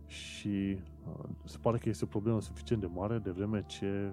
Și 0.05 0.77
uh, 1.07 1.29
se 1.43 1.57
pare 1.61 1.77
că 1.77 1.89
este 1.89 2.03
o 2.03 2.07
problemă 2.07 2.41
suficient 2.41 2.81
de 2.81 2.89
mare 2.93 3.17
de 3.17 3.31
vreme 3.31 3.63
ce 3.67 4.11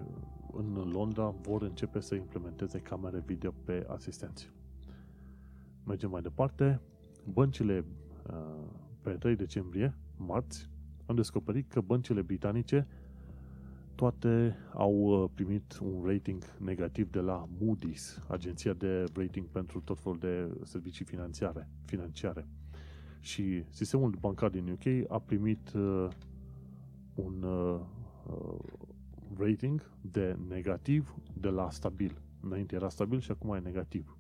în 0.53 0.91
Londra 0.93 1.35
vor 1.43 1.63
începe 1.63 2.01
să 2.01 2.15
implementeze 2.15 2.79
camere 2.79 3.23
video 3.27 3.55
pe 3.65 3.87
asistenți. 3.89 4.51
Mergem 5.85 6.11
mai 6.11 6.23
departe. 6.23 6.81
Băncile 7.33 7.85
uh, 8.31 8.37
pe 9.01 9.11
3 9.11 9.37
decembrie, 9.37 9.95
marți, 10.17 10.69
am 11.07 11.15
descoperit 11.15 11.69
că 11.69 11.81
băncile 11.81 12.23
britanice 12.23 12.87
toate 13.95 14.57
au 14.73 14.95
uh, 14.95 15.31
primit 15.35 15.79
un 15.83 16.05
rating 16.05 16.43
negativ 16.59 17.11
de 17.11 17.21
la 17.21 17.49
Moody's, 17.49 18.27
agenția 18.29 18.73
de 18.73 19.05
rating 19.15 19.47
pentru 19.47 19.81
tot 19.81 19.99
felul 20.01 20.19
de 20.19 20.51
servicii 20.65 21.05
financiare. 21.05 21.69
financiare. 21.85 22.47
Și 23.21 23.65
sistemul 23.69 24.11
bancar 24.21 24.51
din 24.51 24.69
UK 24.69 25.11
a 25.11 25.19
primit 25.19 25.73
uh, 25.73 26.09
un 27.15 27.43
uh, 27.43 27.81
uh, 28.27 28.59
rating 29.39 29.91
de 30.01 30.37
negativ 30.49 31.15
de 31.41 31.49
la 31.49 31.71
stabil. 31.71 32.23
Înainte 32.41 32.75
era 32.75 32.89
stabil 32.89 33.21
și 33.21 33.31
acum 33.31 33.55
e 33.55 33.59
negativ. 33.59 34.17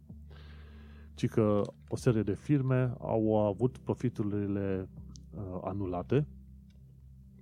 Ci 1.15 1.29
că 1.29 1.63
o 1.89 1.97
serie 1.97 2.23
de 2.23 2.35
firme 2.35 2.95
au 2.99 3.47
avut 3.47 3.79
profiturile 3.79 4.89
uh, 5.31 5.59
anulate 5.63 6.27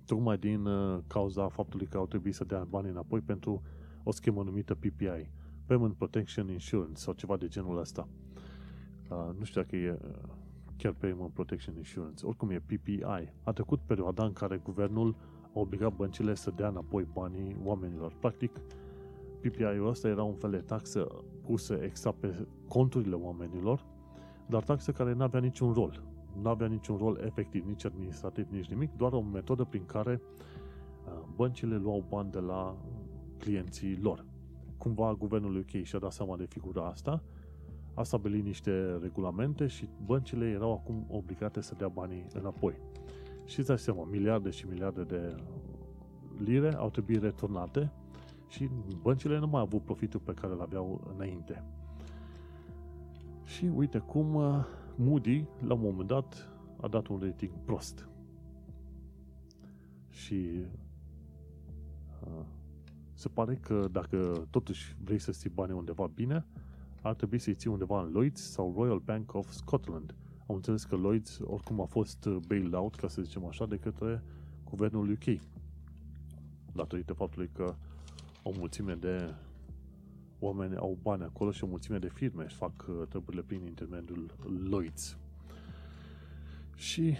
tocmai 0.05 0.37
din 0.37 0.65
uh, 0.65 0.99
cauza 1.07 1.47
faptului 1.47 1.85
că 1.85 1.97
au 1.97 2.07
trebuit 2.07 2.33
să 2.33 2.43
dea 2.43 2.63
bani 2.69 2.89
înapoi 2.89 3.19
pentru 3.19 3.61
o 4.03 4.11
schemă 4.11 4.43
numită 4.43 4.75
PPI, 4.75 5.29
Payment 5.65 5.95
Protection 5.95 6.49
Insurance 6.49 7.01
sau 7.01 7.13
ceva 7.13 7.37
de 7.37 7.47
genul 7.47 7.77
ăsta. 7.77 8.07
Uh, 9.09 9.29
nu 9.37 9.43
știu 9.43 9.61
dacă 9.61 9.75
e 9.75 9.91
uh, 9.91 10.09
chiar 10.77 10.93
Payment 10.93 11.33
Protection 11.33 11.75
Insurance, 11.75 12.25
oricum 12.25 12.49
e 12.49 12.59
PPI. 12.59 13.03
A 13.43 13.51
trecut 13.51 13.79
perioada 13.79 14.23
în 14.23 14.33
care 14.33 14.57
guvernul 14.57 15.15
a 15.55 15.59
obligat 15.59 15.95
băncile 15.95 16.35
să 16.35 16.51
dea 16.55 16.67
înapoi 16.67 17.07
banii 17.13 17.57
oamenilor. 17.63 18.13
Practic, 18.19 18.51
PPI-ul 19.39 19.87
ăsta 19.87 20.07
era 20.07 20.23
un 20.23 20.35
fel 20.35 20.51
de 20.51 20.57
taxă 20.57 21.07
pusă 21.45 21.73
exact 21.73 22.19
pe 22.19 22.47
conturile 22.67 23.15
oamenilor, 23.15 23.85
dar 24.45 24.63
taxă 24.63 24.91
care 24.91 25.13
nu 25.13 25.23
avea 25.23 25.39
niciun 25.39 25.73
rol 25.73 26.03
nu 26.41 26.49
avea 26.49 26.67
niciun 26.67 26.97
rol 26.97 27.19
efectiv, 27.25 27.65
nici 27.65 27.85
administrativ, 27.85 28.47
nici 28.49 28.69
nimic, 28.69 28.91
doar 28.97 29.13
o 29.13 29.21
metodă 29.21 29.63
prin 29.63 29.85
care 29.85 30.21
uh, 31.05 31.13
băncile 31.35 31.75
luau 31.75 32.05
bani 32.09 32.31
de 32.31 32.39
la 32.39 32.75
clienții 33.37 33.99
lor. 34.01 34.25
Cumva 34.77 35.13
guvernul 35.13 35.57
UK 35.57 35.83
și-a 35.83 35.99
dat 35.99 36.11
seama 36.11 36.37
de 36.37 36.45
figura 36.45 36.85
asta, 36.85 37.23
a 37.93 38.03
stabilit 38.03 38.45
niște 38.45 38.97
regulamente 39.01 39.67
și 39.67 39.89
băncile 40.05 40.49
erau 40.49 40.71
acum 40.71 41.05
obligate 41.09 41.61
să 41.61 41.75
dea 41.77 41.87
banii 41.87 42.25
înapoi. 42.33 42.73
Și 43.45 43.59
îți 43.59 43.67
dai 43.67 43.79
seama, 43.79 44.03
miliarde 44.03 44.49
și 44.49 44.67
miliarde 44.67 45.03
de 45.03 45.35
lire 46.37 46.75
au 46.75 46.89
trebuit 46.89 47.21
returnate 47.21 47.91
și 48.53 48.69
băncile 49.01 49.39
nu 49.39 49.47
mai 49.47 49.59
au 49.59 49.65
avut 49.65 49.81
profitul 49.81 50.19
pe 50.19 50.33
care 50.33 50.53
îl 50.53 50.61
aveau 50.61 51.11
înainte. 51.15 51.63
Și 53.43 53.65
uite 53.65 53.97
cum 53.97 54.33
uh, 54.33 54.65
Moody, 54.95 55.45
la 55.59 55.73
un 55.73 55.79
moment 55.81 56.07
dat, 56.07 56.49
a 56.81 56.87
dat 56.87 57.07
un 57.07 57.19
rating 57.19 57.51
prost. 57.65 58.09
Și 60.09 60.65
uh, 62.21 62.45
se 63.13 63.27
pare 63.29 63.55
că 63.55 63.87
dacă 63.91 64.47
totuși 64.49 64.97
vrei 65.03 65.19
să 65.19 65.31
ții 65.31 65.49
banii 65.49 65.75
undeva 65.75 66.07
bine, 66.07 66.45
ar 67.01 67.13
trebui 67.13 67.39
să-i 67.39 67.55
ții 67.55 67.69
undeva 67.69 68.01
în 68.01 68.11
Lloyds 68.11 68.51
sau 68.51 68.73
Royal 68.77 68.99
Bank 68.99 69.33
of 69.33 69.49
Scotland. 69.49 70.15
Am 70.47 70.55
înțeles 70.55 70.83
că 70.83 70.95
Lloyds 70.95 71.39
oricum 71.43 71.81
a 71.81 71.85
fost 71.85 72.27
bailed 72.47 72.73
out, 72.73 72.95
ca 72.95 73.07
să 73.07 73.21
zicem 73.21 73.45
așa, 73.45 73.65
de 73.65 73.77
către 73.77 74.23
guvernul 74.63 75.09
UK. 75.11 75.39
Datorită 76.73 77.13
faptului 77.13 77.49
că 77.53 77.75
o 78.43 78.51
mulțime 78.57 78.93
de 78.93 79.33
oameni 80.39 80.75
au 80.75 80.97
bani 81.01 81.23
acolo 81.23 81.51
și 81.51 81.63
o 81.63 81.67
mulțime 81.67 81.97
de 81.97 82.09
firme 82.09 82.43
își 82.43 82.55
fac 82.55 82.85
uh, 82.87 83.07
treburile 83.09 83.41
prin 83.41 83.65
intermediul 83.65 84.35
Lloyds. 84.69 85.17
Și 86.75 87.15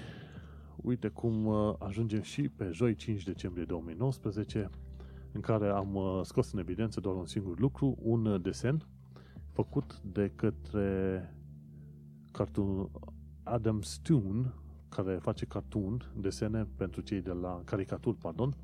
uite 0.75 1.07
cum 1.07 1.45
uh, 1.45 1.75
ajungem 1.79 2.21
și 2.21 2.49
pe 2.49 2.69
joi 2.71 2.95
5 2.95 3.23
decembrie 3.23 3.65
2019 3.65 4.69
în 5.31 5.41
care 5.41 5.69
am 5.69 5.95
uh, 5.95 6.19
scos 6.23 6.51
în 6.51 6.59
evidență 6.59 6.99
doar 6.99 7.15
un 7.15 7.25
singur 7.25 7.59
lucru, 7.59 7.97
un 8.01 8.41
desen 8.41 8.87
făcut 9.49 10.01
de 10.01 10.31
către 10.35 11.29
cartoon 12.31 12.89
Adam 13.43 13.81
Stone, 13.81 14.53
care 14.89 15.15
face 15.15 15.45
cartoon, 15.45 16.11
desene 16.15 16.67
pentru 16.75 17.01
cei 17.01 17.21
de 17.21 17.31
la 17.31 17.61
caricaturi, 17.65 18.17
pardon, 18.17 18.55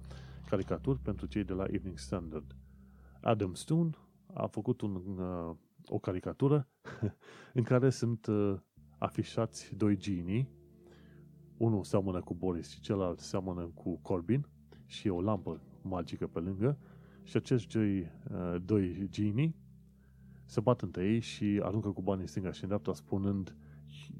caricaturi 0.50 1.00
pentru 1.00 1.26
cei 1.26 1.44
de 1.44 1.54
la 1.54 1.64
Evening 1.64 1.98
Standard. 1.98 2.56
Adam 3.22 3.54
Stone 3.54 3.90
a 4.34 4.48
făcut 4.48 4.82
un, 4.82 4.96
uh, 4.96 5.56
o 5.88 6.00
caricatură 6.00 6.68
în 7.54 7.64
care 7.64 7.90
sunt 7.90 8.26
uh, 8.26 8.60
afișați 8.98 9.76
doi 9.76 9.98
genii. 9.98 10.50
Unul 11.58 11.84
seamănă 11.84 12.22
cu 12.22 12.34
Boris 12.34 12.70
și 12.70 12.80
celălalt 12.80 13.20
seamănă 13.20 13.72
cu 13.74 13.98
Corbin 13.98 14.48
și 14.86 15.08
e 15.08 15.12
o 15.12 15.22
lampă 15.22 15.62
magică 15.82 16.28
pe 16.28 16.40
lângă 16.40 16.78
și 17.24 17.38
acești 17.38 17.74
doi, 17.74 18.00
uh, 18.00 18.62
doi 18.66 19.08
genii 19.10 19.56
se 20.46 20.60
bat 20.60 20.82
între 20.82 21.06
ei 21.06 21.20
și 21.20 21.60
aruncă 21.64 21.90
cu 21.90 22.02
banii 22.02 22.22
în 22.22 22.28
stânga 22.28 22.52
și 22.52 22.62
în 22.62 22.68
dreapta 22.68 22.94
spunând 22.94 23.56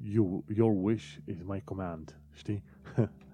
you, 0.02 0.44
Your 0.54 0.72
wish 0.76 1.16
is 1.24 1.42
my 1.42 1.60
command. 1.64 2.20
Știi? 2.32 2.62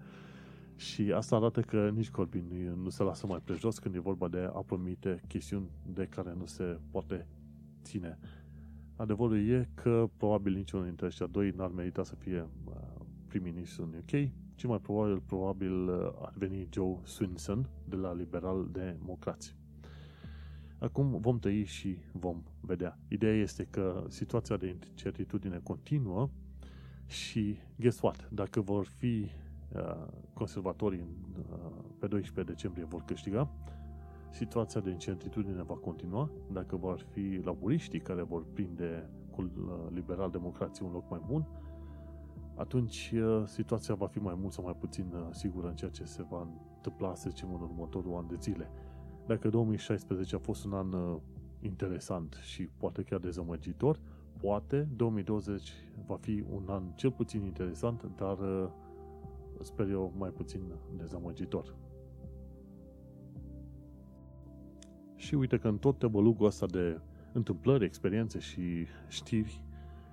Și 0.77 1.13
asta 1.13 1.37
arată 1.37 1.61
că 1.61 1.91
nici 1.95 2.11
Corbyn 2.11 2.75
nu 2.83 2.89
se 2.89 3.03
lasă 3.03 3.27
mai 3.27 3.41
prejos 3.45 3.79
când 3.79 3.95
e 3.95 3.99
vorba 3.99 4.29
de 4.29 4.51
a 4.53 4.63
promite 4.67 5.21
chestiuni 5.29 5.71
de 5.87 6.07
care 6.07 6.35
nu 6.39 6.47
se 6.47 6.79
poate 6.91 7.27
ține. 7.83 8.19
Adevărul 8.97 9.49
e 9.49 9.69
că 9.75 10.09
probabil 10.17 10.55
niciunul 10.55 10.85
dintre 10.85 11.07
ăștia 11.07 11.27
doi 11.27 11.51
n-ar 11.51 11.71
merita 11.71 12.05
să 12.05 12.15
fie 12.15 12.49
uh, 12.65 12.75
prim-ministru 13.29 13.83
în 13.83 13.99
UK, 13.99 14.31
ci 14.55 14.65
mai 14.65 14.79
probabil, 14.79 15.21
probabil 15.21 15.89
uh, 15.89 16.13
ar 16.21 16.33
veni 16.37 16.69
Joe 16.73 16.97
Swinson 17.03 17.69
de 17.89 17.97
la 17.97 18.15
Liberal 18.15 18.69
Democrați. 18.73 19.57
Acum 20.79 21.21
vom 21.21 21.39
tăi 21.39 21.65
și 21.65 21.99
vom 22.13 22.43
vedea. 22.61 22.99
Ideea 23.09 23.35
este 23.35 23.67
că 23.71 24.05
situația 24.09 24.57
de 24.57 24.77
incertitudine 24.91 25.61
continuă 25.63 26.31
și 27.07 27.57
guess 27.77 28.01
what? 28.01 28.29
Dacă 28.31 28.61
vor 28.61 28.87
fi 28.87 29.29
Uh, 29.29 29.46
conservatorii 30.33 31.01
uh, 31.01 31.57
pe 31.99 32.07
12 32.07 32.53
decembrie 32.53 32.85
vor 32.85 33.03
câștiga, 33.05 33.49
situația 34.31 34.81
de 34.81 34.91
incertitudine 34.91 35.63
va 35.63 35.75
continua, 35.75 36.31
dacă 36.53 36.77
vor 36.77 37.07
fi 37.11 37.41
laburiștii 37.45 38.01
care 38.01 38.23
vor 38.23 38.45
prinde 38.53 39.11
cu 39.31 39.43
uh, 39.43 39.75
liberal-democrații 39.95 40.85
un 40.85 40.93
loc 40.93 41.11
mai 41.11 41.21
bun, 41.27 41.47
atunci 42.55 43.15
situația 43.45 43.95
va 43.95 44.07
fi 44.07 44.19
mai 44.19 44.35
mult 44.41 44.53
sau 44.53 44.65
mai 44.65 44.77
puțin 44.79 45.15
sigură 45.31 45.69
în 45.69 45.75
ceea 45.75 45.91
ce 45.91 46.05
se 46.05 46.23
va 46.31 46.49
întâmpla, 46.75 47.15
să 47.15 47.29
zicem, 47.29 47.55
în 47.55 47.61
următorul 47.61 48.17
an 48.17 48.27
de 48.27 48.37
zile. 48.41 48.71
Dacă 49.27 49.49
2016 49.49 50.35
a 50.35 50.39
fost 50.39 50.65
un 50.65 50.73
an 50.73 51.19
interesant 51.61 52.39
și 52.43 52.69
poate 52.77 53.03
chiar 53.03 53.19
dezamăgitor, 53.19 54.01
poate 54.41 54.89
2020 54.97 55.73
va 56.07 56.17
fi 56.17 56.45
un 56.51 56.63
an 56.67 56.83
cel 56.95 57.11
puțin 57.11 57.43
interesant, 57.43 58.11
dar 58.17 58.39
sper 59.61 59.89
eu, 59.89 60.13
mai 60.17 60.31
puțin 60.31 60.61
dezamăgitor. 60.97 61.77
Și 65.17 65.35
uite 65.35 65.59
că 65.59 65.69
în 65.69 65.79
tot 65.79 65.99
tăbălugul 65.99 66.47
ăsta 66.47 66.67
de 66.67 67.01
întâmplări, 67.33 67.85
experiențe 67.85 68.39
și 68.39 68.87
știri 69.09 69.65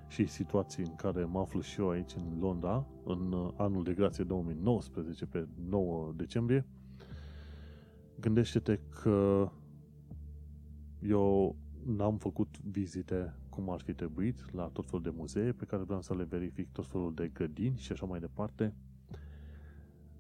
și 0.08 0.26
situații 0.26 0.84
în 0.84 0.96
care 0.96 1.24
mă 1.24 1.40
aflu 1.40 1.62
și 1.62 1.80
eu 1.80 1.90
aici 1.90 2.14
în 2.16 2.40
Londra, 2.40 2.86
în 3.04 3.54
anul 3.56 3.84
de 3.84 3.94
grație 3.94 4.24
2019, 4.24 5.26
pe 5.26 5.48
9 5.70 6.14
decembrie, 6.16 6.66
gândește-te 8.20 8.80
că 9.02 9.50
eu 11.02 11.56
n-am 11.86 12.18
făcut 12.18 12.60
vizite 12.60 13.36
cum 13.50 13.70
ar 13.70 13.82
fi 13.82 13.94
trebuit 13.94 14.54
la 14.54 14.68
tot 14.68 14.86
felul 14.86 15.02
de 15.02 15.14
muzee 15.16 15.52
pe 15.52 15.66
care 15.66 15.84
vreau 15.84 16.02
să 16.02 16.16
le 16.16 16.24
verific, 16.24 16.72
tot 16.72 16.86
felul 16.88 17.14
de 17.14 17.28
grădini 17.28 17.78
și 17.78 17.92
așa 17.92 18.06
mai 18.06 18.20
departe, 18.20 18.76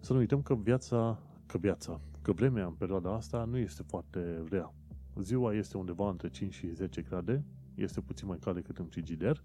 să 0.03 0.13
nu 0.13 0.19
uităm 0.19 0.41
că 0.41 0.55
viața, 0.55 1.19
că 1.45 1.57
viața, 1.57 2.01
că 2.21 2.31
vremea 2.31 2.65
în 2.65 2.73
perioada 2.73 3.13
asta 3.13 3.43
nu 3.43 3.57
este 3.57 3.83
foarte 3.83 4.43
rea. 4.49 4.73
Ziua 5.19 5.53
este 5.53 5.77
undeva 5.77 6.09
între 6.09 6.29
5 6.29 6.53
și 6.53 6.73
10 6.73 7.01
grade, 7.01 7.43
este 7.75 8.01
puțin 8.01 8.27
mai 8.27 8.37
cald 8.39 8.55
decât 8.55 8.77
în 8.77 8.85
frigider, 8.85 9.43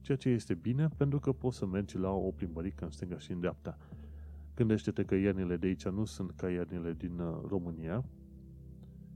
ceea 0.00 0.16
ce 0.16 0.28
este 0.28 0.54
bine 0.54 0.88
pentru 0.96 1.18
că 1.18 1.32
poți 1.32 1.56
să 1.56 1.66
mergi 1.66 1.98
la 1.98 2.10
o 2.10 2.30
plimbărică 2.30 2.84
în 2.84 2.90
stânga 2.90 3.18
și 3.18 3.32
în 3.32 3.40
dreapta. 3.40 3.76
Gândește-te 4.54 5.04
că 5.04 5.14
iernile 5.14 5.56
de 5.56 5.66
aici 5.66 5.88
nu 5.88 6.04
sunt 6.04 6.30
ca 6.30 6.50
iernile 6.50 6.92
din 6.92 7.18
uh, 7.18 7.40
România 7.48 8.04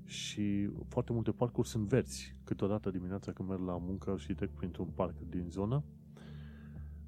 și 0.05 0.71
foarte 0.89 1.13
multe 1.13 1.31
parcuri 1.31 1.69
sunt 1.69 1.89
verzi. 1.89 2.37
Câteodată 2.45 2.91
dimineața 2.91 3.33
când 3.33 3.49
merg 3.49 3.61
la 3.61 3.79
muncă 3.79 4.17
și 4.19 4.35
trec 4.35 4.51
printr-un 4.51 4.89
parc 4.95 5.15
din 5.29 5.47
zonă, 5.49 5.85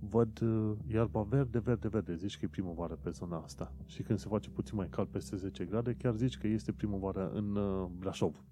văd 0.09 0.41
uh, 0.41 0.73
iarba 0.87 1.23
verde, 1.23 1.59
verde, 1.59 1.89
verde. 1.89 2.15
Zici 2.15 2.39
că 2.39 2.45
e 2.45 2.49
primăvară 2.49 2.95
pe 2.95 3.11
zona 3.11 3.39
asta. 3.39 3.73
Și 3.87 4.03
când 4.03 4.19
se 4.19 4.29
face 4.29 4.51
puțin 4.51 4.77
mai 4.77 4.89
cald, 4.89 5.09
peste 5.09 5.37
10 5.37 5.65
grade, 5.65 5.95
chiar 5.95 6.15
zici 6.15 6.39
că 6.39 6.47
este 6.47 6.73
primăvară 6.73 7.31
în 7.35 7.57
uh, 7.57 7.87
Brașov. 7.99 8.45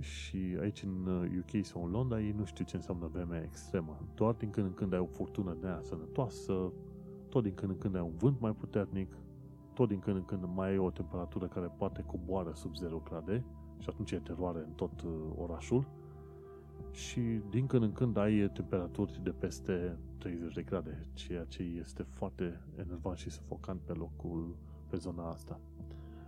Și 0.00 0.56
aici 0.60 0.82
în 0.82 1.06
UK 1.38 1.52
uh, 1.52 1.62
sau 1.62 1.84
în 1.84 1.90
Londra, 1.90 2.20
ei 2.20 2.34
nu 2.36 2.44
știu 2.44 2.64
ce 2.64 2.76
înseamnă 2.76 3.06
vreme 3.06 3.42
extremă. 3.44 4.00
Doar 4.14 4.34
din 4.34 4.50
când 4.50 4.66
în 4.66 4.74
când 4.74 4.92
ai 4.92 4.98
o 4.98 5.06
furtună 5.06 5.56
de 5.60 5.66
aia 5.66 5.80
sănătoasă, 5.82 6.72
tot 7.28 7.42
din 7.42 7.54
când 7.54 7.70
în 7.70 7.78
când 7.78 7.94
ai 7.94 8.00
un 8.00 8.16
vânt 8.16 8.40
mai 8.40 8.52
puternic, 8.52 9.16
tot 9.74 9.88
din 9.88 9.98
când 9.98 10.16
în 10.16 10.24
când 10.24 10.44
mai 10.54 10.68
ai 10.68 10.78
o 10.78 10.90
temperatură 10.90 11.46
care 11.46 11.66
poate 11.76 12.02
coboară 12.02 12.52
sub 12.54 12.76
0 12.76 13.02
grade 13.04 13.44
și 13.78 13.88
atunci 13.88 14.10
e 14.10 14.18
teroare 14.18 14.58
în 14.58 14.72
tot 14.72 15.04
orașul 15.36 15.86
și 16.90 17.20
din 17.50 17.66
când 17.66 17.82
în 17.82 17.92
când 17.92 18.16
ai 18.16 18.50
temperaturi 18.52 19.20
de 19.22 19.30
peste 19.30 19.98
30 20.18 20.54
de 20.54 20.62
grade, 20.62 21.06
ceea 21.12 21.44
ce 21.44 21.62
este 21.62 22.02
foarte 22.02 22.60
enervant 22.76 23.16
și 23.16 23.30
sufocant 23.30 23.80
pe 23.80 23.92
locul, 23.92 24.56
pe 24.88 24.96
zona 24.96 25.28
asta. 25.28 25.60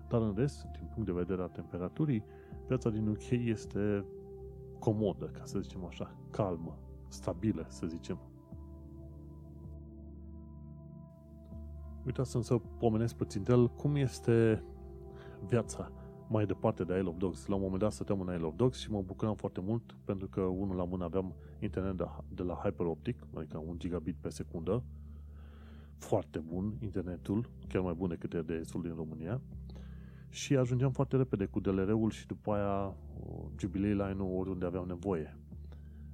Dar 0.08 0.20
în 0.20 0.34
rest, 0.36 0.62
din 0.62 0.90
punct 0.94 1.06
de 1.08 1.14
vedere 1.14 1.42
a 1.42 1.46
temperaturii, 1.46 2.24
viața 2.66 2.90
din 2.90 3.08
UK 3.08 3.30
este 3.30 4.04
comodă, 4.78 5.24
ca 5.24 5.44
să 5.44 5.58
zicem 5.58 5.84
așa, 5.84 6.16
calmă, 6.30 6.78
stabilă, 7.08 7.66
să 7.68 7.86
zicem. 7.86 8.18
Uitați 12.06 12.30
să 12.40 12.58
pomenesc 12.78 13.14
puțin 13.14 13.66
cum 13.66 13.96
este 13.96 14.64
viața 15.46 15.92
mai 16.34 16.46
departe 16.46 16.84
de 16.84 16.98
Isle 16.98 17.08
of 17.08 17.16
Dogs. 17.16 17.46
La 17.46 17.54
un 17.54 17.60
moment 17.60 17.80
dat 17.80 17.92
stăteam 17.92 18.20
în 18.20 18.34
Isle 18.34 18.46
of 18.46 18.54
Dogs 18.56 18.78
și 18.78 18.90
mă 18.90 19.02
bucuram 19.02 19.34
foarte 19.34 19.60
mult 19.60 19.96
pentru 20.04 20.28
că 20.28 20.40
unul 20.40 20.76
la 20.76 20.84
mână 20.84 21.04
aveam 21.04 21.34
internet 21.60 21.96
de, 21.96 22.04
de 22.28 22.42
la 22.42 22.54
Hyperoptic, 22.54 23.18
adică 23.34 23.58
un 23.66 23.78
gigabit 23.78 24.16
pe 24.20 24.28
secundă. 24.28 24.82
Foarte 25.98 26.38
bun 26.38 26.74
internetul, 26.82 27.50
chiar 27.68 27.82
mai 27.82 27.94
bun 27.94 28.08
decât 28.08 28.46
de 28.46 28.54
estul 28.54 28.82
din 28.82 28.94
România. 28.94 29.40
Și 30.28 30.56
ajungeam 30.56 30.90
foarte 30.90 31.16
repede 31.16 31.44
cu 31.44 31.60
DLR-ul 31.60 32.10
și 32.10 32.26
după 32.26 32.52
aia 32.52 32.96
Jubilee 33.58 33.92
Line-ul 33.92 34.38
oriunde 34.38 34.64
aveam 34.64 34.86
nevoie. 34.86 35.38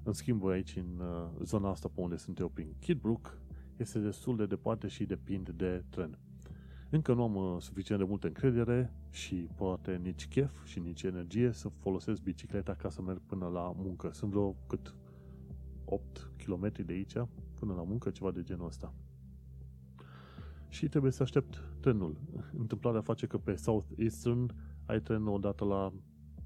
În 0.02 0.12
schimb, 0.12 0.46
aici, 0.46 0.76
în 0.76 1.06
uh, 1.06 1.44
zona 1.44 1.70
asta 1.70 1.90
pe 1.94 2.00
unde 2.00 2.16
sunt 2.16 2.38
eu, 2.38 2.48
prin 2.48 2.74
Kidbrook, 2.80 3.38
este 3.76 3.98
destul 3.98 4.36
de 4.36 4.46
departe 4.46 4.88
și 4.88 5.04
depind 5.04 5.48
de 5.50 5.84
tren. 5.90 6.18
Încă 6.90 7.14
nu 7.14 7.22
am 7.22 7.34
uh, 7.34 7.56
suficient 7.60 8.00
de 8.00 8.06
multă 8.08 8.26
încredere 8.26 8.92
și 9.10 9.34
poate 9.34 10.00
nici 10.02 10.28
chef 10.28 10.64
și 10.64 10.78
nici 10.78 11.02
energie 11.02 11.52
să 11.52 11.68
folosesc 11.68 12.22
bicicleta 12.22 12.74
ca 12.74 12.88
să 12.88 13.02
merg 13.02 13.20
până 13.26 13.46
la 13.46 13.72
muncă. 13.76 14.10
Sunt 14.12 14.30
vreo 14.30 14.56
cât 14.66 14.94
8 15.84 16.30
km 16.44 16.84
de 16.84 16.92
aici 16.92 17.12
până 17.58 17.74
la 17.74 17.82
muncă, 17.82 18.10
ceva 18.10 18.30
de 18.30 18.42
genul 18.42 18.66
ăsta. 18.66 18.94
Și 20.68 20.88
trebuie 20.88 21.12
să 21.12 21.22
aștept 21.22 21.62
trenul. 21.80 22.16
Întâmplarea 22.58 23.00
face 23.00 23.26
că 23.26 23.38
pe 23.38 23.54
South 23.54 23.86
Eastern 23.96 24.54
ai 24.86 25.00
trenul 25.00 25.34
odată 25.34 25.64
la 25.64 25.92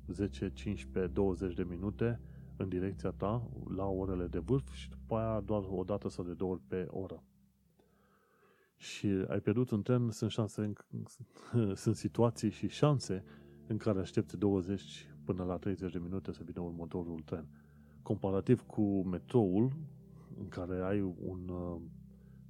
10, 0.07 0.51
15, 0.53 1.12
20 1.12 1.55
de 1.55 1.66
minute 1.68 2.20
în 2.57 2.68
direcția 2.68 3.11
ta 3.11 3.49
la 3.74 3.86
orele 3.86 4.26
de 4.26 4.38
vârf 4.38 4.72
și 4.72 4.88
după 4.88 5.16
aia 5.16 5.40
doar 5.40 5.62
o 5.70 5.82
dată 5.82 6.09
sau 6.09 6.24
de 6.24 6.32
două 6.32 6.53
ori 6.53 6.61
pe 6.68 6.86
oră 6.90 7.22
și 8.85 9.07
ai 9.07 9.41
pierdut 9.41 9.70
un 9.70 9.82
tren, 9.82 10.11
sunt 10.11 10.30
șanse, 10.30 10.72
sunt 11.74 11.97
situații 11.97 12.51
și 12.51 12.68
șanse 12.68 13.24
în 13.66 13.76
care 13.76 14.01
aștepți 14.01 14.39
20 14.39 15.09
până 15.24 15.45
la 15.45 15.57
30 15.57 15.93
de 15.93 15.99
minute 15.99 16.32
să 16.32 16.43
vină 16.45 16.61
următorul 16.61 17.20
tren. 17.24 17.47
Comparativ 18.03 18.62
cu 18.66 19.03
metroul, 19.03 19.72
în 20.39 20.49
care 20.49 20.80
ai 20.82 21.01
un 21.01 21.49
uh, 21.49 21.80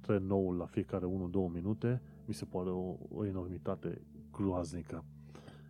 tren 0.01 0.25
nou 0.25 0.51
la 0.51 0.65
fiecare 0.65 1.05
1-2 1.05 1.09
minute, 1.53 2.01
mi 2.25 2.33
se 2.33 2.45
pare 2.45 2.69
o, 2.69 2.97
o 3.09 3.25
enormitate 3.25 4.01
groaznică. 4.31 5.05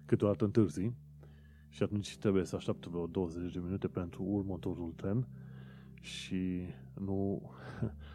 Câteodată 0.06 0.44
întârzi 0.44 0.92
și 1.70 1.84
atunci 1.84 2.18
trebuie 2.18 2.44
să 2.46 2.56
aștept 2.56 2.86
vreo 2.86 3.08
20 3.08 3.54
de 3.54 3.60
minute 3.60 3.88
pentru 3.88 4.24
următorul 4.24 4.92
tren 4.96 5.28
și 6.02 6.62
nu 6.94 7.42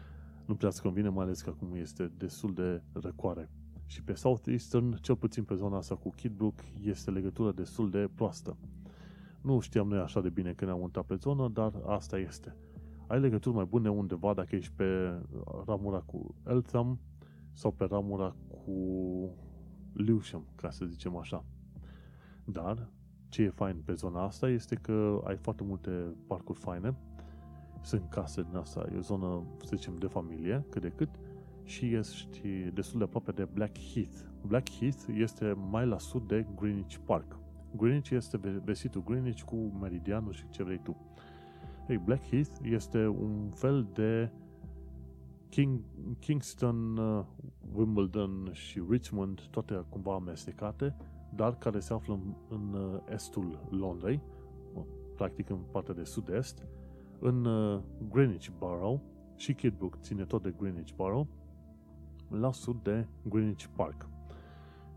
nu 0.51 0.57
prea 0.57 0.69
îți 0.69 0.81
convine, 0.81 1.09
mai 1.09 1.23
ales 1.25 1.41
că 1.41 1.49
acum 1.49 1.75
este 1.75 2.11
destul 2.17 2.53
de 2.53 2.81
răcoare. 2.93 3.49
Și 3.85 4.03
pe 4.03 4.13
Southeastern, 4.13 4.95
cel 4.95 5.15
puțin 5.15 5.43
pe 5.43 5.55
zona 5.55 5.77
asta 5.77 5.95
cu 5.95 6.09
Kidbrook, 6.09 6.59
este 6.81 7.11
legătura 7.11 7.51
destul 7.51 7.89
de 7.89 8.09
proastă. 8.15 8.57
Nu 9.41 9.59
știam 9.59 9.87
noi 9.87 9.99
așa 9.99 10.21
de 10.21 10.29
bine 10.29 10.53
când 10.53 10.71
am 10.71 10.79
mutat 10.79 11.05
pe 11.05 11.15
zonă, 11.15 11.47
dar 11.47 11.73
asta 11.85 12.17
este. 12.17 12.55
Ai 13.07 13.19
legături 13.19 13.55
mai 13.55 13.65
bune 13.65 13.89
undeva 13.89 14.33
dacă 14.33 14.55
ești 14.55 14.73
pe 14.75 15.19
ramura 15.65 15.99
cu 15.99 16.35
Eltham 16.45 16.99
sau 17.53 17.71
pe 17.71 17.85
ramura 17.85 18.35
cu 18.47 18.75
Lewisham, 19.93 20.45
ca 20.55 20.69
să 20.69 20.85
zicem 20.85 21.15
așa. 21.17 21.45
Dar 22.45 22.89
ce 23.29 23.41
e 23.41 23.49
fain 23.49 23.81
pe 23.85 23.93
zona 23.93 24.23
asta 24.23 24.49
este 24.49 24.75
că 24.75 25.21
ai 25.23 25.35
foarte 25.35 25.63
multe 25.63 26.15
parcuri 26.27 26.59
faine, 26.59 26.97
sunt 27.81 28.09
case 28.09 28.41
din 28.41 28.55
asta, 28.55 28.87
e 28.93 28.97
o 28.97 29.01
zonă, 29.01 29.43
să 29.63 29.75
zicem, 29.75 29.95
de 29.95 30.07
familie, 30.07 30.65
cât 30.69 30.81
de 30.81 30.91
cât, 30.95 31.09
și 31.63 31.85
ești 31.85 32.47
destul 32.73 32.97
de 32.97 33.03
aproape 33.03 33.31
de 33.31 33.47
Blackheath. 33.53 34.19
Blackheath 34.47 35.03
este 35.13 35.57
mai 35.69 35.85
la 35.85 35.97
sud 35.97 36.27
de 36.27 36.45
Greenwich 36.55 36.95
Park. 37.05 37.39
Greenwich 37.75 38.09
este 38.09 38.37
vestitul 38.63 39.03
Greenwich 39.03 39.41
cu 39.41 39.55
meridianul 39.55 40.33
și 40.33 40.49
ce 40.49 40.63
vrei 40.63 40.79
tu. 40.83 40.95
Hey, 41.87 41.97
Blackheath 41.97 42.51
este 42.63 43.07
un 43.07 43.49
fel 43.53 43.87
de 43.93 44.31
King, 45.49 45.79
Kingston, 46.19 46.97
uh, 46.97 47.25
Wimbledon 47.73 48.49
și 48.51 48.81
Richmond, 48.89 49.41
toate 49.41 49.85
cumva 49.89 50.13
amestecate, 50.13 50.95
dar 51.35 51.57
care 51.57 51.79
se 51.79 51.93
află 51.93 52.13
în, 52.13 52.33
în 52.49 52.73
uh, 52.73 52.99
estul 53.13 53.67
Londrei, 53.69 54.21
practic 55.15 55.49
în 55.49 55.59
partea 55.71 55.93
de 55.93 56.03
sud-est, 56.03 56.65
în 57.21 57.45
uh, 57.45 57.81
Greenwich 58.11 58.47
Borough 58.57 59.01
și 59.35 59.53
Kidbrook 59.53 59.97
ține 59.99 60.25
tot 60.25 60.41
de 60.41 60.53
Greenwich 60.57 60.93
Borough, 60.95 61.27
la 62.29 62.51
sud 62.51 62.83
de 62.83 63.07
Greenwich 63.29 63.65
Park. 63.75 64.07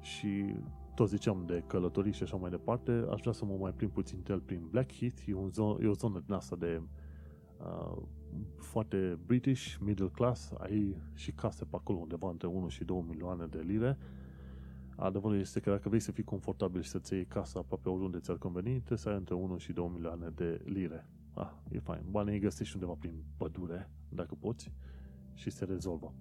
Și 0.01 0.55
tot 0.95 1.09
ziceam 1.09 1.45
de 1.47 1.63
călătorii 1.67 2.13
și 2.13 2.23
așa 2.23 2.37
mai 2.37 2.51
departe, 2.51 3.07
aș 3.11 3.21
vrea 3.21 3.33
să 3.33 3.45
mă 3.45 3.57
mai 3.61 3.73
plimb 3.73 3.93
puțin 3.93 4.23
el 4.29 4.41
prin 4.41 4.67
Blackheath, 4.71 5.23
e, 5.27 5.35
un 5.35 5.51
zo- 5.51 5.83
e 5.83 5.87
o 5.87 5.93
zonă 5.93 6.23
din 6.27 6.35
asta 6.35 6.57
de 6.57 6.83
uh, 7.59 8.03
foarte 8.59 9.19
British, 9.27 9.77
middle 9.81 10.09
class, 10.09 10.53
ai 10.59 10.97
și 11.15 11.33
case 11.33 11.65
pe 11.65 11.77
acolo 11.77 11.99
undeva 11.99 12.31
între 12.31 12.47
1 12.47 12.69
și 12.69 12.85
2 12.85 13.05
milioane 13.09 13.47
de 13.47 13.59
lire. 13.59 13.99
Adevărul 14.97 15.39
este 15.39 15.61
că 15.61 15.71
dacă 15.71 15.89
vrei 15.89 16.01
să 16.01 16.13
fii 16.13 16.25
confortabil 16.25 16.83
și 16.83 16.91
să-ți 16.91 17.15
iei 17.15 17.25
casa 17.25 17.59
aproape 17.59 17.89
oriunde 17.89 18.19
ți-ar 18.19 18.39
conveni, 18.39 18.77
trebuie 18.77 18.99
să 18.99 19.09
ai 19.09 19.17
între 19.17 19.35
1 19.35 19.57
și 19.57 19.73
2 19.73 19.91
milioane 19.95 20.29
de 20.35 20.61
lire 20.65 21.07
ah, 21.35 21.53
e 21.71 21.79
fain. 21.79 22.05
Banii 22.11 22.33
îi 22.33 22.41
găsești 22.41 22.75
undeva 22.75 22.97
prin 22.99 23.23
pădure, 23.37 23.91
dacă 24.09 24.35
poți, 24.35 24.73
și 25.35 25.51
se 25.51 25.65
rezolvă. 25.65 26.15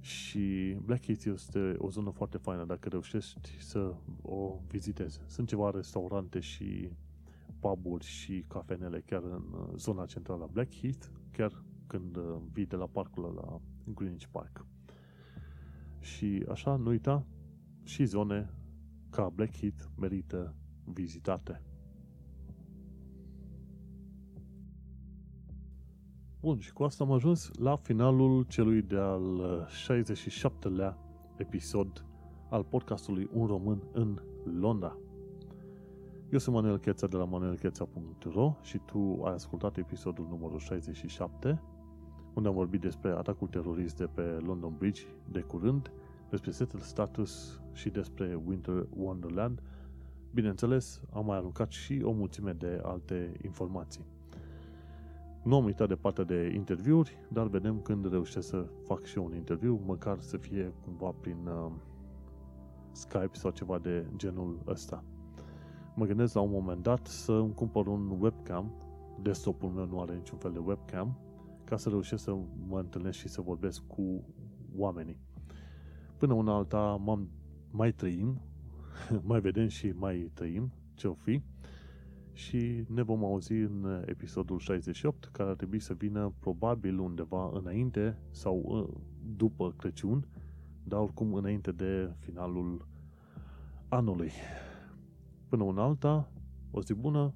Și 0.00 0.76
Blackheath 0.84 1.24
este 1.24 1.74
o 1.78 1.90
zonă 1.90 2.10
foarte 2.10 2.38
faină 2.38 2.64
dacă 2.64 2.88
reușești 2.88 3.56
să 3.60 3.94
o 4.22 4.58
vizitezi. 4.68 5.20
Sunt 5.26 5.48
ceva 5.48 5.70
restaurante 5.70 6.40
și 6.40 6.90
puburi 7.58 8.04
și 8.04 8.44
cafenele 8.48 9.00
chiar 9.00 9.22
în 9.22 9.44
uh, 9.52 9.68
zona 9.76 10.06
centrală 10.06 10.42
a 10.42 10.50
Blackheath, 10.52 11.06
chiar 11.30 11.64
când 11.86 12.16
uh, 12.16 12.36
vii 12.52 12.66
de 12.66 12.76
la 12.76 12.86
parcul 12.86 13.32
la 13.34 13.60
Greenwich 13.94 14.26
Park. 14.30 14.66
Și 16.00 16.44
așa, 16.50 16.76
nu 16.76 16.88
uita, 16.88 17.26
și 17.82 18.04
zone 18.04 18.50
ca 19.10 19.28
Blackheath 19.28 19.84
merită 19.96 20.54
vizitate. 20.84 21.62
Bun, 26.44 26.58
și 26.58 26.72
cu 26.72 26.82
asta 26.82 27.04
am 27.04 27.12
ajuns 27.12 27.50
la 27.58 27.76
finalul 27.76 28.42
celui 28.48 28.82
de-al 28.82 29.66
67-lea 29.66 30.88
uh, 30.88 30.94
episod 31.36 32.04
al 32.50 32.64
podcastului 32.64 33.28
Un 33.32 33.46
Român 33.46 33.82
în 33.92 34.20
Londra. 34.60 34.96
Eu 36.32 36.38
sunt 36.38 36.54
Manuel 36.54 36.78
Cheța 36.78 37.06
de 37.06 37.16
la 37.16 37.24
manuelcheța.ro 37.24 38.56
și 38.62 38.78
tu 38.78 39.22
ai 39.24 39.32
ascultat 39.32 39.76
episodul 39.76 40.26
numărul 40.28 40.58
67, 40.58 41.62
unde 42.34 42.48
am 42.48 42.54
vorbit 42.54 42.80
despre 42.80 43.10
atacul 43.10 43.48
terorist 43.48 43.96
de 43.96 44.06
pe 44.06 44.22
London 44.22 44.74
Bridge 44.78 45.02
de 45.30 45.40
curând, 45.40 45.92
despre 46.30 46.50
setul 46.50 46.80
status 46.80 47.60
și 47.72 47.90
despre 47.90 48.40
Winter 48.46 48.86
Wonderland. 48.96 49.62
Bineînțeles, 50.30 51.00
am 51.12 51.26
mai 51.26 51.36
aruncat 51.36 51.70
și 51.70 52.00
o 52.02 52.10
mulțime 52.10 52.52
de 52.52 52.80
alte 52.82 53.32
informații. 53.42 54.13
Nu 55.44 55.56
am 55.56 55.64
uitat 55.64 55.88
de 55.88 55.94
partea 55.94 56.24
de 56.24 56.52
interviuri, 56.54 57.18
dar 57.28 57.46
vedem 57.46 57.80
când 57.80 58.10
reușesc 58.10 58.48
să 58.48 58.66
fac 58.82 59.04
și 59.04 59.18
eu 59.18 59.24
un 59.24 59.34
interviu, 59.34 59.82
măcar 59.86 60.20
să 60.20 60.36
fie 60.36 60.72
cumva 60.84 61.14
prin 61.20 61.46
uh, 61.46 61.72
Skype 62.92 63.30
sau 63.32 63.50
ceva 63.50 63.78
de 63.78 64.06
genul 64.16 64.62
ăsta. 64.66 65.04
mă 65.94 66.04
gândesc 66.06 66.34
la 66.34 66.40
un 66.40 66.50
moment 66.50 66.82
dat 66.82 67.06
să 67.06 67.32
îmi 67.32 67.54
cumpăr 67.54 67.86
un 67.86 68.16
webcam, 68.20 68.72
desktopul 69.22 69.68
meu 69.68 69.86
nu 69.86 70.00
are 70.00 70.14
niciun 70.14 70.38
fel 70.38 70.52
de 70.52 70.58
webcam, 70.58 71.18
ca 71.64 71.76
să 71.76 71.88
reușesc 71.88 72.22
să 72.22 72.36
mă 72.68 72.78
întâlnesc 72.78 73.18
și 73.18 73.28
să 73.28 73.40
vorbesc 73.40 73.86
cu 73.86 74.24
oamenii. 74.76 75.18
Până 76.16 76.32
una 76.34 76.54
alta 76.54 77.00
m-am, 77.04 77.30
mai 77.70 77.92
trăim, 77.92 78.40
mai 79.30 79.40
vedem 79.40 79.68
și 79.68 79.92
mai 79.96 80.30
trăim 80.34 80.72
ce 80.94 81.08
o 81.08 81.14
fi 81.14 81.42
și 82.34 82.84
ne 82.88 83.02
vom 83.02 83.24
auzi 83.24 83.52
în 83.52 84.02
episodul 84.06 84.58
68 84.58 85.28
care 85.32 85.48
ar 85.48 85.54
trebui 85.56 85.78
să 85.78 85.94
vină 85.94 86.32
probabil 86.38 86.98
undeva 86.98 87.50
înainte 87.52 88.18
sau 88.30 88.62
uh, 88.64 89.00
după 89.36 89.72
Crăciun, 89.76 90.26
dar 90.82 91.00
oricum 91.00 91.34
înainte 91.34 91.72
de 91.72 92.14
finalul 92.18 92.88
anului. 93.88 94.30
Până 95.48 95.62
una 95.62 95.82
alta, 95.82 96.32
o 96.70 96.82
zi 96.82 96.94
bună, 96.94 97.34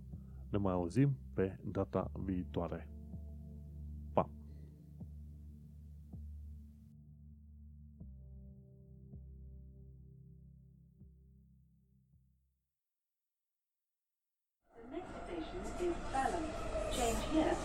ne 0.51 0.59
mai 0.59 0.73
auzim 0.73 1.17
pe 1.35 1.59
data 1.65 2.11
viitoare. 2.25 2.89